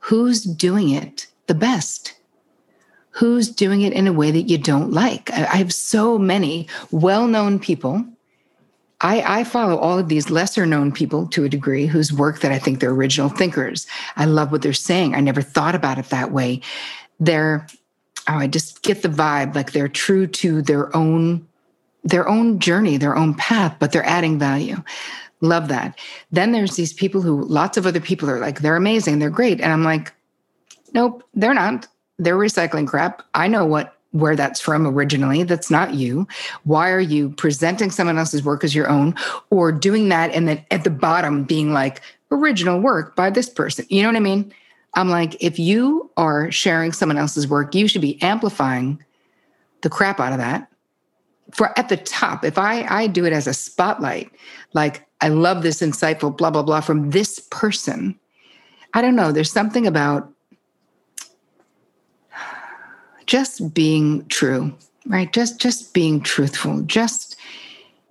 who's 0.00 0.42
doing 0.42 0.90
it 0.90 1.26
the 1.46 1.54
best? 1.54 2.14
Who's 3.10 3.48
doing 3.48 3.82
it 3.82 3.92
in 3.92 4.06
a 4.06 4.12
way 4.12 4.30
that 4.30 4.42
you 4.42 4.58
don't 4.58 4.92
like? 4.92 5.30
I 5.32 5.56
have 5.56 5.72
so 5.72 6.18
many 6.18 6.68
well 6.90 7.26
known 7.26 7.58
people. 7.58 8.04
I, 9.00 9.40
I, 9.40 9.44
follow 9.44 9.76
all 9.76 9.96
of 9.96 10.08
these 10.08 10.28
lesser 10.28 10.66
known 10.66 10.90
people 10.90 11.28
to 11.28 11.44
a 11.44 11.48
degree 11.48 11.86
whose 11.86 12.12
work 12.12 12.40
that 12.40 12.50
I 12.50 12.58
think 12.58 12.80
they're 12.80 12.90
original 12.90 13.28
thinkers. 13.28 13.86
I 14.16 14.24
love 14.24 14.50
what 14.50 14.62
they're 14.62 14.72
saying. 14.72 15.14
I 15.14 15.20
never 15.20 15.40
thought 15.40 15.76
about 15.76 15.98
it 15.98 16.06
that 16.06 16.32
way. 16.32 16.62
They're, 17.20 17.64
oh, 18.28 18.34
I 18.34 18.48
just 18.48 18.82
get 18.82 19.02
the 19.02 19.08
vibe 19.08 19.54
like 19.54 19.70
they're 19.70 19.86
true 19.86 20.26
to 20.26 20.62
their 20.62 20.94
own 20.96 21.46
their 22.04 22.28
own 22.28 22.58
journey, 22.58 22.96
their 22.96 23.16
own 23.16 23.34
path, 23.34 23.76
but 23.78 23.92
they're 23.92 24.06
adding 24.06 24.38
value. 24.38 24.76
Love 25.40 25.68
that. 25.68 25.98
Then 26.32 26.52
there's 26.52 26.76
these 26.76 26.92
people 26.92 27.22
who 27.22 27.44
lots 27.44 27.76
of 27.76 27.86
other 27.86 28.00
people 28.00 28.28
are 28.28 28.40
like, 28.40 28.60
they're 28.60 28.76
amazing, 28.76 29.18
they're 29.18 29.30
great. 29.30 29.60
And 29.60 29.72
I'm 29.72 29.84
like, 29.84 30.12
nope, 30.94 31.22
they're 31.34 31.54
not. 31.54 31.86
They're 32.18 32.36
recycling 32.36 32.88
crap. 32.88 33.22
I 33.34 33.48
know 33.48 33.64
what 33.64 33.94
where 34.12 34.36
that's 34.36 34.60
from 34.60 34.86
originally. 34.86 35.42
That's 35.42 35.70
not 35.70 35.94
you. 35.94 36.26
Why 36.64 36.90
are 36.90 37.00
you 37.00 37.30
presenting 37.30 37.90
someone 37.90 38.18
else's 38.18 38.42
work 38.42 38.64
as 38.64 38.74
your 38.74 38.88
own 38.88 39.14
or 39.50 39.70
doing 39.70 40.08
that 40.08 40.30
and 40.32 40.48
then 40.48 40.64
at 40.70 40.84
the 40.84 40.90
bottom 40.90 41.44
being 41.44 41.72
like 41.72 42.00
original 42.30 42.80
work 42.80 43.14
by 43.14 43.30
this 43.30 43.48
person? 43.48 43.84
You 43.90 44.02
know 44.02 44.08
what 44.08 44.16
I 44.16 44.20
mean? 44.20 44.52
I'm 44.94 45.10
like, 45.10 45.36
if 45.40 45.58
you 45.58 46.10
are 46.16 46.50
sharing 46.50 46.92
someone 46.92 47.18
else's 47.18 47.46
work, 47.46 47.74
you 47.74 47.86
should 47.86 48.00
be 48.00 48.20
amplifying 48.22 49.02
the 49.82 49.90
crap 49.90 50.18
out 50.18 50.32
of 50.32 50.38
that. 50.38 50.72
For 51.52 51.76
at 51.78 51.88
the 51.88 51.96
top, 51.96 52.44
if 52.44 52.58
I 52.58 52.82
I 52.82 53.06
do 53.06 53.24
it 53.24 53.32
as 53.32 53.46
a 53.46 53.54
spotlight, 53.54 54.30
like 54.74 55.06
I 55.20 55.28
love 55.28 55.62
this 55.62 55.80
insightful 55.80 56.36
blah, 56.36 56.50
blah, 56.50 56.62
blah 56.62 56.80
from 56.80 57.10
this 57.10 57.40
person. 57.50 58.18
I 58.94 59.02
don't 59.02 59.16
know. 59.16 59.32
There's 59.32 59.52
something 59.52 59.86
about 59.86 60.32
just 63.26 63.74
being 63.74 64.26
true, 64.28 64.74
right? 65.06 65.32
Just 65.32 65.60
just 65.60 65.92
being 65.92 66.20
truthful. 66.20 66.82
Just 66.82 67.36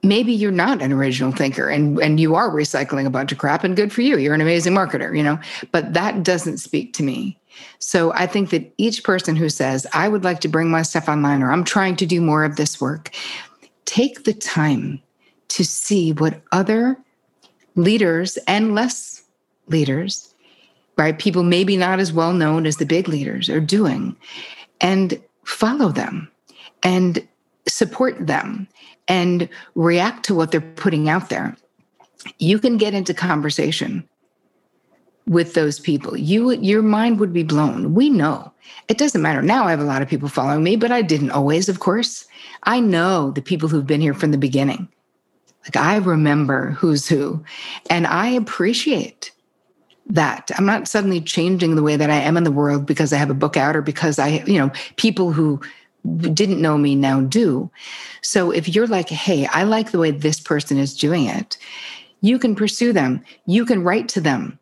maybe 0.04 0.32
you're 0.32 0.52
not 0.52 0.82
an 0.82 0.92
original 0.92 1.32
thinker 1.32 1.70
and 1.70 2.00
and 2.00 2.20
you 2.20 2.36
are 2.36 2.50
recycling 2.50 3.06
a 3.06 3.10
bunch 3.10 3.32
of 3.32 3.38
crap 3.38 3.64
and 3.64 3.76
good 3.76 3.92
for 3.92 4.02
you. 4.02 4.18
You're 4.18 4.36
an 4.36 4.42
amazing 4.42 4.74
marketer, 4.74 5.16
you 5.16 5.24
know. 5.24 5.40
But 5.72 5.94
that 5.94 6.24
doesn't 6.24 6.58
speak 6.58 6.94
to 6.94 7.04
me. 7.04 7.37
So 7.80 8.14
I 8.14 8.28
think 8.28 8.50
that 8.50 8.74
each 8.78 9.04
person 9.04 9.36
who 9.36 9.50
says, 9.50 9.86
I 9.94 10.10
would 10.10 10.24
like 10.24 10.42
to 10.42 10.48
bring 10.48 10.70
my 10.70 10.82
stuff 10.82 11.08
online 11.08 11.44
or 11.44 11.52
I'm 11.52 11.64
trying 11.64 11.96
to 11.98 12.06
do 12.06 12.22
more 12.22 12.44
of 12.44 12.56
this 12.56 12.82
work, 12.82 13.12
take 13.86 14.24
the 14.24 14.34
time 14.34 15.02
to 15.50 15.64
see 15.64 16.12
what 16.14 16.42
other 16.52 16.98
leaders 17.76 18.38
and 18.48 18.76
less 18.76 19.24
leaders, 19.68 20.34
right? 20.98 21.18
People 21.18 21.44
maybe 21.44 21.78
not 21.78 22.00
as 22.00 22.12
well 22.12 22.34
known 22.34 22.66
as 22.66 22.78
the 22.78 22.86
big 22.86 23.08
leaders 23.08 23.50
are 23.50 23.60
doing, 23.60 24.16
and 24.82 25.22
follow 25.44 25.90
them 25.90 26.30
and 26.84 27.26
support 27.68 28.28
them 28.28 28.68
and 29.08 29.48
react 29.76 30.26
to 30.26 30.36
what 30.36 30.52
they're 30.52 30.62
putting 30.62 31.08
out 31.08 31.30
there. 31.30 31.56
You 32.40 32.60
can 32.60 32.78
get 32.78 32.94
into 32.94 33.14
conversation 33.14 34.08
with 35.28 35.54
those 35.54 35.80
people. 35.80 36.18
You 36.18 36.52
your 36.52 36.82
mind 36.82 37.20
would 37.20 37.34
be 37.34 37.44
blown. 37.44 37.94
We 37.94 38.10
know. 38.10 38.52
It 38.88 38.98
doesn't 38.98 39.22
matter. 39.22 39.42
Now 39.42 39.66
I 39.66 39.72
have 39.72 39.80
a 39.80 39.86
lot 39.86 40.02
of 40.02 40.08
people 40.08 40.30
following 40.30 40.64
me, 40.64 40.76
but 40.76 40.92
I 40.92 41.02
didn't 41.02 41.32
always, 41.32 41.70
of 41.70 41.80
course. 41.80 42.26
I 42.64 42.80
know 42.80 43.32
the 43.32 43.42
people 43.42 43.70
who've 43.70 43.86
been 43.86 44.02
here 44.02 44.14
from 44.14 44.32
the 44.32 44.38
beginning. 44.38 44.88
Like 45.64 45.76
I 45.76 45.98
remember 45.98 46.72
who's 46.72 47.08
who, 47.08 47.44
and 47.90 48.08
I 48.08 48.30
appreciate 48.30 49.32
that. 50.10 50.50
I'm 50.58 50.66
not 50.66 50.88
suddenly 50.88 51.20
changing 51.20 51.76
the 51.76 51.84
way 51.84 51.98
that 51.98 52.10
I 52.10 52.16
am 52.16 52.38
in 52.38 52.46
the 52.46 52.52
world 52.52 52.86
because 52.86 53.12
I 53.12 53.18
have 53.18 53.30
a 53.30 53.36
book 53.36 53.58
out 53.58 53.76
or 53.76 53.82
because 53.82 54.20
I, 54.20 54.44
you 54.48 54.58
know, 54.58 54.72
people 54.96 55.34
who 55.34 55.60
didn't 56.16 56.62
know 56.62 56.78
me 56.78 56.96
now 56.96 57.20
do. 57.20 57.70
So 58.22 58.52
if 58.52 58.74
you're 58.74 58.88
like, 58.88 59.10
hey, 59.10 59.46
I 59.48 59.64
like 59.64 59.92
the 59.92 60.00
way 60.00 60.12
this 60.12 60.40
person 60.40 60.78
is 60.78 60.96
doing 60.96 61.26
it, 61.26 61.58
you 62.22 62.40
can 62.40 62.56
pursue 62.56 62.94
them. 62.94 63.24
You 63.46 63.66
can 63.66 63.84
write 63.84 64.08
to 64.10 64.22
them. 64.22 64.58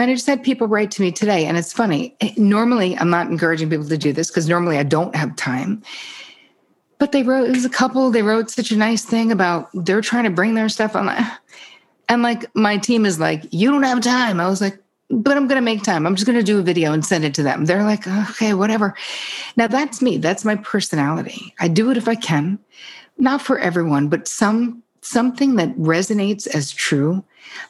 I 0.00 0.14
just 0.14 0.26
had 0.26 0.42
people 0.42 0.66
write 0.66 0.90
to 0.92 1.02
me 1.02 1.10
today, 1.10 1.46
and 1.46 1.56
it's 1.56 1.72
funny. 1.72 2.16
Normally, 2.36 2.96
I'm 2.96 3.10
not 3.10 3.28
encouraging 3.28 3.70
people 3.70 3.88
to 3.88 3.98
do 3.98 4.12
this 4.12 4.30
because 4.30 4.48
normally 4.48 4.78
I 4.78 4.82
don't 4.82 5.14
have 5.16 5.34
time. 5.36 5.82
But 6.98 7.12
they 7.12 7.22
wrote, 7.22 7.48
it 7.48 7.54
was 7.54 7.64
a 7.64 7.70
couple, 7.70 8.10
they 8.10 8.22
wrote 8.22 8.50
such 8.50 8.70
a 8.70 8.76
nice 8.76 9.04
thing 9.04 9.30
about 9.30 9.70
they're 9.72 10.00
trying 10.00 10.24
to 10.24 10.30
bring 10.30 10.54
their 10.54 10.68
stuff 10.68 10.96
online. 10.96 11.26
And 12.08 12.22
like 12.22 12.54
my 12.54 12.76
team 12.76 13.06
is 13.06 13.20
like, 13.20 13.46
you 13.52 13.70
don't 13.70 13.82
have 13.82 14.00
time. 14.00 14.40
I 14.40 14.48
was 14.48 14.60
like, 14.60 14.82
but 15.10 15.36
I'm 15.36 15.46
going 15.46 15.56
to 15.56 15.64
make 15.64 15.82
time. 15.82 16.06
I'm 16.06 16.16
just 16.16 16.26
going 16.26 16.38
to 16.38 16.44
do 16.44 16.58
a 16.58 16.62
video 16.62 16.92
and 16.92 17.04
send 17.04 17.24
it 17.24 17.34
to 17.34 17.42
them. 17.42 17.64
They're 17.64 17.84
like, 17.84 18.06
okay, 18.06 18.54
whatever. 18.54 18.94
Now 19.56 19.66
that's 19.66 20.02
me. 20.02 20.18
That's 20.18 20.44
my 20.44 20.56
personality. 20.56 21.54
I 21.60 21.68
do 21.68 21.90
it 21.90 21.96
if 21.96 22.08
I 22.08 22.14
can. 22.14 22.58
Not 23.16 23.42
for 23.42 23.58
everyone, 23.58 24.08
but 24.08 24.28
some 24.28 24.82
something 25.00 25.56
that 25.56 25.74
resonates 25.76 26.46
as 26.48 26.72
true. 26.72 27.24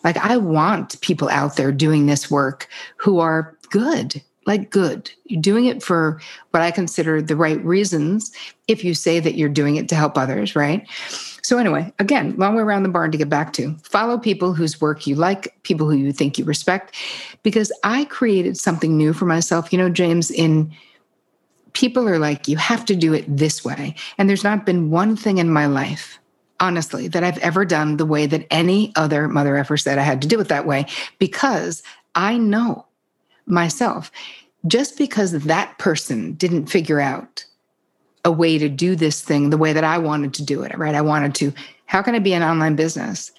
Like 0.04 0.16
I 0.16 0.36
want 0.36 1.00
people 1.00 1.28
out 1.28 1.56
there 1.56 1.72
doing 1.72 2.06
this 2.06 2.30
work 2.30 2.68
who 2.96 3.18
are 3.18 3.56
good, 3.70 4.22
like 4.46 4.70
good. 4.70 5.10
You're 5.24 5.42
doing 5.42 5.66
it 5.66 5.82
for 5.82 6.20
what 6.50 6.62
I 6.62 6.70
consider 6.70 7.20
the 7.20 7.36
right 7.36 7.62
reasons 7.64 8.32
if 8.66 8.84
you 8.84 8.94
say 8.94 9.20
that 9.20 9.36
you're 9.36 9.48
doing 9.48 9.76
it 9.76 9.88
to 9.90 9.94
help 9.94 10.16
others, 10.16 10.56
right? 10.56 10.86
So, 11.42 11.56
anyway, 11.56 11.90
again, 11.98 12.34
long 12.36 12.56
way 12.56 12.62
around 12.62 12.82
the 12.82 12.90
barn 12.90 13.10
to 13.10 13.16
get 13.16 13.30
back 13.30 13.54
to. 13.54 13.74
Follow 13.82 14.18
people 14.18 14.52
whose 14.52 14.82
work 14.82 15.06
you 15.06 15.14
like, 15.14 15.56
people 15.62 15.88
who 15.88 15.96
you 15.96 16.12
think 16.12 16.36
you 16.36 16.44
respect, 16.44 16.94
because 17.42 17.72
I 17.84 18.04
created 18.04 18.58
something 18.58 18.98
new 18.98 19.14
for 19.14 19.24
myself. 19.24 19.72
You 19.72 19.78
know, 19.78 19.88
James, 19.88 20.30
in 20.30 20.70
people 21.72 22.08
are 22.08 22.18
like, 22.18 22.48
you 22.48 22.56
have 22.56 22.84
to 22.86 22.96
do 22.96 23.14
it 23.14 23.24
this 23.28 23.64
way. 23.64 23.94
And 24.18 24.28
there's 24.28 24.44
not 24.44 24.66
been 24.66 24.90
one 24.90 25.16
thing 25.16 25.38
in 25.38 25.50
my 25.50 25.64
life, 25.66 26.18
honestly, 26.60 27.08
that 27.08 27.24
I've 27.24 27.38
ever 27.38 27.64
done 27.64 27.96
the 27.96 28.06
way 28.06 28.26
that 28.26 28.46
any 28.50 28.92
other 28.96 29.28
mother 29.28 29.56
ever 29.56 29.76
said 29.76 29.98
I 29.98 30.02
had 30.02 30.22
to 30.22 30.28
do 30.28 30.40
it 30.40 30.48
that 30.48 30.66
way, 30.66 30.86
because 31.18 31.82
I 32.14 32.38
know 32.38 32.86
myself. 33.46 34.10
Just 34.66 34.98
because 34.98 35.32
that 35.32 35.78
person 35.78 36.32
didn't 36.32 36.66
figure 36.66 37.00
out 37.00 37.44
a 38.24 38.32
way 38.32 38.58
to 38.58 38.68
do 38.68 38.96
this 38.96 39.22
thing 39.22 39.50
the 39.50 39.56
way 39.56 39.72
that 39.72 39.84
I 39.84 39.98
wanted 39.98 40.34
to 40.34 40.44
do 40.44 40.62
it, 40.62 40.76
right? 40.76 40.96
I 40.96 41.00
wanted 41.00 41.34
to, 41.36 41.52
how 41.86 42.02
can 42.02 42.16
I 42.16 42.18
be 42.18 42.34
an 42.34 42.42
online 42.42 42.74
business 42.74 43.30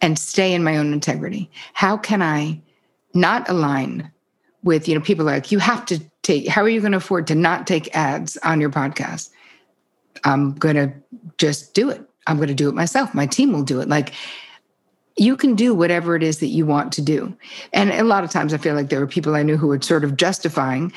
and 0.00 0.16
stay 0.18 0.54
in 0.54 0.62
my 0.62 0.76
own 0.76 0.92
integrity? 0.92 1.50
How 1.74 1.96
can 1.96 2.22
I 2.22 2.62
not 3.12 3.48
align 3.48 4.10
with, 4.62 4.86
you 4.86 4.94
know, 4.94 5.00
people 5.00 5.26
like, 5.26 5.50
you 5.50 5.58
have 5.58 5.84
to 5.86 6.00
take, 6.22 6.46
how 6.46 6.62
are 6.62 6.68
you 6.68 6.80
going 6.80 6.92
to 6.92 6.98
afford 6.98 7.26
to 7.26 7.34
not 7.34 7.66
take 7.66 7.94
ads 7.94 8.36
on 8.38 8.60
your 8.60 8.70
podcast? 8.70 9.30
I'm 10.22 10.54
going 10.54 10.76
to 10.76 10.92
just 11.38 11.74
do 11.74 11.90
it. 11.90 12.08
I'm 12.26 12.36
going 12.36 12.48
to 12.48 12.54
do 12.54 12.68
it 12.68 12.74
myself. 12.74 13.14
My 13.14 13.26
team 13.26 13.52
will 13.52 13.62
do 13.62 13.80
it. 13.80 13.88
Like, 13.88 14.12
you 15.16 15.36
can 15.36 15.54
do 15.54 15.74
whatever 15.74 16.16
it 16.16 16.22
is 16.22 16.38
that 16.38 16.46
you 16.46 16.64
want 16.64 16.92
to 16.92 17.02
do. 17.02 17.36
And 17.72 17.90
a 17.90 18.04
lot 18.04 18.24
of 18.24 18.30
times 18.30 18.54
I 18.54 18.58
feel 18.58 18.74
like 18.74 18.88
there 18.88 19.00
were 19.00 19.06
people 19.06 19.34
I 19.34 19.42
knew 19.42 19.56
who 19.56 19.66
were 19.66 19.80
sort 19.80 20.04
of 20.04 20.16
justifying 20.16 20.92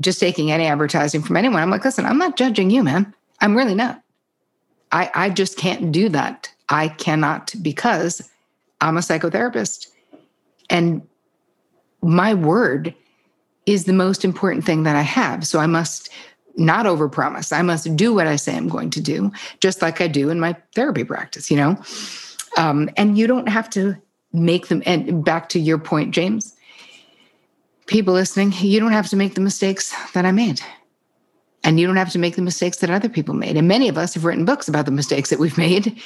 just 0.00 0.20
taking 0.20 0.52
any 0.52 0.66
advertising 0.66 1.22
from 1.22 1.36
anyone. 1.36 1.62
I'm 1.62 1.70
like, 1.70 1.84
listen, 1.84 2.04
I'm 2.04 2.18
not 2.18 2.36
judging 2.36 2.70
you, 2.70 2.82
man. 2.82 3.14
I'm 3.40 3.56
really 3.56 3.74
not. 3.74 4.02
I, 4.92 5.10
I 5.14 5.30
just 5.30 5.58
can't 5.58 5.90
do 5.90 6.08
that. 6.10 6.52
I 6.68 6.88
cannot 6.88 7.54
because 7.62 8.28
I'm 8.80 8.96
a 8.96 9.00
psychotherapist. 9.00 9.88
And 10.68 11.02
my 12.02 12.34
word 12.34 12.94
is 13.64 13.84
the 13.84 13.92
most 13.92 14.24
important 14.24 14.64
thing 14.64 14.84
that 14.84 14.96
I 14.96 15.02
have. 15.02 15.46
So 15.46 15.58
I 15.58 15.66
must 15.66 16.10
not 16.56 16.86
overpromise. 16.86 17.56
I 17.56 17.62
must 17.62 17.94
do 17.96 18.14
what 18.14 18.26
I 18.26 18.36
say 18.36 18.56
I'm 18.56 18.68
going 18.68 18.90
to 18.90 19.00
do, 19.00 19.30
just 19.60 19.82
like 19.82 20.00
I 20.00 20.08
do 20.08 20.30
in 20.30 20.40
my 20.40 20.56
therapy 20.74 21.04
practice, 21.04 21.50
you 21.50 21.56
know? 21.56 21.76
Um, 22.56 22.88
and 22.96 23.18
you 23.18 23.26
don't 23.26 23.48
have 23.48 23.68
to 23.70 23.96
make 24.32 24.68
them, 24.68 24.82
and 24.86 25.24
back 25.24 25.48
to 25.50 25.60
your 25.60 25.78
point, 25.78 26.12
James, 26.12 26.54
people 27.86 28.14
listening, 28.14 28.52
you 28.56 28.80
don't 28.80 28.92
have 28.92 29.08
to 29.08 29.16
make 29.16 29.34
the 29.34 29.40
mistakes 29.40 29.94
that 30.12 30.24
I 30.24 30.32
made. 30.32 30.60
And 31.64 31.80
you 31.80 31.86
don't 31.86 31.96
have 31.96 32.12
to 32.12 32.18
make 32.18 32.36
the 32.36 32.42
mistakes 32.42 32.78
that 32.78 32.90
other 32.90 33.08
people 33.08 33.34
made. 33.34 33.56
And 33.56 33.66
many 33.66 33.88
of 33.88 33.98
us 33.98 34.14
have 34.14 34.24
written 34.24 34.44
books 34.44 34.68
about 34.68 34.84
the 34.84 34.92
mistakes 34.92 35.30
that 35.30 35.38
we've 35.38 35.58
made. 35.58 36.00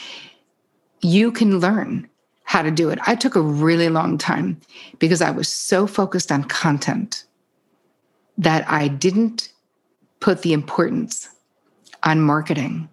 You 1.03 1.31
can 1.31 1.61
learn 1.61 2.09
how 2.45 2.63
to 2.63 2.71
do 2.71 2.91
it. 2.91 2.99
I 3.07 3.15
took 3.15 3.37
a 3.37 3.41
really 3.41 3.89
long 3.89 4.19
time 4.19 4.61
because 4.99 5.21
I 5.23 5.31
was 5.31 5.49
so 5.49 5.87
focused 5.87 6.33
on 6.33 6.45
content 6.45 7.25
that 8.39 8.69
I 8.69 8.89
didn't 8.89 9.53
put 10.21 10.43
the 10.43 10.53
importance 10.53 11.29
on 12.03 12.21
marketing. 12.21 12.89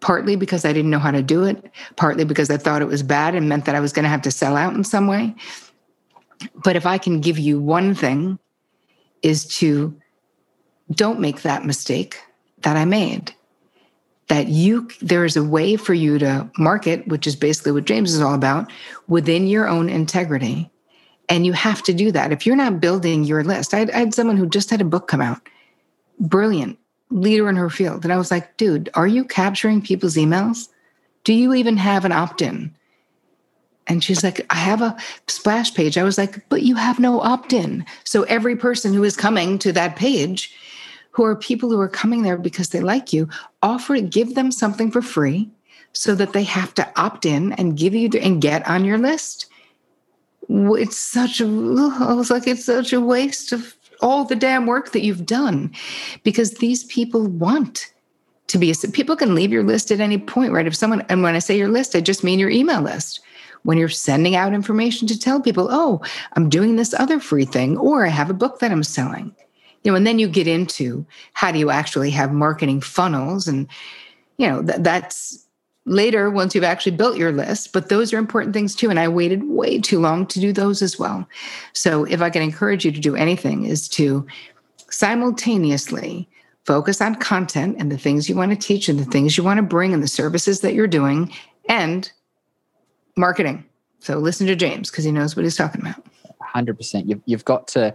Partly 0.00 0.34
because 0.34 0.64
I 0.64 0.72
didn't 0.72 0.90
know 0.90 0.98
how 0.98 1.10
to 1.10 1.22
do 1.22 1.44
it, 1.44 1.70
partly 1.96 2.24
because 2.24 2.50
I 2.50 2.56
thought 2.56 2.80
it 2.80 2.88
was 2.88 3.02
bad 3.02 3.34
and 3.34 3.48
meant 3.48 3.66
that 3.66 3.74
I 3.74 3.80
was 3.80 3.92
going 3.92 4.04
to 4.04 4.08
have 4.08 4.22
to 4.22 4.30
sell 4.30 4.56
out 4.56 4.74
in 4.74 4.82
some 4.82 5.06
way. 5.06 5.34
But 6.64 6.74
if 6.74 6.86
I 6.86 6.96
can 6.96 7.20
give 7.20 7.38
you 7.38 7.60
one 7.60 7.94
thing, 7.94 8.38
is 9.22 9.44
to 9.58 9.94
don't 10.92 11.20
make 11.20 11.42
that 11.42 11.64
mistake 11.64 12.18
that 12.62 12.76
I 12.76 12.84
made. 12.84 13.34
That 14.28 14.48
you, 14.48 14.88
there 15.00 15.24
is 15.24 15.36
a 15.36 15.44
way 15.44 15.76
for 15.76 15.92
you 15.92 16.18
to 16.18 16.50
market, 16.56 17.06
which 17.08 17.26
is 17.26 17.36
basically 17.36 17.72
what 17.72 17.84
James 17.84 18.14
is 18.14 18.20
all 18.20 18.34
about, 18.34 18.70
within 19.08 19.46
your 19.46 19.68
own 19.68 19.88
integrity. 19.88 20.70
And 21.28 21.44
you 21.44 21.52
have 21.52 21.82
to 21.82 21.92
do 21.92 22.10
that. 22.12 22.32
If 22.32 22.46
you're 22.46 22.56
not 22.56 22.80
building 22.80 23.24
your 23.24 23.44
list, 23.44 23.74
I 23.74 23.80
had, 23.80 23.90
I 23.90 23.98
had 23.98 24.14
someone 24.14 24.36
who 24.36 24.48
just 24.48 24.70
had 24.70 24.80
a 24.80 24.84
book 24.84 25.08
come 25.08 25.20
out, 25.20 25.40
brilliant 26.20 26.78
leader 27.10 27.48
in 27.48 27.56
her 27.56 27.70
field. 27.70 28.04
And 28.04 28.12
I 28.12 28.16
was 28.16 28.30
like, 28.30 28.56
dude, 28.56 28.88
are 28.94 29.06
you 29.06 29.24
capturing 29.24 29.82
people's 29.82 30.16
emails? 30.16 30.68
Do 31.24 31.32
you 31.32 31.54
even 31.54 31.76
have 31.76 32.04
an 32.04 32.12
opt 32.12 32.42
in? 32.42 32.74
And 33.86 34.04
she's 34.04 34.22
like, 34.22 34.46
I 34.50 34.56
have 34.56 34.82
a 34.82 34.96
splash 35.26 35.74
page. 35.74 35.98
I 35.98 36.04
was 36.04 36.16
like, 36.16 36.48
but 36.48 36.62
you 36.62 36.76
have 36.76 37.00
no 37.00 37.20
opt 37.20 37.52
in. 37.52 37.84
So 38.04 38.22
every 38.24 38.54
person 38.54 38.94
who 38.94 39.02
is 39.02 39.16
coming 39.16 39.58
to 39.58 39.72
that 39.72 39.96
page, 39.96 40.54
who 41.10 41.24
are 41.24 41.34
people 41.34 41.68
who 41.68 41.80
are 41.80 41.88
coming 41.88 42.22
there 42.22 42.36
because 42.36 42.68
they 42.68 42.80
like 42.80 43.12
you, 43.12 43.28
offer 43.62 44.00
give 44.00 44.36
them 44.36 44.52
something 44.52 44.92
for 44.92 45.02
free 45.02 45.50
so 45.92 46.14
that 46.14 46.32
they 46.32 46.44
have 46.44 46.72
to 46.74 46.88
opt 46.94 47.26
in 47.26 47.52
and 47.54 47.76
give 47.76 47.94
you 47.94 48.08
and 48.20 48.40
get 48.40 48.66
on 48.68 48.84
your 48.84 48.98
list. 48.98 49.46
It's 50.48 50.96
such 50.96 51.40
a, 51.40 51.44
I 51.44 52.12
was 52.12 52.30
like, 52.30 52.46
it's 52.46 52.64
such 52.64 52.92
a 52.92 53.00
waste 53.00 53.50
of 53.50 53.74
all 54.02 54.24
the 54.24 54.36
damn 54.36 54.66
work 54.66 54.92
that 54.92 55.02
you've 55.02 55.26
done 55.26 55.72
because 56.22 56.52
these 56.52 56.84
people 56.84 57.26
want 57.26 57.92
to 58.48 58.58
be, 58.58 58.74
people 58.92 59.16
can 59.16 59.34
leave 59.34 59.52
your 59.52 59.62
list 59.62 59.92
at 59.92 60.00
any 60.00 60.18
point, 60.18 60.52
right? 60.52 60.66
If 60.66 60.74
someone, 60.74 61.02
and 61.08 61.22
when 61.22 61.34
I 61.34 61.38
say 61.38 61.56
your 61.56 61.68
list, 61.68 61.94
I 61.94 62.00
just 62.00 62.24
mean 62.24 62.38
your 62.38 62.50
email 62.50 62.80
list 62.80 63.20
when 63.62 63.78
you're 63.78 63.88
sending 63.88 64.34
out 64.34 64.54
information 64.54 65.06
to 65.06 65.18
tell 65.18 65.40
people, 65.40 65.68
oh, 65.70 66.00
I'm 66.32 66.48
doing 66.48 66.76
this 66.76 66.94
other 66.94 67.20
free 67.20 67.44
thing, 67.44 67.76
or 67.76 68.06
I 68.06 68.08
have 68.08 68.30
a 68.30 68.34
book 68.34 68.58
that 68.58 68.72
I'm 68.72 68.82
selling. 68.82 69.34
You 69.82 69.92
know, 69.92 69.96
and 69.96 70.06
then 70.06 70.18
you 70.18 70.28
get 70.28 70.48
into 70.48 71.06
how 71.32 71.52
do 71.52 71.58
you 71.58 71.70
actually 71.70 72.10
have 72.10 72.32
marketing 72.32 72.80
funnels 72.80 73.46
and 73.46 73.68
you 74.40 74.48
know, 74.48 74.62
th- 74.62 74.78
that's 74.80 75.46
later 75.90 76.30
once 76.30 76.54
you've 76.54 76.62
actually 76.62 76.96
built 76.96 77.18
your 77.18 77.32
list, 77.32 77.72
but 77.72 77.88
those 77.88 78.12
are 78.12 78.18
important 78.18 78.54
things 78.54 78.76
too. 78.76 78.90
And 78.90 78.98
I 78.98 79.08
waited 79.08 79.42
way 79.44 79.80
too 79.80 79.98
long 79.98 80.24
to 80.26 80.40
do 80.40 80.52
those 80.52 80.82
as 80.82 80.98
well. 80.98 81.28
So 81.72 82.04
if 82.04 82.22
I 82.22 82.30
can 82.30 82.42
encourage 82.42 82.84
you 82.84 82.92
to 82.92 83.00
do 83.00 83.16
anything 83.16 83.64
is 83.64 83.88
to 83.90 84.24
simultaneously 84.88 86.28
focus 86.64 87.00
on 87.00 87.16
content 87.16 87.76
and 87.78 87.90
the 87.90 87.98
things 87.98 88.28
you 88.28 88.36
want 88.36 88.52
to 88.52 88.56
teach 88.56 88.88
and 88.88 89.00
the 89.00 89.04
things 89.04 89.36
you 89.36 89.42
want 89.42 89.58
to 89.58 89.62
bring 89.62 89.92
and 89.92 90.02
the 90.02 90.08
services 90.08 90.60
that 90.60 90.74
you're 90.74 90.86
doing 90.86 91.32
and 91.68 92.12
marketing. 93.16 93.64
So 93.98 94.18
listen 94.18 94.46
to 94.46 94.54
James 94.54 94.90
because 94.90 95.04
he 95.04 95.10
knows 95.10 95.34
what 95.34 95.42
he's 95.42 95.56
talking 95.56 95.80
about. 95.80 96.06
Hundred 96.40 96.76
percent. 96.76 97.08
You've 97.08 97.20
you've 97.26 97.44
got 97.44 97.68
to 97.68 97.94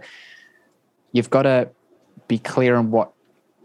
you've 1.12 1.30
got 1.30 1.42
to 1.42 1.70
be 2.28 2.38
clear 2.38 2.76
on 2.76 2.90
what 2.90 3.12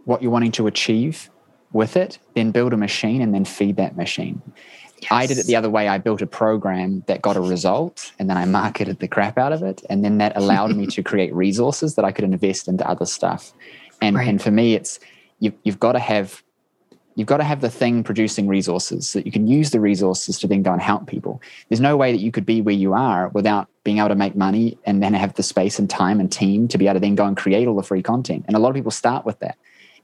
what 0.06 0.22
you're 0.22 0.32
wanting 0.32 0.52
to 0.54 0.68
achieve 0.68 1.30
with 1.74 1.96
it, 1.96 2.20
then 2.36 2.52
build 2.52 2.74
a 2.74 2.78
machine 2.78 3.22
and 3.22 3.34
then 3.34 3.46
feed 3.46 3.78
that 3.78 3.96
machine. 3.96 4.42
Yes. 5.02 5.12
I 5.12 5.26
did 5.26 5.40
it 5.40 5.48
the 5.48 5.56
other 5.56 5.70
way. 5.70 5.88
I 5.88 5.98
built 5.98 6.22
a 6.22 6.28
program 6.28 7.04
that 7.08 7.22
got 7.22 7.36
a 7.36 7.42
result 7.42 8.12
and 8.20 8.30
then 8.30 8.38
I 8.38 8.46
marketed 8.46 9.00
the 9.00 9.08
crap 9.08 9.38
out 9.38 9.52
of 9.52 9.64
it. 9.64 9.84
And 9.90 10.06
then 10.06 10.20
that 10.20 10.38
allowed 10.38 10.76
me 10.76 10.86
to 10.96 11.02
create 11.02 11.34
resources 11.34 11.96
that 11.96 12.06
I 12.06 12.12
could 12.12 12.24
invest 12.24 12.68
into 12.68 12.88
other 12.88 13.06
stuff. 13.06 13.52
And, 14.00 14.16
right. 14.16 14.28
and 14.28 14.42
for 14.42 14.52
me, 14.52 14.76
it's 14.76 15.00
you, 15.40 15.54
you've 15.64 15.80
got 15.80 15.94
to 15.94 16.00
have 16.00 16.44
you've 17.16 17.28
got 17.28 17.38
to 17.38 17.44
have 17.44 17.62
the 17.62 17.70
thing 17.70 18.04
producing 18.04 18.48
resources 18.48 19.10
so 19.10 19.20
that 19.20 19.26
you 19.26 19.32
can 19.32 19.48
use 19.48 19.72
the 19.72 19.80
resources 19.80 20.40
to 20.40 20.48
then 20.48 20.64
go 20.64 20.72
and 20.72 20.82
help 20.82 21.08
people. 21.08 21.42
There's 21.70 21.82
no 21.82 21.98
way 21.98 22.12
that 22.12 22.20
you 22.20 22.32
could 22.32 22.46
be 22.46 22.62
where 22.62 22.74
you 22.74 22.94
are 22.94 23.28
without 23.30 23.68
being 23.84 23.98
able 23.98 24.10
to 24.10 24.16
make 24.16 24.36
money 24.36 24.78
and 24.86 25.04
then 25.04 25.14
have 25.14 25.34
the 25.34 25.44
space 25.44 25.78
and 25.78 25.90
time 25.90 26.20
and 26.20 26.32
team 26.32 26.68
to 26.70 26.78
be 26.78 26.88
able 26.88 26.96
to 26.96 27.00
then 27.02 27.16
go 27.16 27.26
and 27.26 27.36
create 27.36 27.68
all 27.68 27.76
the 27.76 27.84
free 27.84 28.02
content. 28.02 28.46
And 28.48 28.56
a 28.56 28.60
lot 28.60 28.70
of 28.70 28.76
people 28.76 28.92
start 28.92 29.26
with 29.26 29.40
that. 29.40 29.58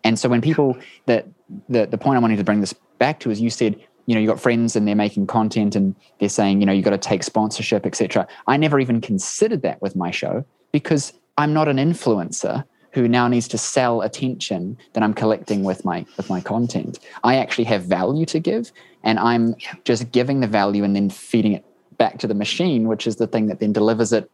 And 0.04 0.18
so 0.18 0.30
when 0.30 0.42
people 0.42 0.78
that 1.06 1.28
the 1.70 1.86
the 1.86 1.98
point 1.98 2.18
I 2.18 2.20
wanted 2.20 2.38
to 2.38 2.44
bring 2.44 2.62
this 2.62 2.74
back 3.00 3.20
to 3.22 3.32
is 3.32 3.42
you 3.42 3.50
said 3.50 3.80
you 4.08 4.16
know, 4.16 4.22
you 4.22 4.28
got 4.28 4.40
friends 4.40 4.76
and 4.76 4.88
they're 4.88 4.96
making 4.96 5.28
content 5.28 5.76
and 5.76 5.94
they're 6.20 6.30
saying, 6.30 6.62
you 6.62 6.66
know, 6.66 6.72
you 6.72 6.82
got 6.82 6.92
to 6.92 6.98
take 6.98 7.24
sponsorship, 7.24 7.86
etc. 7.86 8.26
I 8.48 8.58
never 8.58 8.80
even 8.80 9.02
considered 9.02 9.62
that 9.62 9.82
with 9.82 9.96
my 9.96 10.12
show 10.12 10.46
because 10.72 11.14
I'm 11.38 11.54
not 11.54 11.68
an 11.68 11.76
influencer 11.76 12.64
who 12.94 13.08
now 13.08 13.28
needs 13.28 13.50
to 13.50 13.58
sell 13.58 14.02
attention 14.02 14.78
that 14.94 15.04
I'm 15.04 15.14
collecting 15.14 15.64
with 15.64 15.84
my 15.84 16.06
with 16.16 16.30
my 16.30 16.40
content. 16.40 17.00
I 17.24 17.36
actually 17.36 17.66
have 17.66 17.84
value 17.84 18.26
to 18.28 18.40
give 18.40 18.72
and 19.04 19.20
I'm 19.20 19.56
just 19.84 20.12
giving 20.12 20.40
the 20.40 20.48
value 20.48 20.84
and 20.84 20.96
then 20.96 21.10
feeding 21.10 21.52
it 21.52 21.66
back 21.98 22.18
to 22.20 22.28
the 22.28 22.34
machine, 22.34 22.88
which 22.88 23.08
is 23.08 23.18
the 23.18 23.28
thing 23.28 23.48
that 23.48 23.60
then 23.60 23.74
delivers 23.74 24.14
it 24.14 24.32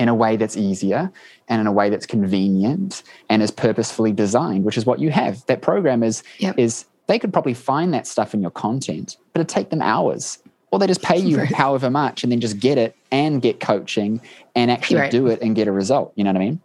in 0.00 0.08
a 0.08 0.14
way 0.14 0.34
that's 0.36 0.56
easier 0.56 1.12
and 1.48 1.60
in 1.60 1.66
a 1.66 1.72
way 1.72 1.90
that's 1.90 2.06
convenient 2.06 3.02
and 3.28 3.42
is 3.42 3.50
purposefully 3.50 4.12
designed, 4.12 4.64
which 4.64 4.78
is 4.78 4.86
what 4.86 4.98
you 4.98 5.10
have. 5.10 5.44
That 5.44 5.60
program 5.60 6.02
is 6.02 6.22
yep. 6.38 6.58
is 6.58 6.86
they 7.06 7.18
could 7.18 7.34
probably 7.34 7.52
find 7.52 7.92
that 7.92 8.06
stuff 8.06 8.32
in 8.32 8.40
your 8.40 8.50
content, 8.50 9.18
but 9.34 9.40
it'd 9.40 9.50
take 9.50 9.68
them 9.68 9.82
hours. 9.82 10.38
Or 10.70 10.78
they 10.78 10.86
just 10.86 11.02
pay 11.02 11.18
you 11.18 11.36
right. 11.36 11.52
however 11.52 11.90
much 11.90 12.22
and 12.22 12.32
then 12.32 12.40
just 12.40 12.58
get 12.58 12.78
it 12.78 12.96
and 13.10 13.42
get 13.42 13.60
coaching 13.60 14.22
and 14.54 14.70
actually 14.70 15.00
right. 15.00 15.10
do 15.10 15.26
it 15.26 15.42
and 15.42 15.54
get 15.54 15.68
a 15.68 15.72
result. 15.72 16.12
You 16.14 16.24
know 16.24 16.30
what 16.30 16.36
I 16.36 16.44
mean? 16.44 16.60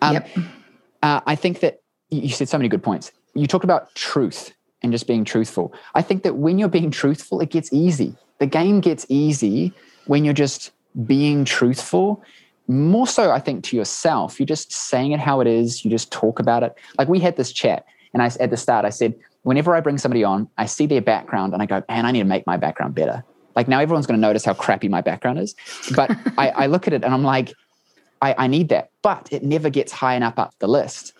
Um, 0.00 0.14
yep. 0.14 0.28
Uh, 1.02 1.20
I 1.26 1.34
think 1.34 1.60
that 1.60 1.82
you 2.08 2.30
said 2.30 2.48
so 2.48 2.56
many 2.56 2.70
good 2.70 2.82
points. 2.82 3.12
You 3.34 3.46
talked 3.46 3.64
about 3.64 3.94
truth 3.94 4.54
and 4.82 4.90
just 4.90 5.06
being 5.06 5.26
truthful. 5.26 5.74
I 5.94 6.00
think 6.00 6.22
that 6.22 6.36
when 6.36 6.58
you're 6.58 6.68
being 6.68 6.90
truthful, 6.90 7.42
it 7.42 7.50
gets 7.50 7.70
easy. 7.74 8.14
The 8.38 8.46
game 8.46 8.80
gets 8.80 9.04
easy 9.10 9.74
when 10.06 10.24
you're 10.24 10.32
just 10.32 10.70
being 11.04 11.44
truthful. 11.44 12.22
More 12.68 13.06
so, 13.06 13.30
I 13.32 13.40
think, 13.40 13.64
to 13.64 13.76
yourself. 13.76 14.38
You're 14.38 14.46
just 14.46 14.72
saying 14.72 15.12
it 15.12 15.20
how 15.20 15.40
it 15.40 15.46
is. 15.46 15.84
You 15.84 15.90
just 15.90 16.12
talk 16.12 16.38
about 16.38 16.62
it. 16.62 16.74
Like 16.98 17.08
we 17.08 17.18
had 17.18 17.36
this 17.36 17.52
chat, 17.52 17.84
and 18.14 18.22
I 18.22 18.30
at 18.38 18.50
the 18.50 18.56
start 18.56 18.84
I 18.84 18.90
said, 18.90 19.14
whenever 19.42 19.74
I 19.74 19.80
bring 19.80 19.98
somebody 19.98 20.24
on, 20.24 20.48
I 20.58 20.66
see 20.66 20.86
their 20.86 21.00
background 21.00 21.52
and 21.52 21.62
I 21.62 21.66
go, 21.66 21.82
man, 21.88 22.06
I 22.06 22.10
need 22.10 22.20
to 22.20 22.24
make 22.24 22.46
my 22.46 22.56
background 22.56 22.94
better. 22.94 23.24
Like 23.56 23.68
now 23.68 23.80
everyone's 23.80 24.06
going 24.06 24.18
to 24.18 24.26
notice 24.26 24.44
how 24.44 24.54
crappy 24.54 24.88
my 24.88 25.00
background 25.00 25.38
is. 25.38 25.54
But 25.94 26.10
I, 26.38 26.50
I, 26.50 26.66
look 26.66 26.86
at 26.86 26.92
it 26.92 27.04
and 27.04 27.12
I'm 27.12 27.24
like, 27.24 27.52
I, 28.22 28.34
I 28.38 28.46
need 28.46 28.68
that. 28.68 28.90
But 29.02 29.28
it 29.32 29.42
never 29.42 29.70
gets 29.70 29.92
high 29.92 30.14
enough 30.14 30.38
up 30.38 30.54
the 30.58 30.68
list. 30.68 31.14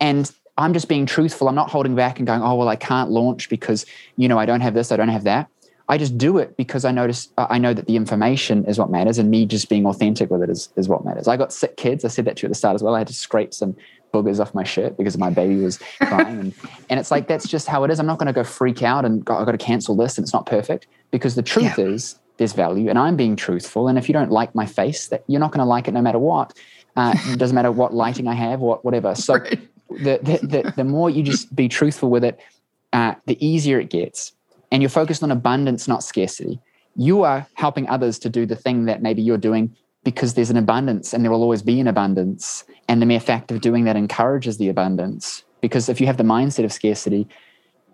And 0.00 0.30
I'm 0.56 0.72
just 0.72 0.88
being 0.88 1.06
truthful. 1.06 1.48
I'm 1.48 1.54
not 1.54 1.70
holding 1.70 1.94
back 1.94 2.18
and 2.18 2.26
going, 2.26 2.42
oh, 2.42 2.54
well, 2.54 2.68
I 2.68 2.76
can't 2.76 3.10
launch 3.10 3.48
because, 3.48 3.86
you 4.16 4.28
know, 4.28 4.38
I 4.38 4.46
don't 4.46 4.60
have 4.60 4.74
this, 4.74 4.92
I 4.92 4.96
don't 4.96 5.08
have 5.08 5.24
that. 5.24 5.48
I 5.90 5.96
just 5.96 6.18
do 6.18 6.36
it 6.36 6.56
because 6.56 6.84
I 6.84 6.90
notice 6.90 7.28
I 7.38 7.58
know 7.58 7.72
that 7.72 7.86
the 7.86 7.96
information 7.96 8.64
is 8.66 8.78
what 8.78 8.90
matters, 8.90 9.18
and 9.18 9.30
me 9.30 9.46
just 9.46 9.68
being 9.68 9.86
authentic 9.86 10.30
with 10.30 10.42
it 10.42 10.50
is, 10.50 10.68
is 10.76 10.88
what 10.88 11.04
matters. 11.04 11.28
I 11.28 11.36
got 11.36 11.52
sick 11.52 11.76
kids. 11.76 12.04
I 12.04 12.08
said 12.08 12.26
that 12.26 12.36
to 12.36 12.42
you 12.42 12.46
at 12.48 12.50
the 12.50 12.54
start 12.56 12.74
as 12.74 12.82
well. 12.82 12.94
I 12.94 12.98
had 12.98 13.06
to 13.06 13.14
scrape 13.14 13.54
some 13.54 13.74
boogers 14.12 14.40
off 14.40 14.54
my 14.54 14.64
shirt 14.64 14.96
because 14.96 15.16
my 15.16 15.30
baby 15.30 15.56
was 15.56 15.78
crying. 16.00 16.40
and, 16.40 16.54
and 16.90 17.00
it's 17.00 17.10
like, 17.10 17.28
that's 17.28 17.48
just 17.48 17.68
how 17.68 17.84
it 17.84 17.90
is. 17.90 18.00
I'm 18.00 18.06
not 18.06 18.18
going 18.18 18.26
to 18.26 18.32
go 18.32 18.44
freak 18.44 18.82
out 18.82 19.04
and 19.04 19.24
go, 19.24 19.36
I've 19.36 19.46
got 19.46 19.52
to 19.52 19.58
cancel 19.58 19.96
this 19.96 20.18
and 20.18 20.24
it's 20.24 20.32
not 20.32 20.46
perfect 20.46 20.86
because 21.10 21.34
the 21.34 21.42
truth 21.42 21.78
yeah. 21.78 21.86
is 21.86 22.18
there's 22.36 22.52
value 22.52 22.88
and 22.88 22.98
I'm 22.98 23.16
being 23.16 23.36
truthful. 23.36 23.88
And 23.88 23.98
if 23.98 24.08
you 24.08 24.12
don't 24.12 24.30
like 24.30 24.54
my 24.54 24.66
face, 24.66 25.08
that 25.08 25.24
you're 25.26 25.40
not 25.40 25.52
going 25.52 25.60
to 25.60 25.66
like 25.66 25.88
it 25.88 25.92
no 25.92 26.02
matter 26.02 26.18
what. 26.18 26.56
Uh, 26.96 27.14
it 27.26 27.38
doesn't 27.38 27.54
matter 27.54 27.70
what 27.70 27.94
lighting 27.94 28.26
I 28.26 28.34
have, 28.34 28.60
what 28.60 28.84
whatever. 28.84 29.14
So 29.14 29.34
right. 29.38 29.60
the, 29.90 30.18
the, 30.22 30.46
the, 30.46 30.72
the, 30.76 30.84
more 30.84 31.10
you 31.10 31.22
just 31.22 31.54
be 31.54 31.68
truthful 31.68 32.10
with 32.10 32.24
it, 32.24 32.40
uh, 32.92 33.14
the 33.26 33.44
easier 33.44 33.78
it 33.78 33.90
gets. 33.90 34.32
And 34.70 34.82
you're 34.82 34.90
focused 34.90 35.22
on 35.22 35.30
abundance, 35.30 35.88
not 35.88 36.02
scarcity. 36.02 36.60
You 36.96 37.22
are 37.22 37.46
helping 37.54 37.88
others 37.88 38.18
to 38.20 38.28
do 38.28 38.44
the 38.46 38.56
thing 38.56 38.84
that 38.86 39.02
maybe 39.02 39.22
you're 39.22 39.38
doing 39.38 39.74
because 40.04 40.34
there's 40.34 40.50
an 40.50 40.56
abundance 40.56 41.12
and 41.12 41.24
there 41.24 41.30
will 41.30 41.42
always 41.42 41.62
be 41.62 41.80
an 41.80 41.86
abundance. 41.86 42.64
And 42.88 43.00
the 43.00 43.06
mere 43.06 43.20
fact 43.20 43.50
of 43.50 43.60
doing 43.60 43.84
that 43.84 43.96
encourages 43.96 44.58
the 44.58 44.68
abundance. 44.68 45.44
Because 45.60 45.88
if 45.88 46.00
you 46.00 46.06
have 46.06 46.16
the 46.16 46.22
mindset 46.22 46.64
of 46.64 46.72
scarcity 46.72 47.26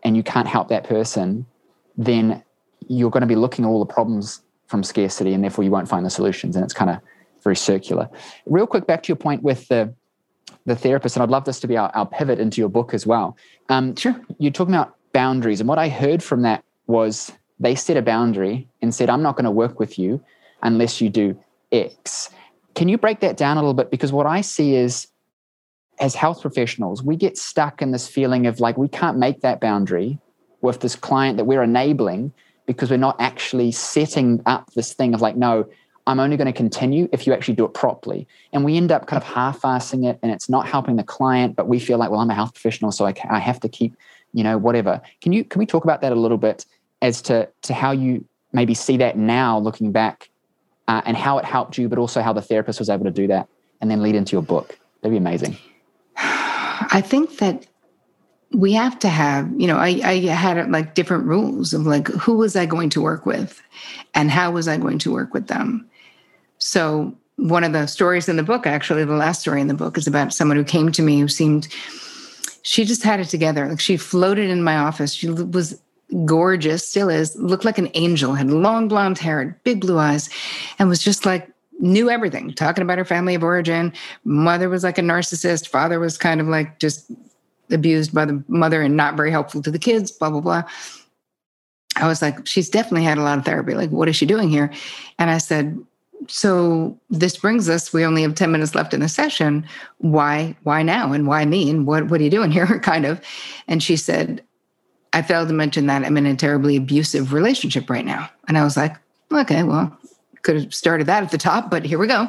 and 0.02 0.16
you 0.16 0.22
can't 0.22 0.48
help 0.48 0.68
that 0.68 0.84
person, 0.84 1.46
then 1.96 2.42
you're 2.88 3.10
going 3.10 3.22
to 3.22 3.26
be 3.26 3.36
looking 3.36 3.64
at 3.64 3.68
all 3.68 3.78
the 3.78 3.92
problems 3.92 4.42
from 4.66 4.82
scarcity 4.82 5.32
and 5.32 5.42
therefore 5.42 5.64
you 5.64 5.70
won't 5.70 5.88
find 5.88 6.04
the 6.04 6.10
solutions. 6.10 6.56
And 6.56 6.64
it's 6.64 6.74
kind 6.74 6.90
of 6.90 6.98
very 7.42 7.56
circular. 7.56 8.08
Real 8.46 8.66
quick, 8.66 8.86
back 8.86 9.02
to 9.04 9.08
your 9.08 9.16
point 9.16 9.42
with 9.42 9.68
the 9.68 9.94
the 10.66 10.74
therapist, 10.74 11.16
and 11.16 11.22
I'd 11.22 11.28
love 11.28 11.44
this 11.44 11.60
to 11.60 11.66
be 11.66 11.76
our, 11.76 11.90
our 11.94 12.06
pivot 12.06 12.38
into 12.38 12.60
your 12.60 12.70
book 12.70 12.94
as 12.94 13.06
well. 13.06 13.36
Um, 13.68 13.94
sure. 13.96 14.18
You're 14.38 14.52
talking 14.52 14.74
about 14.74 14.96
boundaries, 15.14 15.60
and 15.60 15.68
what 15.68 15.78
I 15.78 15.88
heard 15.88 16.22
from 16.22 16.42
that 16.42 16.62
was 16.86 17.32
they 17.58 17.74
set 17.74 17.96
a 17.96 18.02
boundary 18.02 18.68
and 18.82 18.94
said, 18.94 19.08
I'm 19.08 19.22
not 19.22 19.36
going 19.36 19.46
to 19.46 19.50
work 19.50 19.80
with 19.80 19.98
you 19.98 20.22
unless 20.62 21.00
you 21.00 21.08
do 21.08 21.38
X. 21.72 22.28
Can 22.74 22.88
you 22.88 22.98
break 22.98 23.20
that 23.20 23.38
down 23.38 23.56
a 23.56 23.60
little 23.60 23.72
bit? 23.72 23.90
Because 23.90 24.12
what 24.12 24.26
I 24.26 24.42
see 24.42 24.74
is, 24.74 25.08
as 26.00 26.14
health 26.14 26.42
professionals, 26.42 27.02
we 27.02 27.16
get 27.16 27.38
stuck 27.38 27.80
in 27.80 27.92
this 27.92 28.06
feeling 28.08 28.46
of 28.46 28.60
like 28.60 28.76
we 28.76 28.88
can't 28.88 29.16
make 29.16 29.40
that 29.40 29.60
boundary 29.60 30.18
with 30.60 30.80
this 30.80 30.96
client 30.96 31.36
that 31.36 31.44
we're 31.44 31.62
enabling 31.62 32.32
because 32.66 32.90
we're 32.90 32.96
not 32.96 33.20
actually 33.20 33.70
setting 33.70 34.42
up 34.46 34.72
this 34.74 34.92
thing 34.92 35.14
of 35.14 35.20
like, 35.20 35.36
no, 35.36 35.66
I'm 36.06 36.20
only 36.20 36.36
going 36.36 36.46
to 36.46 36.52
continue 36.52 37.08
if 37.12 37.26
you 37.26 37.32
actually 37.32 37.54
do 37.54 37.64
it 37.64 37.74
properly. 37.74 38.26
And 38.52 38.64
we 38.64 38.76
end 38.76 38.92
up 38.92 39.06
kind 39.06 39.22
of 39.22 39.26
half 39.28 39.62
assing 39.62 40.04
it 40.08 40.18
and 40.22 40.32
it's 40.32 40.48
not 40.48 40.66
helping 40.66 40.96
the 40.96 41.04
client, 41.04 41.56
but 41.56 41.68
we 41.68 41.78
feel 41.78 41.98
like, 41.98 42.10
well, 42.10 42.20
I'm 42.20 42.30
a 42.30 42.34
health 42.34 42.54
professional, 42.54 42.92
so 42.92 43.06
I, 43.06 43.14
I 43.30 43.38
have 43.38 43.60
to 43.60 43.68
keep, 43.68 43.94
you 44.34 44.44
know, 44.44 44.58
whatever. 44.58 45.00
Can 45.22 45.32
you, 45.32 45.44
can 45.44 45.58
we 45.58 45.66
talk 45.66 45.84
about 45.84 46.02
that 46.02 46.12
a 46.12 46.16
little 46.16 46.36
bit 46.36 46.66
as 47.00 47.22
to, 47.22 47.48
to 47.62 47.72
how 47.72 47.92
you 47.92 48.24
maybe 48.52 48.74
see 48.74 48.98
that 48.98 49.16
now 49.16 49.58
looking 49.58 49.92
back 49.92 50.28
uh, 50.88 51.00
and 51.06 51.16
how 51.16 51.38
it 51.38 51.44
helped 51.46 51.78
you, 51.78 51.88
but 51.88 51.98
also 51.98 52.20
how 52.20 52.32
the 52.32 52.42
therapist 52.42 52.78
was 52.78 52.90
able 52.90 53.04
to 53.04 53.10
do 53.10 53.26
that 53.28 53.48
and 53.80 53.90
then 53.90 54.02
lead 54.02 54.14
into 54.14 54.32
your 54.32 54.42
book. 54.42 54.78
That'd 55.00 55.12
be 55.12 55.18
amazing. 55.18 55.56
I 56.16 57.02
think 57.04 57.38
that 57.38 57.66
we 58.52 58.72
have 58.72 58.98
to 59.00 59.08
have, 59.08 59.50
you 59.56 59.66
know, 59.66 59.76
I, 59.76 60.00
I 60.04 60.18
had 60.26 60.70
like 60.70 60.94
different 60.94 61.24
rules 61.24 61.74
of 61.74 61.86
like 61.86 62.08
who 62.08 62.36
was 62.36 62.56
I 62.56 62.66
going 62.66 62.90
to 62.90 63.00
work 63.00 63.26
with 63.26 63.60
and 64.14 64.30
how 64.30 64.52
was 64.52 64.68
I 64.68 64.76
going 64.76 64.98
to 65.00 65.12
work 65.12 65.34
with 65.34 65.48
them. 65.48 65.88
So, 66.58 67.16
one 67.36 67.64
of 67.64 67.72
the 67.72 67.86
stories 67.86 68.28
in 68.28 68.36
the 68.36 68.44
book, 68.44 68.64
actually, 68.64 69.04
the 69.04 69.14
last 69.14 69.40
story 69.40 69.60
in 69.60 69.66
the 69.66 69.74
book 69.74 69.98
is 69.98 70.06
about 70.06 70.32
someone 70.32 70.56
who 70.56 70.62
came 70.62 70.92
to 70.92 71.02
me 71.02 71.18
who 71.18 71.26
seemed, 71.26 71.66
she 72.64 72.84
just 72.84 73.02
had 73.02 73.20
it 73.20 73.26
together. 73.26 73.68
Like 73.68 73.78
she 73.78 73.96
floated 73.96 74.50
in 74.50 74.64
my 74.64 74.76
office. 74.76 75.12
She 75.12 75.28
was 75.28 75.80
gorgeous, 76.24 76.88
still 76.88 77.10
is, 77.10 77.36
looked 77.36 77.64
like 77.64 77.78
an 77.78 77.90
angel, 77.94 78.34
had 78.34 78.50
long 78.50 78.88
blonde 78.88 79.18
hair, 79.18 79.58
big 79.64 79.80
blue 79.80 79.98
eyes, 79.98 80.30
and 80.78 80.88
was 80.88 81.02
just 81.02 81.26
like 81.26 81.48
knew 81.78 82.08
everything, 82.08 82.52
talking 82.54 82.82
about 82.82 82.98
her 82.98 83.04
family 83.04 83.34
of 83.34 83.42
origin. 83.42 83.92
Mother 84.24 84.68
was 84.68 84.82
like 84.82 84.96
a 84.96 85.02
narcissist, 85.02 85.68
father 85.68 86.00
was 86.00 86.16
kind 86.16 86.40
of 86.40 86.48
like 86.48 86.78
just 86.78 87.10
abused 87.70 88.14
by 88.14 88.24
the 88.24 88.42
mother 88.48 88.80
and 88.80 88.96
not 88.96 89.16
very 89.16 89.30
helpful 89.30 89.62
to 89.62 89.70
the 89.70 89.78
kids, 89.78 90.10
blah, 90.10 90.30
blah, 90.30 90.40
blah. 90.40 90.62
I 91.96 92.08
was 92.08 92.22
like, 92.22 92.46
she's 92.46 92.70
definitely 92.70 93.04
had 93.04 93.18
a 93.18 93.22
lot 93.22 93.38
of 93.38 93.44
therapy. 93.44 93.74
Like, 93.74 93.90
what 93.90 94.08
is 94.08 94.16
she 94.16 94.26
doing 94.26 94.48
here? 94.48 94.70
And 95.18 95.30
I 95.30 95.38
said, 95.38 95.78
so 96.26 96.98
this 97.10 97.36
brings 97.36 97.68
us 97.68 97.92
we 97.92 98.04
only 98.04 98.22
have 98.22 98.34
10 98.34 98.50
minutes 98.50 98.74
left 98.74 98.94
in 98.94 99.00
the 99.00 99.08
session 99.08 99.66
why 99.98 100.56
why 100.62 100.82
now 100.82 101.12
and 101.12 101.26
why 101.26 101.44
me 101.44 101.68
and 101.68 101.86
what 101.86 102.08
what 102.08 102.20
are 102.20 102.24
you 102.24 102.30
doing 102.30 102.50
here 102.50 102.78
kind 102.82 103.04
of 103.04 103.20
and 103.68 103.82
she 103.82 103.96
said 103.96 104.42
I 105.14 105.22
failed 105.22 105.46
to 105.46 105.54
mention 105.54 105.86
that 105.86 106.04
I'm 106.04 106.16
in 106.16 106.26
a 106.26 106.34
terribly 106.34 106.74
abusive 106.74 107.32
relationship 107.32 107.88
right 107.88 108.04
now. 108.04 108.28
And 108.48 108.58
I 108.58 108.64
was 108.64 108.76
like, 108.76 108.96
okay, 109.32 109.62
well, 109.62 109.96
could 110.42 110.56
have 110.56 110.74
started 110.74 111.06
that 111.06 111.22
at 111.22 111.30
the 111.30 111.38
top, 111.38 111.70
but 111.70 111.86
here 111.86 111.98
we 111.98 112.08
go. 112.08 112.28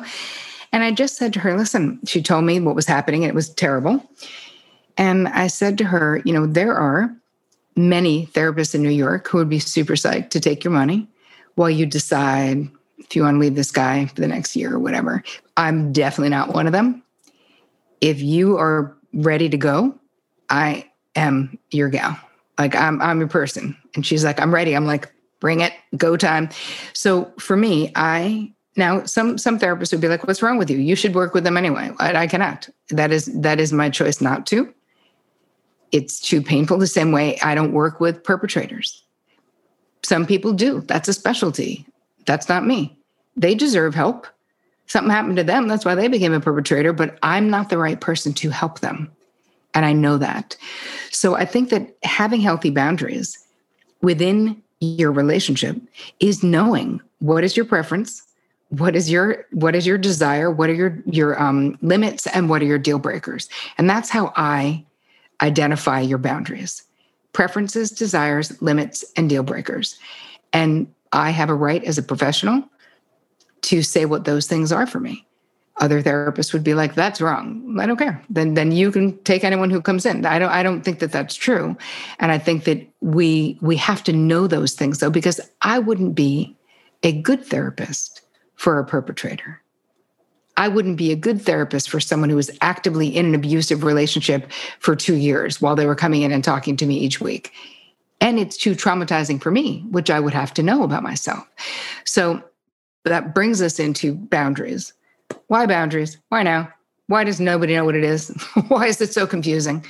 And 0.71 0.83
I 0.83 0.91
just 0.91 1.17
said 1.17 1.33
to 1.33 1.39
her, 1.39 1.57
listen, 1.57 1.99
she 2.05 2.21
told 2.21 2.45
me 2.45 2.59
what 2.59 2.75
was 2.75 2.85
happening 2.85 3.23
and 3.23 3.29
it 3.29 3.35
was 3.35 3.49
terrible. 3.49 4.07
And 4.97 5.27
I 5.29 5.47
said 5.47 5.79
to 5.79 5.85
her, 5.85 6.21
you 6.25 6.31
know, 6.31 6.45
there 6.45 6.75
are 6.75 7.13
many 7.75 8.27
therapists 8.27 8.75
in 8.75 8.83
New 8.83 8.89
York 8.89 9.27
who 9.27 9.39
would 9.39 9.49
be 9.49 9.59
super 9.59 9.93
psyched 9.93 10.29
to 10.29 10.39
take 10.39 10.63
your 10.63 10.71
money 10.71 11.07
while 11.55 11.71
you 11.71 11.87
decide 11.87 12.69
if 13.05 13.15
you 13.15 13.23
want 13.23 13.35
to 13.35 13.39
leave 13.39 13.55
this 13.55 13.71
guy 13.71 14.05
for 14.07 14.21
the 14.21 14.27
next 14.27 14.55
year 14.55 14.73
or 14.73 14.79
whatever. 14.79 15.23
I'm 15.57 15.93
definitely 15.93 16.29
not 16.29 16.53
one 16.53 16.67
of 16.67 16.73
them. 16.73 17.03
If 18.01 18.21
you 18.21 18.57
are 18.57 18.95
ready 19.13 19.49
to 19.49 19.57
go, 19.57 19.97
I 20.49 20.89
am 21.15 21.57
your 21.71 21.89
gal. 21.89 22.19
Like 22.57 22.75
I'm 22.75 23.01
I'm 23.01 23.19
your 23.19 23.27
person. 23.27 23.75
And 23.95 24.05
she's 24.05 24.23
like, 24.23 24.39
I'm 24.39 24.53
ready. 24.53 24.75
I'm 24.75 24.85
like, 24.85 25.11
bring 25.39 25.61
it, 25.61 25.73
go 25.97 26.17
time. 26.17 26.49
So 26.93 27.31
for 27.39 27.55
me, 27.55 27.91
I 27.95 28.51
now 28.75 29.05
some 29.05 29.37
some 29.37 29.59
therapists 29.59 29.91
would 29.91 30.01
be 30.01 30.07
like, 30.07 30.25
what's 30.27 30.41
wrong 30.41 30.57
with 30.57 30.69
you? 30.69 30.77
You 30.77 30.95
should 30.95 31.15
work 31.15 31.33
with 31.33 31.43
them 31.43 31.57
anyway. 31.57 31.91
I, 31.99 32.15
I 32.15 32.27
cannot. 32.27 32.69
That 32.89 33.11
is 33.11 33.25
that 33.25 33.59
is 33.59 33.71
my 33.73 33.89
choice 33.89 34.21
not 34.21 34.45
to. 34.47 34.73
It's 35.91 36.19
too 36.19 36.41
painful. 36.41 36.77
The 36.77 36.87
same 36.87 37.11
way 37.11 37.39
I 37.39 37.55
don't 37.55 37.71
work 37.71 37.99
with 37.99 38.23
perpetrators. 38.23 39.03
Some 40.03 40.25
people 40.25 40.53
do. 40.53 40.81
That's 40.81 41.07
a 41.07 41.13
specialty. 41.13 41.85
That's 42.25 42.49
not 42.49 42.65
me. 42.65 42.94
They 43.35 43.55
deserve 43.55 43.95
help. 43.95 44.27
Something 44.87 45.11
happened 45.11 45.37
to 45.37 45.43
them. 45.43 45.67
That's 45.67 45.85
why 45.85 45.95
they 45.95 46.07
became 46.07 46.33
a 46.33 46.39
perpetrator, 46.39 46.93
but 46.93 47.17
I'm 47.23 47.49
not 47.49 47.69
the 47.69 47.77
right 47.77 47.99
person 47.99 48.33
to 48.33 48.49
help 48.49 48.79
them. 48.79 49.11
And 49.73 49.85
I 49.85 49.93
know 49.93 50.17
that. 50.17 50.55
So 51.11 51.35
I 51.35 51.45
think 51.45 51.69
that 51.69 51.97
having 52.03 52.39
healthy 52.41 52.69
boundaries 52.69 53.37
within 54.01 54.61
your 54.79 55.11
relationship 55.11 55.75
is 56.19 56.43
knowing 56.43 57.01
what 57.19 57.43
is 57.43 57.57
your 57.57 57.65
preference, 57.65 58.21
what 58.69 58.95
is 58.95 59.09
your 59.09 59.45
what 59.51 59.75
is 59.75 59.85
your 59.87 59.97
desire, 59.97 60.51
what 60.51 60.69
are 60.69 60.73
your 60.73 61.01
your 61.05 61.41
um, 61.41 61.77
limits, 61.81 62.27
and 62.27 62.49
what 62.49 62.61
are 62.61 62.65
your 62.65 62.77
deal 62.77 62.99
breakers. 62.99 63.49
And 63.77 63.89
that's 63.89 64.09
how 64.09 64.33
I 64.35 64.85
identify 65.41 65.99
your 65.99 66.19
boundaries. 66.19 66.83
preferences, 67.33 67.91
desires, 67.91 68.61
limits, 68.61 69.03
and 69.17 69.29
deal 69.29 69.43
breakers. 69.43 69.99
And 70.53 70.87
I 71.11 71.31
have 71.31 71.49
a 71.49 71.53
right 71.53 71.83
as 71.83 71.97
a 71.97 72.03
professional 72.03 72.63
to 73.65 73.81
say 73.81 74.05
what 74.05 74.25
those 74.25 74.47
things 74.47 74.71
are 74.71 74.87
for 74.87 74.99
me. 74.99 75.25
Other 75.77 76.01
therapists 76.01 76.53
would 76.53 76.63
be 76.63 76.73
like, 76.73 76.95
"That's 76.95 77.19
wrong. 77.19 77.77
I 77.79 77.85
don't 77.85 77.97
care." 77.97 78.21
Then, 78.29 78.53
then 78.53 78.71
you 78.71 78.91
can 78.91 79.17
take 79.23 79.43
anyone 79.43 79.69
who 79.69 79.81
comes 79.81 80.05
in. 80.05 80.25
I 80.25 80.39
don't. 80.39 80.51
I 80.51 80.63
don't 80.63 80.83
think 80.83 80.99
that 80.99 81.11
that's 81.11 81.35
true, 81.35 81.75
and 82.19 82.31
I 82.31 82.37
think 82.37 82.63
that 82.63 82.87
we 83.01 83.57
we 83.61 83.75
have 83.75 84.01
to 84.05 84.13
know 84.13 84.47
those 84.47 84.73
things 84.73 84.99
though, 84.99 85.09
because 85.09 85.41
I 85.61 85.79
wouldn't 85.79 86.15
be 86.15 86.55
a 87.03 87.11
good 87.11 87.43
therapist 87.45 88.21
for 88.55 88.79
a 88.79 88.85
perpetrator. 88.85 89.61
I 90.57 90.69
wouldn't 90.69 90.95
be 90.97 91.11
a 91.11 91.17
good 91.17 91.41
therapist 91.41 91.89
for 91.89 91.99
someone 91.99 92.29
who 92.29 92.37
was 92.37 92.49
actively 92.61 93.07
in 93.07 93.25
an 93.25 93.35
abusive 93.35 93.83
relationship 93.83 94.49
for 94.79 94.95
two 94.95 95.15
years 95.15 95.61
while 95.61 95.75
they 95.75 95.85
were 95.85 95.95
coming 95.95 96.21
in 96.21 96.31
and 96.31 96.43
talking 96.43 96.77
to 96.77 96.85
me 96.85 96.97
each 96.97 97.19
week. 97.19 97.51
And 98.21 98.39
it's 98.39 98.55
too 98.55 98.71
traumatizing 98.75 99.41
for 99.41 99.51
me, 99.51 99.83
which 99.91 100.09
I 100.09 100.21
would 100.21 100.33
have 100.33 100.53
to 100.53 100.63
know 100.63 100.83
about 100.83 101.03
myself. 101.03 101.45
So 102.05 102.41
that 103.09 103.33
brings 103.33 103.61
us 103.61 103.79
into 103.79 104.15
boundaries. 104.15 104.93
Why 105.47 105.65
boundaries? 105.65 106.17
Why 106.29 106.43
now? 106.43 106.69
Why 107.07 107.23
does 107.23 107.39
nobody 107.39 107.75
know 107.75 107.85
what 107.85 107.95
it 107.95 108.03
is? 108.03 108.29
Why 108.67 108.87
is 108.87 108.99
it 108.99 109.13
so 109.13 109.27
confusing? 109.27 109.85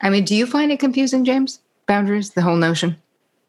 I 0.00 0.10
mean, 0.10 0.24
do 0.24 0.34
you 0.34 0.46
find 0.46 0.70
it 0.72 0.80
confusing, 0.80 1.24
James? 1.24 1.60
Boundaries, 1.86 2.30
the 2.30 2.42
whole 2.42 2.56
notion? 2.56 2.96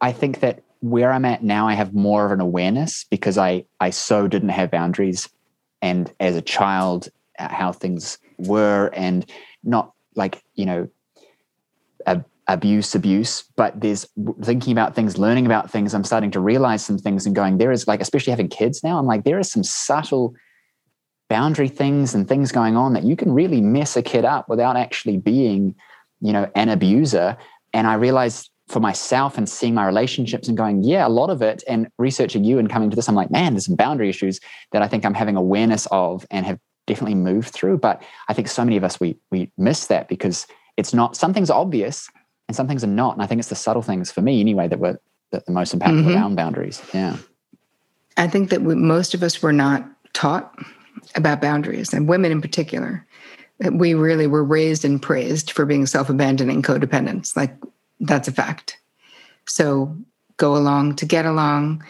I 0.02 0.12
think 0.12 0.40
that 0.40 0.64
where 0.80 1.12
I'm 1.12 1.26
at 1.26 1.44
now, 1.44 1.68
I 1.68 1.76
have 1.76 1.94
more 1.94 2.26
of 2.26 2.32
an 2.32 2.42
awareness 2.42 3.06
because 3.10 3.38
I 3.38 3.66
I 3.80 3.92
so 3.92 4.28
didn't 4.28 4.50
have 4.50 4.72
boundaries, 4.72 5.30
and 5.82 6.12
as 6.20 6.36
a 6.36 6.42
child, 6.42 7.10
uh, 7.38 7.50
how 7.50 7.72
things 7.72 8.18
were, 8.40 8.90
and 8.96 9.30
not 9.64 9.94
like 10.16 10.42
you 10.56 10.66
know, 10.66 10.90
abuse, 12.48 12.96
abuse. 12.96 13.44
But 13.56 13.80
there's 13.80 14.08
thinking 14.44 14.72
about 14.72 14.96
things, 14.96 15.18
learning 15.18 15.46
about 15.46 15.70
things. 15.70 15.94
I'm 15.94 16.04
starting 16.04 16.32
to 16.32 16.40
realize 16.40 16.84
some 16.84 16.98
things 16.98 17.26
and 17.26 17.36
going 17.36 17.58
there 17.58 17.72
is 17.72 17.88
like, 17.88 18.02
especially 18.02 18.32
having 18.32 18.50
kids 18.50 18.84
now. 18.84 18.98
I'm 18.98 19.06
like 19.06 19.24
there 19.24 19.40
is 19.40 19.52
some 19.52 19.64
subtle 19.64 20.34
boundary 21.30 21.70
things 21.70 22.14
and 22.14 22.28
things 22.28 22.52
going 22.52 22.76
on 22.76 22.94
that 22.94 23.04
you 23.04 23.16
can 23.16 23.32
really 23.32 23.62
mess 23.62 23.96
a 23.96 24.02
kid 24.02 24.26
up 24.26 24.50
without 24.50 24.76
actually 24.76 25.18
being, 25.18 25.76
you 26.20 26.34
know, 26.34 26.50
an 26.56 26.70
abuser. 26.70 27.38
And 27.74 27.88
I 27.88 27.94
realized 27.94 28.50
for 28.68 28.80
myself 28.80 29.38
and 29.38 29.48
seeing 29.48 29.74
my 29.74 29.86
relationships 29.86 30.48
and 30.48 30.58
going, 30.58 30.84
yeah, 30.84 31.06
a 31.06 31.10
lot 31.10 31.30
of 31.30 31.42
it, 31.42 31.64
and 31.68 31.88
researching 31.98 32.44
you 32.44 32.58
and 32.58 32.70
coming 32.70 32.90
to 32.90 32.96
this, 32.96 33.08
I'm 33.08 33.16
like, 33.16 33.32
man, 33.32 33.54
there's 33.54 33.66
some 33.66 33.76
boundary 33.76 34.10
issues 34.10 34.40
that 34.72 34.82
I 34.82 34.88
think 34.88 35.06
I'm 35.06 35.14
having 35.14 35.36
awareness 35.36 35.88
of 35.92 36.26
and 36.32 36.46
have 36.46 36.60
definitely 36.88 37.16
moved 37.16 37.50
through. 37.50 37.78
But 37.78 38.02
I 38.28 38.34
think 38.34 38.48
so 38.48 38.64
many 38.64 38.78
of 38.78 38.84
us 38.84 39.00
we 39.00 39.18
we 39.30 39.52
miss 39.58 39.88
that 39.88 40.08
because 40.08 40.48
it's 40.78 40.94
not 40.94 41.16
something's 41.16 41.50
obvious 41.50 42.10
and 42.52 42.56
some 42.58 42.68
things 42.68 42.84
are 42.84 42.88
not. 42.88 43.14
And 43.14 43.24
I 43.24 43.28
think 43.28 43.40
it's 43.40 43.48
the 43.48 43.56
subtle 43.56 43.82
things 43.82 44.12
for 44.12 44.22
me 44.22 44.42
anyway 44.42 44.68
that 44.68 44.78
were 44.78 45.00
that 45.32 45.46
the 45.46 45.54
most 45.54 45.74
impactful 45.74 46.02
mm-hmm. 46.02 46.16
around 46.16 46.36
boundaries. 46.36 46.82
Yeah. 46.94 47.16
I 48.18 48.28
think 48.28 48.50
that 48.50 48.62
we, 48.62 48.76
most 48.76 49.14
of 49.14 49.24
us 49.24 49.42
were 49.42 49.54
not 49.54 49.90
taught 50.12 50.54
about 51.16 51.40
boundaries, 51.40 51.94
and 51.94 52.10
women 52.10 52.30
in 52.30 52.42
particular. 52.42 53.08
We 53.72 53.94
really 53.94 54.28
were 54.28 54.44
raised 54.44 54.84
and 54.84 55.02
praised 55.02 55.52
for 55.52 55.66
being 55.66 55.86
self 55.86 56.10
abandoning 56.10 56.62
codependents. 56.62 57.38
Like 57.38 57.56
that's 58.02 58.28
a 58.28 58.34
fact. 58.34 58.78
So 59.48 59.96
go 60.36 60.58
along 60.58 60.98
to 60.98 61.06
get 61.06 61.26
along. 61.26 61.86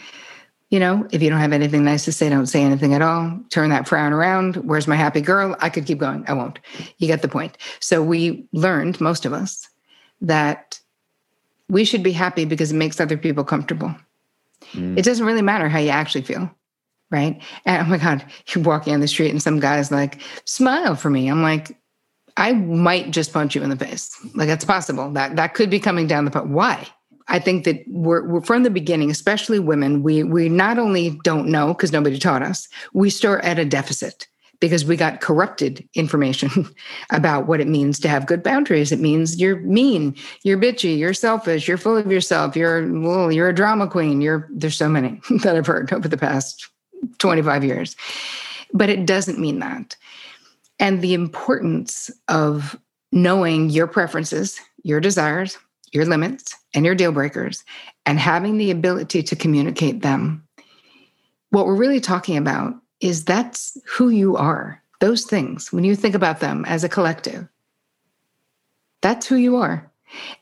You 0.70 0.78
know, 0.78 1.08
if 1.10 1.22
you 1.22 1.28
don't 1.28 1.40
have 1.40 1.52
anything 1.52 1.82
nice 1.84 2.04
to 2.04 2.12
say, 2.12 2.28
don't 2.28 2.46
say 2.46 2.62
anything 2.62 2.94
at 2.94 3.02
all. 3.02 3.40
Turn 3.50 3.70
that 3.70 3.88
frown 3.88 4.12
around. 4.12 4.56
Where's 4.56 4.86
my 4.86 4.94
happy 4.94 5.22
girl? 5.22 5.56
I 5.58 5.70
could 5.70 5.86
keep 5.86 5.98
going. 5.98 6.24
I 6.28 6.34
won't. 6.34 6.60
You 6.98 7.08
get 7.08 7.20
the 7.20 7.28
point. 7.28 7.58
So 7.80 8.00
we 8.00 8.46
learned, 8.52 9.00
most 9.00 9.26
of 9.26 9.32
us, 9.32 9.68
that 10.22 10.80
we 11.68 11.84
should 11.84 12.02
be 12.02 12.12
happy 12.12 12.44
because 12.44 12.72
it 12.72 12.76
makes 12.76 13.00
other 13.00 13.16
people 13.16 13.44
comfortable. 13.44 13.94
Mm. 14.72 14.98
It 14.98 15.04
doesn't 15.04 15.26
really 15.26 15.42
matter 15.42 15.68
how 15.68 15.78
you 15.78 15.90
actually 15.90 16.22
feel. 16.22 16.50
Right. 17.10 17.42
And 17.66 17.86
oh 17.86 17.90
my 17.90 17.98
God, 17.98 18.24
you're 18.48 18.64
walking 18.64 18.94
on 18.94 19.00
the 19.00 19.08
street 19.08 19.30
and 19.30 19.42
some 19.42 19.60
guy's 19.60 19.90
like, 19.90 20.22
smile 20.46 20.96
for 20.96 21.10
me. 21.10 21.28
I'm 21.28 21.42
like, 21.42 21.76
I 22.38 22.54
might 22.54 23.10
just 23.10 23.34
punch 23.34 23.54
you 23.54 23.62
in 23.62 23.68
the 23.68 23.76
face. 23.76 24.16
Like 24.34 24.48
that's 24.48 24.64
possible. 24.64 25.10
That 25.12 25.36
that 25.36 25.52
could 25.52 25.68
be 25.68 25.78
coming 25.78 26.06
down 26.06 26.24
the 26.24 26.30
pipe. 26.30 26.46
Why? 26.46 26.88
I 27.28 27.38
think 27.38 27.64
that 27.64 27.84
we're, 27.86 28.26
we're, 28.26 28.40
from 28.40 28.62
the 28.62 28.70
beginning, 28.70 29.10
especially 29.10 29.58
women, 29.58 30.02
we 30.02 30.22
we 30.22 30.48
not 30.48 30.78
only 30.78 31.20
don't 31.22 31.48
know 31.48 31.68
because 31.68 31.92
nobody 31.92 32.18
taught 32.18 32.42
us, 32.42 32.68
we 32.94 33.10
start 33.10 33.44
at 33.44 33.58
a 33.58 33.64
deficit 33.64 34.26
because 34.62 34.84
we 34.84 34.96
got 34.96 35.20
corrupted 35.20 35.86
information 35.94 36.72
about 37.10 37.48
what 37.48 37.60
it 37.60 37.66
means 37.66 37.98
to 37.98 38.08
have 38.08 38.26
good 38.26 38.44
boundaries. 38.44 38.92
It 38.92 39.00
means 39.00 39.40
you're 39.40 39.58
mean, 39.58 40.14
you're 40.44 40.56
bitchy, 40.56 40.96
you're 40.96 41.14
selfish, 41.14 41.66
you're 41.66 41.76
full 41.76 41.96
of 41.96 42.12
yourself, 42.12 42.54
you're 42.54 42.88
well, 43.00 43.32
you're 43.32 43.48
a 43.48 43.54
drama 43.54 43.88
queen. 43.88 44.20
You're 44.20 44.48
there's 44.52 44.76
so 44.76 44.88
many 44.88 45.20
that 45.42 45.56
I've 45.56 45.66
heard 45.66 45.92
over 45.92 46.06
the 46.06 46.16
past 46.16 46.70
25 47.18 47.64
years. 47.64 47.96
But 48.72 48.88
it 48.88 49.04
doesn't 49.04 49.40
mean 49.40 49.58
that 49.58 49.96
and 50.78 51.02
the 51.02 51.12
importance 51.12 52.08
of 52.28 52.78
knowing 53.10 53.68
your 53.68 53.88
preferences, 53.88 54.60
your 54.84 55.00
desires, 55.00 55.58
your 55.90 56.06
limits, 56.06 56.54
and 56.72 56.86
your 56.86 56.94
deal 56.94 57.10
breakers, 57.10 57.64
and 58.06 58.18
having 58.18 58.58
the 58.58 58.70
ability 58.70 59.24
to 59.24 59.34
communicate 59.34 60.02
them. 60.02 60.46
What 61.50 61.66
we're 61.66 61.74
really 61.74 62.00
talking 62.00 62.36
about 62.36 62.74
is 63.02 63.24
that's 63.24 63.76
who 63.84 64.08
you 64.08 64.36
are. 64.36 64.80
Those 65.00 65.24
things, 65.24 65.72
when 65.72 65.84
you 65.84 65.96
think 65.96 66.14
about 66.14 66.40
them 66.40 66.64
as 66.66 66.84
a 66.84 66.88
collective, 66.88 67.48
that's 69.00 69.26
who 69.26 69.36
you 69.36 69.56
are. 69.56 69.90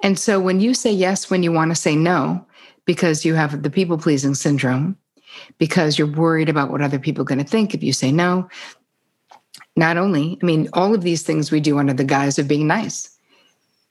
And 0.03 0.19
so 0.19 0.39
when 0.39 0.61
you 0.61 0.75
say 0.75 0.93
yes 0.93 1.31
when 1.31 1.43
you 1.43 1.51
want 1.51 1.71
to 1.71 1.75
say 1.75 1.97
no, 1.97 2.47
because 2.85 3.25
you 3.25 3.35
have 3.35 3.63
the 3.63 3.71
people 3.71 3.97
pleasing 3.97 4.35
syndrome, 4.35 4.97
because 5.59 5.99
you're 5.99 6.11
worried 6.11 6.49
about 6.49 6.71
what 6.71 6.83
other 6.83 6.99
people 6.99 7.23
are 7.23 7.25
going 7.25 7.43
to 7.43 7.45
think 7.45 7.73
if 7.73 7.83
you 7.83 7.93
say 7.93 8.13
no, 8.13 8.49
not 9.77 9.97
only, 9.97 10.39
I 10.43 10.45
mean, 10.45 10.69
all 10.75 10.95
of 10.95 11.03
these 11.03 11.23
things 11.23 11.51
we 11.51 11.61
do 11.61 11.79
under 11.79 11.95
the 11.95 12.05
guise 12.05 12.39
of 12.39 12.49
being 12.49 12.67
nice. 12.67 13.17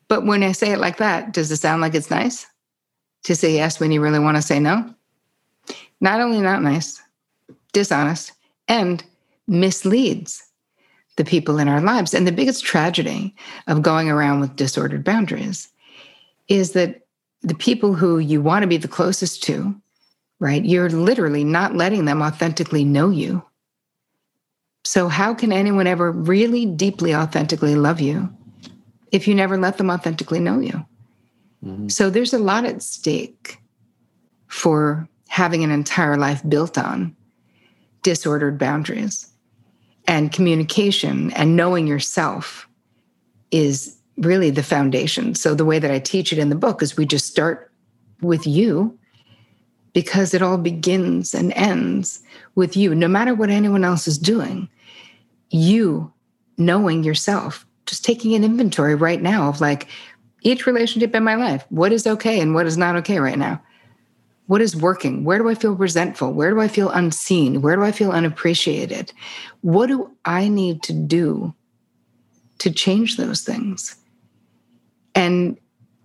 But 0.08 0.26
when 0.26 0.44
I 0.44 0.52
say 0.52 0.72
it 0.72 0.80
like 0.80 0.98
that, 0.98 1.34
does 1.34 1.52
it 1.52 1.58
sound 1.58 1.82
like 1.82 1.96
it's 1.96 2.12
nice 2.12 2.46
to 3.24 3.36
say 3.36 3.54
yes 3.54 3.80
when 3.80 3.92
you 3.92 4.02
really 4.02 4.20
want 4.20 4.38
to 4.38 4.42
say 4.42 4.60
no? 4.60 4.94
Not 6.02 6.22
only 6.22 6.42
not 6.42 6.62
nice, 6.62 7.02
dishonest, 7.74 8.34
and 8.70 9.04
misleads 9.48 10.44
the 11.18 11.26
people 11.26 11.60
in 11.60 11.68
our 11.68 11.82
lives. 11.82 12.14
And 12.14 12.26
the 12.26 12.32
biggest 12.32 12.64
tragedy 12.64 13.36
of 13.68 13.82
going 13.82 14.10
around 14.10 14.40
with 14.40 14.56
disordered 14.56 15.04
boundaries 15.04 15.68
is 16.48 16.72
that 16.72 17.02
the 17.42 17.56
people 17.56 17.94
who 17.94 18.20
you 18.20 18.42
want 18.42 18.64
to 18.64 18.68
be 18.68 18.78
the 18.78 18.88
closest 18.88 19.44
to, 19.44 19.76
right, 20.40 20.64
you're 20.64 20.90
literally 20.90 21.44
not 21.44 21.76
letting 21.76 22.06
them 22.06 22.22
authentically 22.22 22.86
know 22.86 23.10
you. 23.10 23.44
So, 24.86 25.10
how 25.10 25.34
can 25.34 25.52
anyone 25.52 25.88
ever 25.88 26.12
really 26.12 26.66
deeply, 26.66 27.14
authentically 27.14 27.76
love 27.76 28.00
you 28.00 28.30
if 29.12 29.28
you 29.28 29.36
never 29.36 29.58
let 29.58 29.78
them 29.78 29.90
authentically 29.90 30.40
know 30.40 30.60
you? 30.60 30.86
Mm-hmm. 31.64 31.90
So, 31.90 32.10
there's 32.10 32.34
a 32.34 32.40
lot 32.40 32.64
at 32.66 32.82
stake 32.82 33.60
for 34.48 35.08
having 35.28 35.66
an 35.66 35.72
entire 35.72 36.16
life 36.18 36.42
built 36.48 36.78
on 36.78 37.16
disordered 38.04 38.58
boundaries 38.58 39.28
and 40.08 40.32
communication 40.32 41.32
and 41.34 41.56
knowing 41.56 41.88
yourself 41.88 42.68
is 43.52 43.98
really 44.18 44.50
the 44.50 44.64
foundation. 44.64 45.36
So, 45.36 45.56
the 45.56 45.66
way 45.66 45.80
that 45.80 45.92
I 45.92 46.00
teach 46.00 46.34
it 46.34 46.40
in 46.40 46.50
the 46.50 46.56
book 46.56 46.82
is 46.82 46.98
we 46.98 47.06
just 47.06 47.28
start 47.28 47.72
with 48.22 48.46
you 48.46 48.98
because 49.94 50.34
it 50.34 50.42
all 50.42 50.58
begins 50.58 51.34
and 51.34 51.54
ends 51.54 52.22
with 52.56 52.78
you, 52.78 52.94
no 52.94 53.08
matter 53.08 53.34
what 53.34 53.50
anyone 53.50 53.84
else 53.84 54.08
is 54.08 54.18
doing. 54.18 54.70
You 55.50 56.12
knowing 56.58 57.04
yourself, 57.04 57.66
just 57.86 58.06
taking 58.06 58.36
an 58.36 58.44
inventory 58.44 58.96
right 58.96 59.22
now 59.22 59.50
of 59.50 59.62
like 59.62 59.88
each 60.42 60.66
relationship 60.66 61.16
in 61.16 61.24
my 61.24 61.36
life, 61.36 61.66
what 61.70 61.92
is 61.92 62.06
okay 62.06 62.40
and 62.40 62.54
what 62.54 62.68
is 62.68 62.78
not 62.78 62.96
okay 62.98 63.20
right 63.20 63.38
now? 63.38 63.62
What 64.50 64.62
is 64.62 64.76
working? 64.76 65.26
Where 65.26 65.38
do 65.38 65.48
I 65.48 65.54
feel 65.54 65.74
resentful? 65.74 66.34
Where 66.34 66.50
do 66.50 66.60
I 66.60 66.68
feel 66.68 66.90
unseen? 66.90 67.62
Where 67.62 67.76
do 67.76 67.84
I 67.84 67.92
feel 67.92 68.10
unappreciated? 68.10 69.14
What 69.62 69.86
do 69.86 70.10
I 70.26 70.48
need 70.48 70.82
to 70.84 70.94
do 70.94 71.54
to 72.58 72.72
change 72.72 73.18
those 73.18 73.42
things? 73.42 73.96
And 75.14 75.56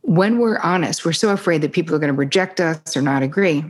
when 0.02 0.40
we're 0.40 0.58
honest, 0.58 1.06
we're 1.06 1.14
so 1.14 1.30
afraid 1.30 1.62
that 1.62 1.72
people 1.72 1.94
are 1.94 1.98
going 1.98 2.12
to 2.12 2.18
reject 2.18 2.60
us 2.60 2.94
or 2.94 3.00
not 3.00 3.22
agree. 3.22 3.64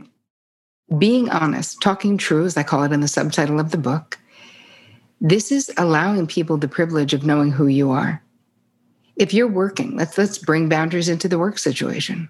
Being 0.97 1.29
honest, 1.29 1.81
talking 1.81 2.17
true, 2.17 2.43
as 2.43 2.57
I 2.57 2.63
call 2.63 2.83
it 2.83 2.91
in 2.91 2.99
the 2.99 3.07
subtitle 3.07 3.61
of 3.61 3.71
the 3.71 3.77
book, 3.77 4.19
this 5.21 5.53
is 5.53 5.71
allowing 5.77 6.27
people 6.27 6.57
the 6.57 6.67
privilege 6.67 7.13
of 7.13 7.25
knowing 7.25 7.49
who 7.49 7.67
you 7.67 7.91
are. 7.91 8.21
If 9.15 9.33
you're 9.33 9.47
working, 9.47 9.95
let's 9.95 10.17
let's 10.17 10.37
bring 10.37 10.67
boundaries 10.67 11.07
into 11.07 11.29
the 11.29 11.39
work 11.39 11.59
situation. 11.59 12.27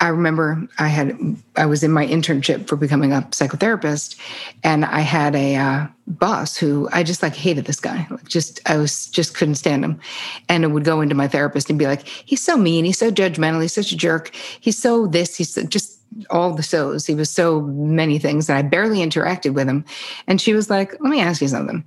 I 0.00 0.08
remember 0.08 0.66
I 0.78 0.88
had 0.88 1.16
I 1.56 1.66
was 1.66 1.82
in 1.82 1.92
my 1.92 2.06
internship 2.06 2.66
for 2.66 2.76
becoming 2.76 3.12
a 3.12 3.20
psychotherapist, 3.30 4.16
and 4.64 4.86
I 4.86 5.00
had 5.00 5.36
a 5.36 5.56
uh, 5.56 5.86
boss 6.06 6.56
who 6.56 6.88
I 6.90 7.02
just 7.02 7.22
like 7.22 7.36
hated 7.36 7.66
this 7.66 7.80
guy. 7.80 8.08
Just 8.26 8.60
I 8.68 8.78
was 8.78 9.08
just 9.08 9.34
couldn't 9.34 9.56
stand 9.56 9.84
him, 9.84 10.00
and 10.48 10.64
I 10.64 10.68
would 10.68 10.84
go 10.84 11.02
into 11.02 11.14
my 11.14 11.28
therapist 11.28 11.68
and 11.68 11.78
be 11.78 11.86
like, 11.86 12.06
"He's 12.06 12.42
so 12.42 12.56
mean. 12.56 12.86
He's 12.86 12.98
so 12.98 13.10
judgmental. 13.10 13.60
He's 13.60 13.74
such 13.74 13.92
a 13.92 13.96
jerk. 13.96 14.34
He's 14.60 14.78
so 14.78 15.06
this. 15.06 15.36
He's 15.36 15.54
so, 15.54 15.64
just." 15.64 15.98
all 16.28 16.52
the 16.52 16.62
so's. 16.62 17.06
He 17.06 17.14
was 17.14 17.30
so 17.30 17.60
many 17.60 18.18
things 18.18 18.48
that 18.48 18.56
I 18.56 18.62
barely 18.62 18.98
interacted 18.98 19.54
with 19.54 19.68
him. 19.68 19.84
And 20.26 20.40
she 20.40 20.52
was 20.52 20.68
like, 20.68 20.92
let 20.94 21.08
me 21.08 21.20
ask 21.20 21.40
you 21.40 21.46
something. 21.46 21.84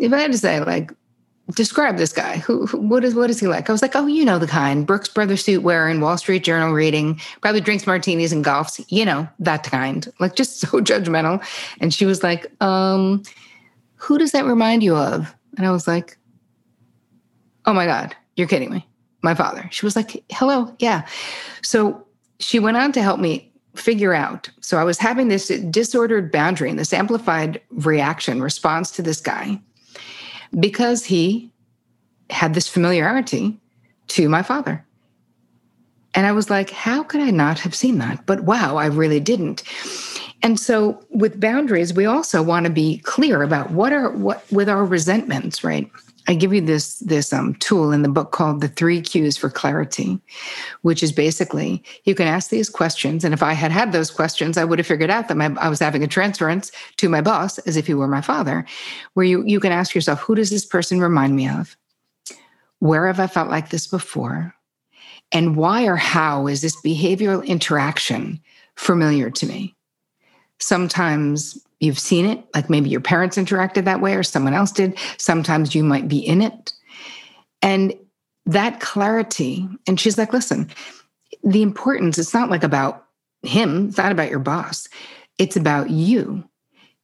If 0.00 0.12
I 0.12 0.20
had 0.20 0.30
to 0.30 0.38
say, 0.38 0.60
like, 0.60 0.92
describe 1.52 1.98
this 1.98 2.12
guy. 2.12 2.38
Who, 2.38 2.66
who, 2.66 2.78
what 2.78 3.04
is 3.04 3.14
what 3.14 3.30
is 3.30 3.40
he 3.40 3.46
like? 3.46 3.68
I 3.68 3.72
was 3.72 3.82
like, 3.82 3.94
oh, 3.94 4.06
you 4.06 4.24
know 4.24 4.38
the 4.38 4.46
kind. 4.46 4.86
Brooks 4.86 5.08
Brothers 5.08 5.44
suit 5.44 5.62
wearing, 5.62 6.00
Wall 6.00 6.16
Street 6.16 6.44
Journal 6.44 6.72
reading, 6.72 7.20
probably 7.40 7.60
drinks 7.60 7.86
martinis 7.86 8.32
and 8.32 8.44
golfs. 8.44 8.84
You 8.88 9.04
know 9.04 9.28
that 9.40 9.62
kind. 9.62 10.10
Like 10.20 10.36
just 10.36 10.60
so 10.60 10.68
judgmental. 10.80 11.44
And 11.80 11.92
she 11.92 12.06
was 12.06 12.22
like, 12.22 12.50
um, 12.62 13.22
who 13.96 14.18
does 14.18 14.32
that 14.32 14.44
remind 14.44 14.82
you 14.82 14.96
of? 14.96 15.34
And 15.56 15.66
I 15.66 15.70
was 15.70 15.86
like, 15.86 16.16
oh 17.66 17.72
my 17.72 17.86
god, 17.86 18.16
you're 18.36 18.48
kidding 18.48 18.70
me. 18.70 18.86
My 19.22 19.34
father. 19.34 19.66
She 19.70 19.86
was 19.86 19.96
like, 19.96 20.22
hello, 20.30 20.74
yeah. 20.80 21.06
So 21.62 22.06
she 22.40 22.58
went 22.58 22.76
on 22.76 22.92
to 22.92 23.02
help 23.02 23.20
me 23.20 23.50
figure 23.74 24.12
out. 24.12 24.50
So 24.60 24.78
I 24.78 24.84
was 24.84 24.98
having 24.98 25.28
this 25.28 25.48
disordered 25.48 26.30
boundary 26.30 26.68
and 26.68 26.78
this 26.78 26.92
amplified 26.92 27.60
reaction 27.70 28.42
response 28.42 28.90
to 28.92 29.02
this 29.02 29.20
guy 29.20 29.60
because 30.58 31.04
he 31.04 31.52
had 32.30 32.54
this 32.54 32.68
familiarity 32.68 33.58
to 34.08 34.28
my 34.28 34.42
father. 34.42 34.84
And 36.14 36.26
I 36.26 36.32
was 36.32 36.48
like, 36.48 36.70
how 36.70 37.02
could 37.02 37.20
I 37.20 37.30
not 37.30 37.58
have 37.60 37.74
seen 37.74 37.98
that? 37.98 38.24
But 38.26 38.44
wow, 38.44 38.76
I 38.76 38.86
really 38.86 39.20
didn't. 39.20 39.62
And 40.42 40.60
so 40.60 41.00
with 41.10 41.40
boundaries, 41.40 41.94
we 41.94 42.06
also 42.06 42.42
want 42.42 42.64
to 42.64 42.70
be 42.70 42.98
clear 42.98 43.42
about 43.42 43.70
what 43.70 43.92
are 43.92 44.10
what 44.10 44.44
with 44.52 44.68
our 44.68 44.84
resentments, 44.84 45.64
right? 45.64 45.90
I 46.26 46.34
give 46.34 46.54
you 46.54 46.60
this 46.60 46.98
this 47.00 47.32
um, 47.32 47.54
tool 47.56 47.92
in 47.92 48.02
the 48.02 48.08
book 48.08 48.32
called 48.32 48.60
the 48.60 48.68
three 48.68 49.00
cues 49.02 49.36
for 49.36 49.50
clarity, 49.50 50.18
which 50.82 51.02
is 51.02 51.12
basically 51.12 51.82
you 52.04 52.14
can 52.14 52.26
ask 52.26 52.50
these 52.50 52.70
questions, 52.70 53.24
and 53.24 53.34
if 53.34 53.42
I 53.42 53.52
had 53.52 53.70
had 53.70 53.92
those 53.92 54.10
questions, 54.10 54.56
I 54.56 54.64
would 54.64 54.78
have 54.78 54.86
figured 54.86 55.10
out 55.10 55.28
that 55.28 55.36
my, 55.36 55.54
I 55.60 55.68
was 55.68 55.80
having 55.80 56.02
a 56.02 56.08
transference 56.08 56.72
to 56.96 57.08
my 57.08 57.20
boss 57.20 57.58
as 57.60 57.76
if 57.76 57.86
he 57.86 57.94
were 57.94 58.08
my 58.08 58.22
father. 58.22 58.64
Where 59.12 59.26
you 59.26 59.44
you 59.44 59.60
can 59.60 59.72
ask 59.72 59.94
yourself, 59.94 60.20
who 60.20 60.34
does 60.34 60.50
this 60.50 60.64
person 60.64 61.00
remind 61.00 61.36
me 61.36 61.48
of? 61.48 61.76
Where 62.78 63.06
have 63.06 63.20
I 63.20 63.26
felt 63.26 63.50
like 63.50 63.70
this 63.70 63.86
before? 63.86 64.54
And 65.32 65.56
why 65.56 65.86
or 65.86 65.96
how 65.96 66.46
is 66.46 66.62
this 66.62 66.80
behavioral 66.80 67.44
interaction 67.44 68.40
familiar 68.76 69.30
to 69.30 69.46
me? 69.46 69.73
Sometimes 70.64 71.62
you've 71.80 71.98
seen 71.98 72.24
it, 72.24 72.42
like 72.54 72.70
maybe 72.70 72.88
your 72.88 73.02
parents 73.02 73.36
interacted 73.36 73.84
that 73.84 74.00
way 74.00 74.14
or 74.14 74.22
someone 74.22 74.54
else 74.54 74.72
did. 74.72 74.98
Sometimes 75.18 75.74
you 75.74 75.84
might 75.84 76.08
be 76.08 76.18
in 76.18 76.40
it. 76.40 76.72
And 77.60 77.94
that 78.46 78.80
clarity, 78.80 79.68
and 79.86 80.00
she's 80.00 80.16
like, 80.16 80.32
listen, 80.32 80.70
the 81.42 81.60
importance, 81.60 82.16
it's 82.16 82.32
not 82.32 82.48
like 82.48 82.64
about 82.64 83.04
him, 83.42 83.88
it's 83.88 83.98
not 83.98 84.10
about 84.10 84.30
your 84.30 84.38
boss, 84.38 84.88
it's 85.36 85.54
about 85.54 85.90
you. 85.90 86.42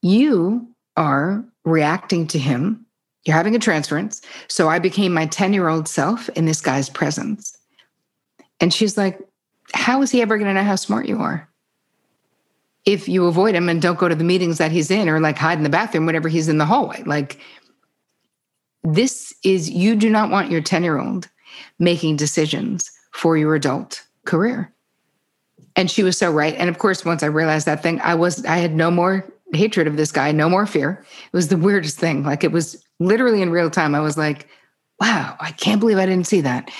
You 0.01 0.67
are 0.97 1.45
reacting 1.67 2.27
to 2.29 2.39
him. 2.39 2.87
You're 3.27 3.37
having 3.37 3.55
a 3.55 3.59
transference. 3.59 4.23
So 4.49 4.71
I 4.71 4.79
became 4.79 5.13
my 5.13 5.27
10 5.27 5.53
year 5.53 5.69
old 5.69 5.87
self 5.87 6.31
in 6.31 6.47
this 6.47 6.63
guy's 6.63 6.89
presence. 6.89 7.55
And 8.59 8.73
she's 8.73 8.97
like, 8.97 9.21
How 9.75 10.01
is 10.01 10.11
he 10.11 10.23
ever 10.23 10.39
going 10.39 10.49
to 10.49 10.55
know 10.55 10.67
how 10.67 10.77
smart 10.77 11.07
you 11.07 11.19
are? 11.19 11.50
If 12.85 13.09
you 13.09 13.27
avoid 13.27 13.55
him 13.55 13.69
and 13.69 13.83
don't 13.83 13.99
go 13.99 14.09
to 14.09 14.15
the 14.15 14.25
meetings 14.25 14.59
that 14.59 14.73
he's 14.73 14.91
in 14.91 15.09
or 15.09 15.21
like 15.21 15.37
hide 15.37 15.59
in 15.59 15.65
the 15.65 15.71
bathroom 15.71 16.07
whenever 16.07 16.29
he's 16.29 16.49
in 16.49 16.59
the 16.59 16.65
hallway. 16.65 17.03
Like, 17.05 17.39
this 18.83 19.35
is, 19.45 19.69
you 19.69 19.95
do 19.95 20.09
not 20.09 20.31
want 20.31 20.51
your 20.51 20.63
10 20.63 20.83
year 20.83 20.99
old 20.99 21.29
making 21.79 22.17
decisions 22.17 22.91
for 23.13 23.37
your 23.37 23.55
adult 23.55 24.03
career. 24.25 24.73
And 25.77 25.91
she 25.91 26.03
was 26.03 26.17
so 26.17 26.31
right. 26.31 26.55
And 26.55 26.69
of 26.69 26.79
course, 26.79 27.05
once 27.05 27.23
I 27.23 27.27
realized 27.27 27.67
that 27.67 27.83
thing, 27.83 28.01
I 28.01 28.15
was, 28.15 28.45
I 28.47 28.57
had 28.57 28.75
no 28.75 28.91
more 28.91 29.31
hatred 29.53 29.87
of 29.87 29.97
this 29.97 30.13
guy, 30.13 30.33
no 30.33 30.49
more 30.49 30.67
fear. 30.67 31.05
It 31.33 31.37
was 31.37 31.49
the 31.49 31.57
weirdest 31.57 31.99
thing. 31.99 32.25
Like, 32.25 32.45
it 32.45 32.53
was 32.53 32.83
literally 32.99 33.43
in 33.43 33.51
real 33.51 33.71
time. 33.71 33.95
I 33.95 34.01
was 34.01 34.17
like, 34.17 34.49
wow, 35.01 35.37
I 35.41 35.51
can't 35.53 35.81
believe 35.81 35.99
I 35.99 36.07
didn't 36.07 36.27
see 36.27 36.41
that. 36.43 36.71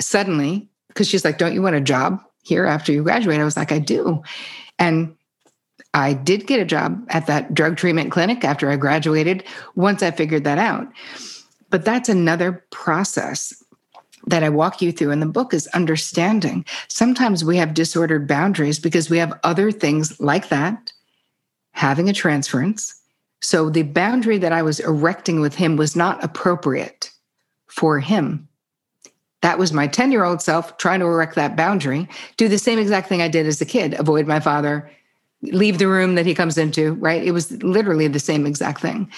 Suddenly, 0.00 0.68
because 0.88 1.08
she's 1.08 1.24
like, 1.24 1.38
don't 1.38 1.54
you 1.54 1.62
want 1.62 1.76
a 1.76 1.80
job 1.80 2.20
here 2.42 2.66
after 2.66 2.92
you 2.92 3.02
graduate? 3.02 3.40
I 3.40 3.44
was 3.44 3.56
like, 3.56 3.72
I 3.72 3.78
do. 3.78 4.22
And 4.78 5.14
I 5.94 6.14
did 6.14 6.46
get 6.46 6.60
a 6.60 6.64
job 6.64 7.04
at 7.10 7.26
that 7.26 7.54
drug 7.54 7.76
treatment 7.76 8.10
clinic 8.10 8.44
after 8.44 8.70
I 8.70 8.76
graduated 8.76 9.44
once 9.74 10.02
I 10.02 10.10
figured 10.10 10.44
that 10.44 10.58
out. 10.58 10.88
But 11.70 11.84
that's 11.84 12.08
another 12.08 12.64
process 12.70 13.62
that 14.26 14.44
I 14.44 14.48
walk 14.48 14.80
you 14.80 14.92
through 14.92 15.10
in 15.10 15.20
the 15.20 15.26
book 15.26 15.52
is 15.52 15.66
understanding. 15.68 16.64
Sometimes 16.88 17.44
we 17.44 17.56
have 17.56 17.74
disordered 17.74 18.28
boundaries 18.28 18.78
because 18.78 19.10
we 19.10 19.18
have 19.18 19.38
other 19.42 19.72
things 19.72 20.18
like 20.20 20.48
that, 20.48 20.92
having 21.72 22.08
a 22.08 22.12
transference. 22.12 22.94
So 23.40 23.68
the 23.68 23.82
boundary 23.82 24.38
that 24.38 24.52
I 24.52 24.62
was 24.62 24.80
erecting 24.80 25.40
with 25.40 25.54
him 25.54 25.76
was 25.76 25.96
not 25.96 26.22
appropriate 26.22 27.10
for 27.66 27.98
him. 27.98 28.48
That 29.40 29.58
was 29.58 29.72
my 29.72 29.88
10 29.88 30.12
year 30.12 30.24
old 30.24 30.40
self 30.40 30.76
trying 30.78 31.00
to 31.00 31.06
erect 31.06 31.34
that 31.34 31.56
boundary, 31.56 32.08
do 32.36 32.48
the 32.48 32.58
same 32.58 32.78
exact 32.78 33.08
thing 33.08 33.20
I 33.20 33.28
did 33.28 33.46
as 33.46 33.60
a 33.60 33.66
kid 33.66 33.94
avoid 33.94 34.28
my 34.28 34.38
father, 34.38 34.88
leave 35.42 35.78
the 35.78 35.88
room 35.88 36.14
that 36.14 36.26
he 36.26 36.34
comes 36.34 36.56
into, 36.56 36.94
right? 36.94 37.22
It 37.22 37.32
was 37.32 37.50
literally 37.62 38.08
the 38.08 38.20
same 38.20 38.46
exact 38.46 38.80
thing. 38.80 39.10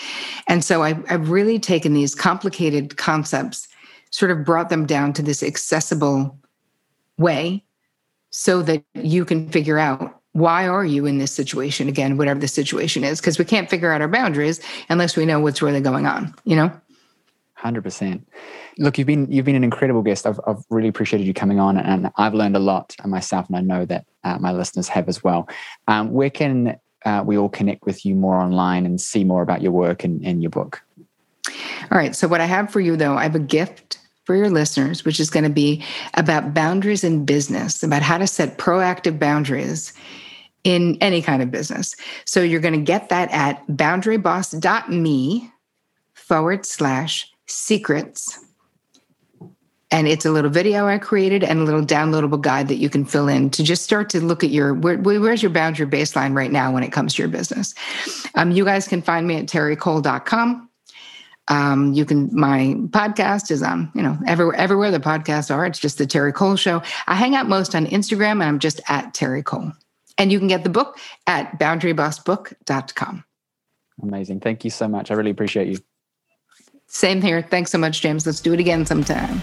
And 0.48 0.64
so 0.64 0.82
I, 0.82 0.98
I've 1.10 1.30
really 1.30 1.58
taken 1.58 1.92
these 1.92 2.14
complicated 2.14 2.96
concepts, 2.96 3.68
sort 4.10 4.30
of 4.30 4.44
brought 4.44 4.70
them 4.70 4.86
down 4.86 5.12
to 5.14 5.22
this 5.22 5.42
accessible 5.42 6.38
way 7.18 7.64
so 8.30 8.62
that 8.62 8.82
you 8.94 9.24
can 9.24 9.48
figure 9.50 9.78
out 9.78 10.20
why 10.32 10.66
are 10.66 10.84
you 10.84 11.06
in 11.06 11.18
this 11.18 11.30
situation 11.30 11.88
again 11.88 12.16
whatever 12.16 12.40
the 12.40 12.48
situation 12.48 13.04
is 13.04 13.20
because 13.20 13.38
we 13.38 13.44
can't 13.44 13.70
figure 13.70 13.92
out 13.92 14.00
our 14.00 14.08
boundaries 14.08 14.60
unless 14.88 15.16
we 15.16 15.24
know 15.24 15.38
what's 15.38 15.62
really 15.62 15.80
going 15.80 16.06
on 16.06 16.34
you 16.44 16.56
know 16.56 16.68
100% 17.62 18.22
look 18.78 18.98
you've 18.98 19.06
been 19.06 19.30
you've 19.30 19.44
been 19.44 19.54
an 19.54 19.64
incredible 19.64 20.02
guest. 20.02 20.26
I've, 20.26 20.40
I've 20.46 20.64
really 20.70 20.88
appreciated 20.88 21.26
you 21.26 21.34
coming 21.34 21.60
on 21.60 21.78
and 21.78 22.10
i've 22.16 22.34
learned 22.34 22.56
a 22.56 22.60
lot 22.60 22.94
myself 23.04 23.46
and 23.48 23.56
i 23.56 23.60
know 23.60 23.84
that 23.84 24.06
uh, 24.24 24.38
my 24.38 24.52
listeners 24.52 24.88
have 24.88 25.08
as 25.08 25.22
well. 25.22 25.48
Um, 25.86 26.10
where 26.10 26.30
can 26.30 26.78
uh, 27.04 27.22
we 27.24 27.36
all 27.36 27.50
connect 27.50 27.84
with 27.84 28.06
you 28.06 28.14
more 28.14 28.36
online 28.36 28.86
and 28.86 29.00
see 29.00 29.22
more 29.24 29.42
about 29.42 29.60
your 29.60 29.72
work 29.72 30.02
and, 30.04 30.24
and 30.24 30.42
your 30.42 30.50
book? 30.50 30.82
All 31.46 31.98
right. 31.98 32.16
So 32.16 32.26
what 32.26 32.40
i 32.40 32.46
have 32.46 32.70
for 32.70 32.80
you 32.80 32.96
though 32.96 33.16
i 33.16 33.22
have 33.22 33.34
a 33.34 33.40
gift 33.40 33.98
for 34.24 34.34
your 34.34 34.50
listeners 34.50 35.04
which 35.04 35.20
is 35.20 35.28
going 35.30 35.44
to 35.44 35.50
be 35.50 35.84
about 36.14 36.54
boundaries 36.54 37.04
in 37.04 37.26
business 37.26 37.82
about 37.82 38.00
how 38.02 38.16
to 38.16 38.26
set 38.26 38.56
proactive 38.56 39.18
boundaries 39.18 39.92
in 40.64 40.96
any 41.00 41.22
kind 41.22 41.42
of 41.42 41.50
business. 41.50 41.94
So 42.24 42.42
you're 42.42 42.60
going 42.60 42.74
to 42.74 42.80
get 42.80 43.10
that 43.10 43.30
at 43.30 43.64
boundaryboss.me 43.68 45.50
forward 46.14 46.66
slash 46.66 47.30
secrets. 47.46 48.38
And 49.90 50.08
it's 50.08 50.24
a 50.24 50.30
little 50.30 50.50
video 50.50 50.86
I 50.86 50.98
created 50.98 51.44
and 51.44 51.60
a 51.60 51.62
little 51.62 51.84
downloadable 51.84 52.40
guide 52.40 52.66
that 52.68 52.76
you 52.76 52.90
can 52.90 53.04
fill 53.04 53.28
in 53.28 53.50
to 53.50 53.62
just 53.62 53.84
start 53.84 54.10
to 54.10 54.20
look 54.20 54.42
at 54.42 54.50
your 54.50 54.74
where, 54.74 54.98
where's 54.98 55.42
your 55.42 55.50
boundary 55.50 55.86
baseline 55.86 56.34
right 56.34 56.50
now 56.50 56.72
when 56.72 56.82
it 56.82 56.90
comes 56.90 57.14
to 57.14 57.22
your 57.22 57.28
business. 57.28 57.74
Um, 58.34 58.50
you 58.50 58.64
guys 58.64 58.88
can 58.88 59.02
find 59.02 59.26
me 59.26 59.36
at 59.36 59.46
terricole.com. 59.46 60.68
Um, 61.48 61.92
you 61.92 62.04
can 62.04 62.30
my 62.32 62.74
podcast 62.88 63.50
is 63.50 63.62
on 63.62 63.92
you 63.94 64.02
know 64.02 64.18
everywhere 64.26 64.56
everywhere 64.56 64.90
the 64.90 64.98
podcasts 64.98 65.54
are. 65.54 65.66
It's 65.66 65.78
just 65.78 65.98
the 65.98 66.06
Terri 66.06 66.32
Cole 66.32 66.56
Show. 66.56 66.82
I 67.06 67.14
hang 67.14 67.36
out 67.36 67.48
most 67.48 67.74
on 67.74 67.86
Instagram, 67.86 68.32
and 68.32 68.44
I'm 68.44 68.58
just 68.58 68.80
at 68.88 69.12
Terri 69.12 69.44
Cole. 69.44 69.72
And 70.16 70.32
you 70.32 70.38
can 70.38 70.48
get 70.48 70.64
the 70.64 70.70
book 70.70 70.98
at 71.26 71.58
boundarybossbook.com. 71.58 73.24
Amazing. 74.02 74.40
Thank 74.40 74.64
you 74.64 74.70
so 74.70 74.88
much. 74.88 75.10
I 75.10 75.14
really 75.14 75.30
appreciate 75.30 75.68
you. 75.68 75.78
Same 76.94 77.20
here. 77.20 77.42
Thanks 77.42 77.72
so 77.72 77.78
much, 77.78 78.00
James. 78.00 78.24
Let's 78.24 78.40
do 78.40 78.52
it 78.52 78.60
again 78.60 78.86
sometime. 78.86 79.40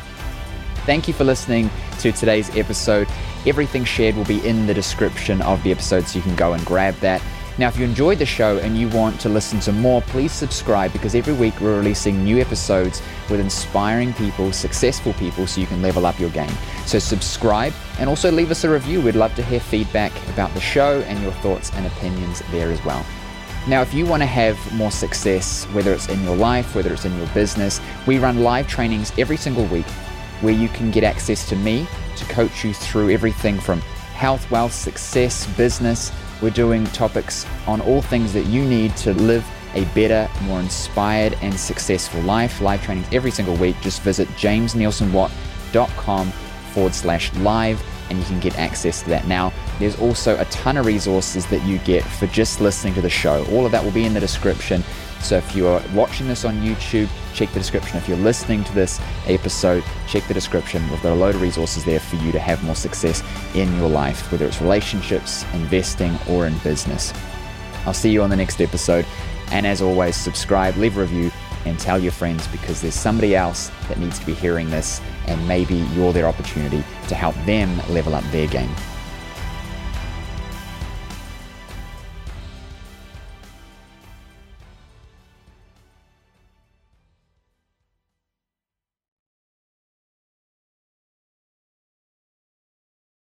Thank 0.86 1.10
you 1.10 1.14
for 1.14 1.26
listening 1.26 1.70
to 2.00 2.14
today's 2.14 2.50
episode. 2.56 3.10
Everything 3.46 3.84
shared 3.84 4.16
will 4.16 4.26
be 4.26 4.46
in 4.48 4.68
the 4.68 4.74
description 4.74 5.42
of 5.42 5.62
the 5.62 5.72
episode, 5.72 6.08
so 6.08 6.18
you 6.18 6.24
can 6.24 6.36
go 6.38 6.54
and 6.54 6.66
grab 6.66 6.96
that. 7.02 7.22
Now, 7.58 7.68
if 7.68 7.78
you 7.78 7.84
enjoyed 7.84 8.20
the 8.20 8.26
show 8.26 8.58
and 8.60 8.78
you 8.78 8.88
want 8.88 9.20
to 9.20 9.30
listen 9.30 9.60
to 9.60 9.74
more, 9.74 10.02
please 10.02 10.32
subscribe 10.32 10.94
because 10.94 11.14
every 11.14 11.34
week 11.34 11.60
we're 11.60 11.78
releasing 11.78 12.24
new 12.24 12.40
episodes 12.40 13.02
with 13.30 13.42
inspiring 13.42 14.14
people, 14.14 14.54
successful 14.54 15.12
people, 15.14 15.46
so 15.46 15.60
you 15.60 15.68
can 15.68 15.82
level 15.82 16.06
up 16.06 16.18
your 16.22 16.30
game. 16.30 16.54
So, 16.86 17.00
subscribe 17.00 17.74
and 18.00 18.10
also 18.10 18.32
leave 18.32 18.50
us 18.50 18.64
a 18.64 18.70
review. 18.70 19.02
We'd 19.02 19.16
love 19.16 19.36
to 19.36 19.44
hear 19.44 19.60
feedback 19.60 20.14
about 20.30 20.54
the 20.54 20.62
show 20.62 21.02
and 21.02 21.22
your 21.22 21.34
thoughts 21.34 21.70
and 21.74 21.86
opinions 21.86 22.42
there 22.50 22.72
as 22.72 22.84
well. 22.86 23.06
Now, 23.68 23.82
if 23.82 23.94
you 23.94 24.06
want 24.06 24.24
to 24.24 24.28
have 24.28 24.74
more 24.74 24.92
success, 24.92 25.66
whether 25.66 25.94
it's 25.94 26.10
in 26.10 26.24
your 26.24 26.36
life, 26.36 26.74
whether 26.74 26.92
it's 26.94 27.06
in 27.06 27.16
your 27.18 27.28
business, 27.28 27.80
we 28.08 28.18
run 28.18 28.42
live 28.42 28.68
trainings 28.68 29.12
every 29.20 29.38
single 29.38 29.66
week 29.66 29.86
where 30.42 30.54
you 30.54 30.68
can 30.70 30.90
get 30.90 31.04
access 31.04 31.48
to 31.50 31.56
me 31.56 31.86
to 32.16 32.26
coach 32.26 32.64
you 32.64 32.74
through 32.74 33.12
everything 33.12 33.60
from 33.60 33.80
health, 34.16 34.50
wealth, 34.50 34.74
success, 34.74 35.46
business. 35.56 36.12
We're 36.42 36.50
doing 36.50 36.86
topics 36.88 37.46
on 37.68 37.82
all 37.82 38.02
things 38.02 38.34
that 38.34 38.48
you 38.48 38.66
need 38.66 38.98
to 38.98 39.14
live 39.14 39.46
a 39.74 39.86
better, 39.96 40.30
more 40.44 40.60
inspired, 40.60 41.38
and 41.42 41.58
successful 41.58 42.22
life. 42.22 42.60
Live 42.62 42.84
trainings 42.84 43.08
every 43.12 43.32
single 43.32 43.56
week. 43.56 43.76
Just 43.82 44.02
visit 44.02 44.28
jamesnielsenwatt.com 44.30 46.32
forward 46.74 46.96
slash 46.96 47.34
live 47.36 47.82
and 48.12 48.20
you 48.20 48.26
can 48.26 48.40
get 48.42 48.60
access 48.60 49.02
to 49.02 49.10
that 49.10 49.26
now. 49.26 49.54
There's 49.80 49.98
also 50.00 50.38
a 50.38 50.46
ton 50.46 50.78
of 50.78 50.86
resources 50.86 51.48
that 51.48 51.66
you 51.66 51.80
get 51.80 52.04
for 52.04 52.28
just 52.28 52.60
listening 52.60 52.94
to 52.96 53.02
the 53.02 53.10
show. 53.10 53.46
All 53.46 53.66
of 53.66 53.72
that 53.72 53.84
will 53.84 53.92
be 53.92 54.04
in 54.04 54.14
the 54.14 54.20
description. 54.20 54.84
So 55.22 55.38
if 55.38 55.56
you 55.56 55.68
are 55.68 55.82
watching 55.94 56.28
this 56.28 56.44
on 56.44 56.62
YouTube, 56.62 57.08
check 57.34 57.50
the 57.54 57.60
description. 57.60 57.98
If 57.98 58.10
you're 58.10 58.18
listening 58.18 58.64
to 58.66 58.74
this 58.74 59.00
episode, 59.28 59.84
check 60.08 60.28
the 60.28 60.34
description. 60.34 60.88
We've 60.90 61.02
got 61.02 61.14
a 61.14 61.16
load 61.16 61.36
of 61.36 61.42
resources 61.42 61.86
there 61.86 62.00
for 62.00 62.18
you 62.18 62.32
to 62.34 62.40
have 62.40 62.64
more 62.64 62.76
success 62.76 63.24
in 63.56 63.74
your 63.78 63.88
life, 63.90 64.30
whether 64.32 64.46
it's 64.46 64.62
relationships, 64.62 65.46
investing, 65.54 66.18
or 66.28 66.48
in 66.48 66.58
business. 66.60 67.14
I'll 67.86 67.94
see 67.94 68.12
you 68.12 68.22
on 68.24 68.30
the 68.30 68.36
next 68.36 68.60
episode. 68.62 69.06
And 69.52 69.66
as 69.66 69.82
always, 69.82 70.16
subscribe, 70.16 70.76
leave 70.78 70.98
a 70.98 71.02
review, 71.02 71.32
and 71.66 71.80
tell 71.80 72.00
your 72.00 72.12
friends 72.12 72.48
because 72.48 72.82
there's 72.82 72.96
somebody 72.96 73.36
else 73.36 73.72
that 73.88 73.98
needs 74.00 74.20
to 74.20 74.26
be 74.26 74.34
hearing 74.34 74.70
this, 74.70 75.02
and 75.28 75.48
maybe 75.48 75.76
you're 75.94 76.14
their 76.14 76.28
opportunity 76.28 76.84
to 77.08 77.16
help 77.16 77.36
them 77.46 77.78
level 77.90 78.16
up 78.16 78.24
their 78.32 78.48
game. 78.48 78.74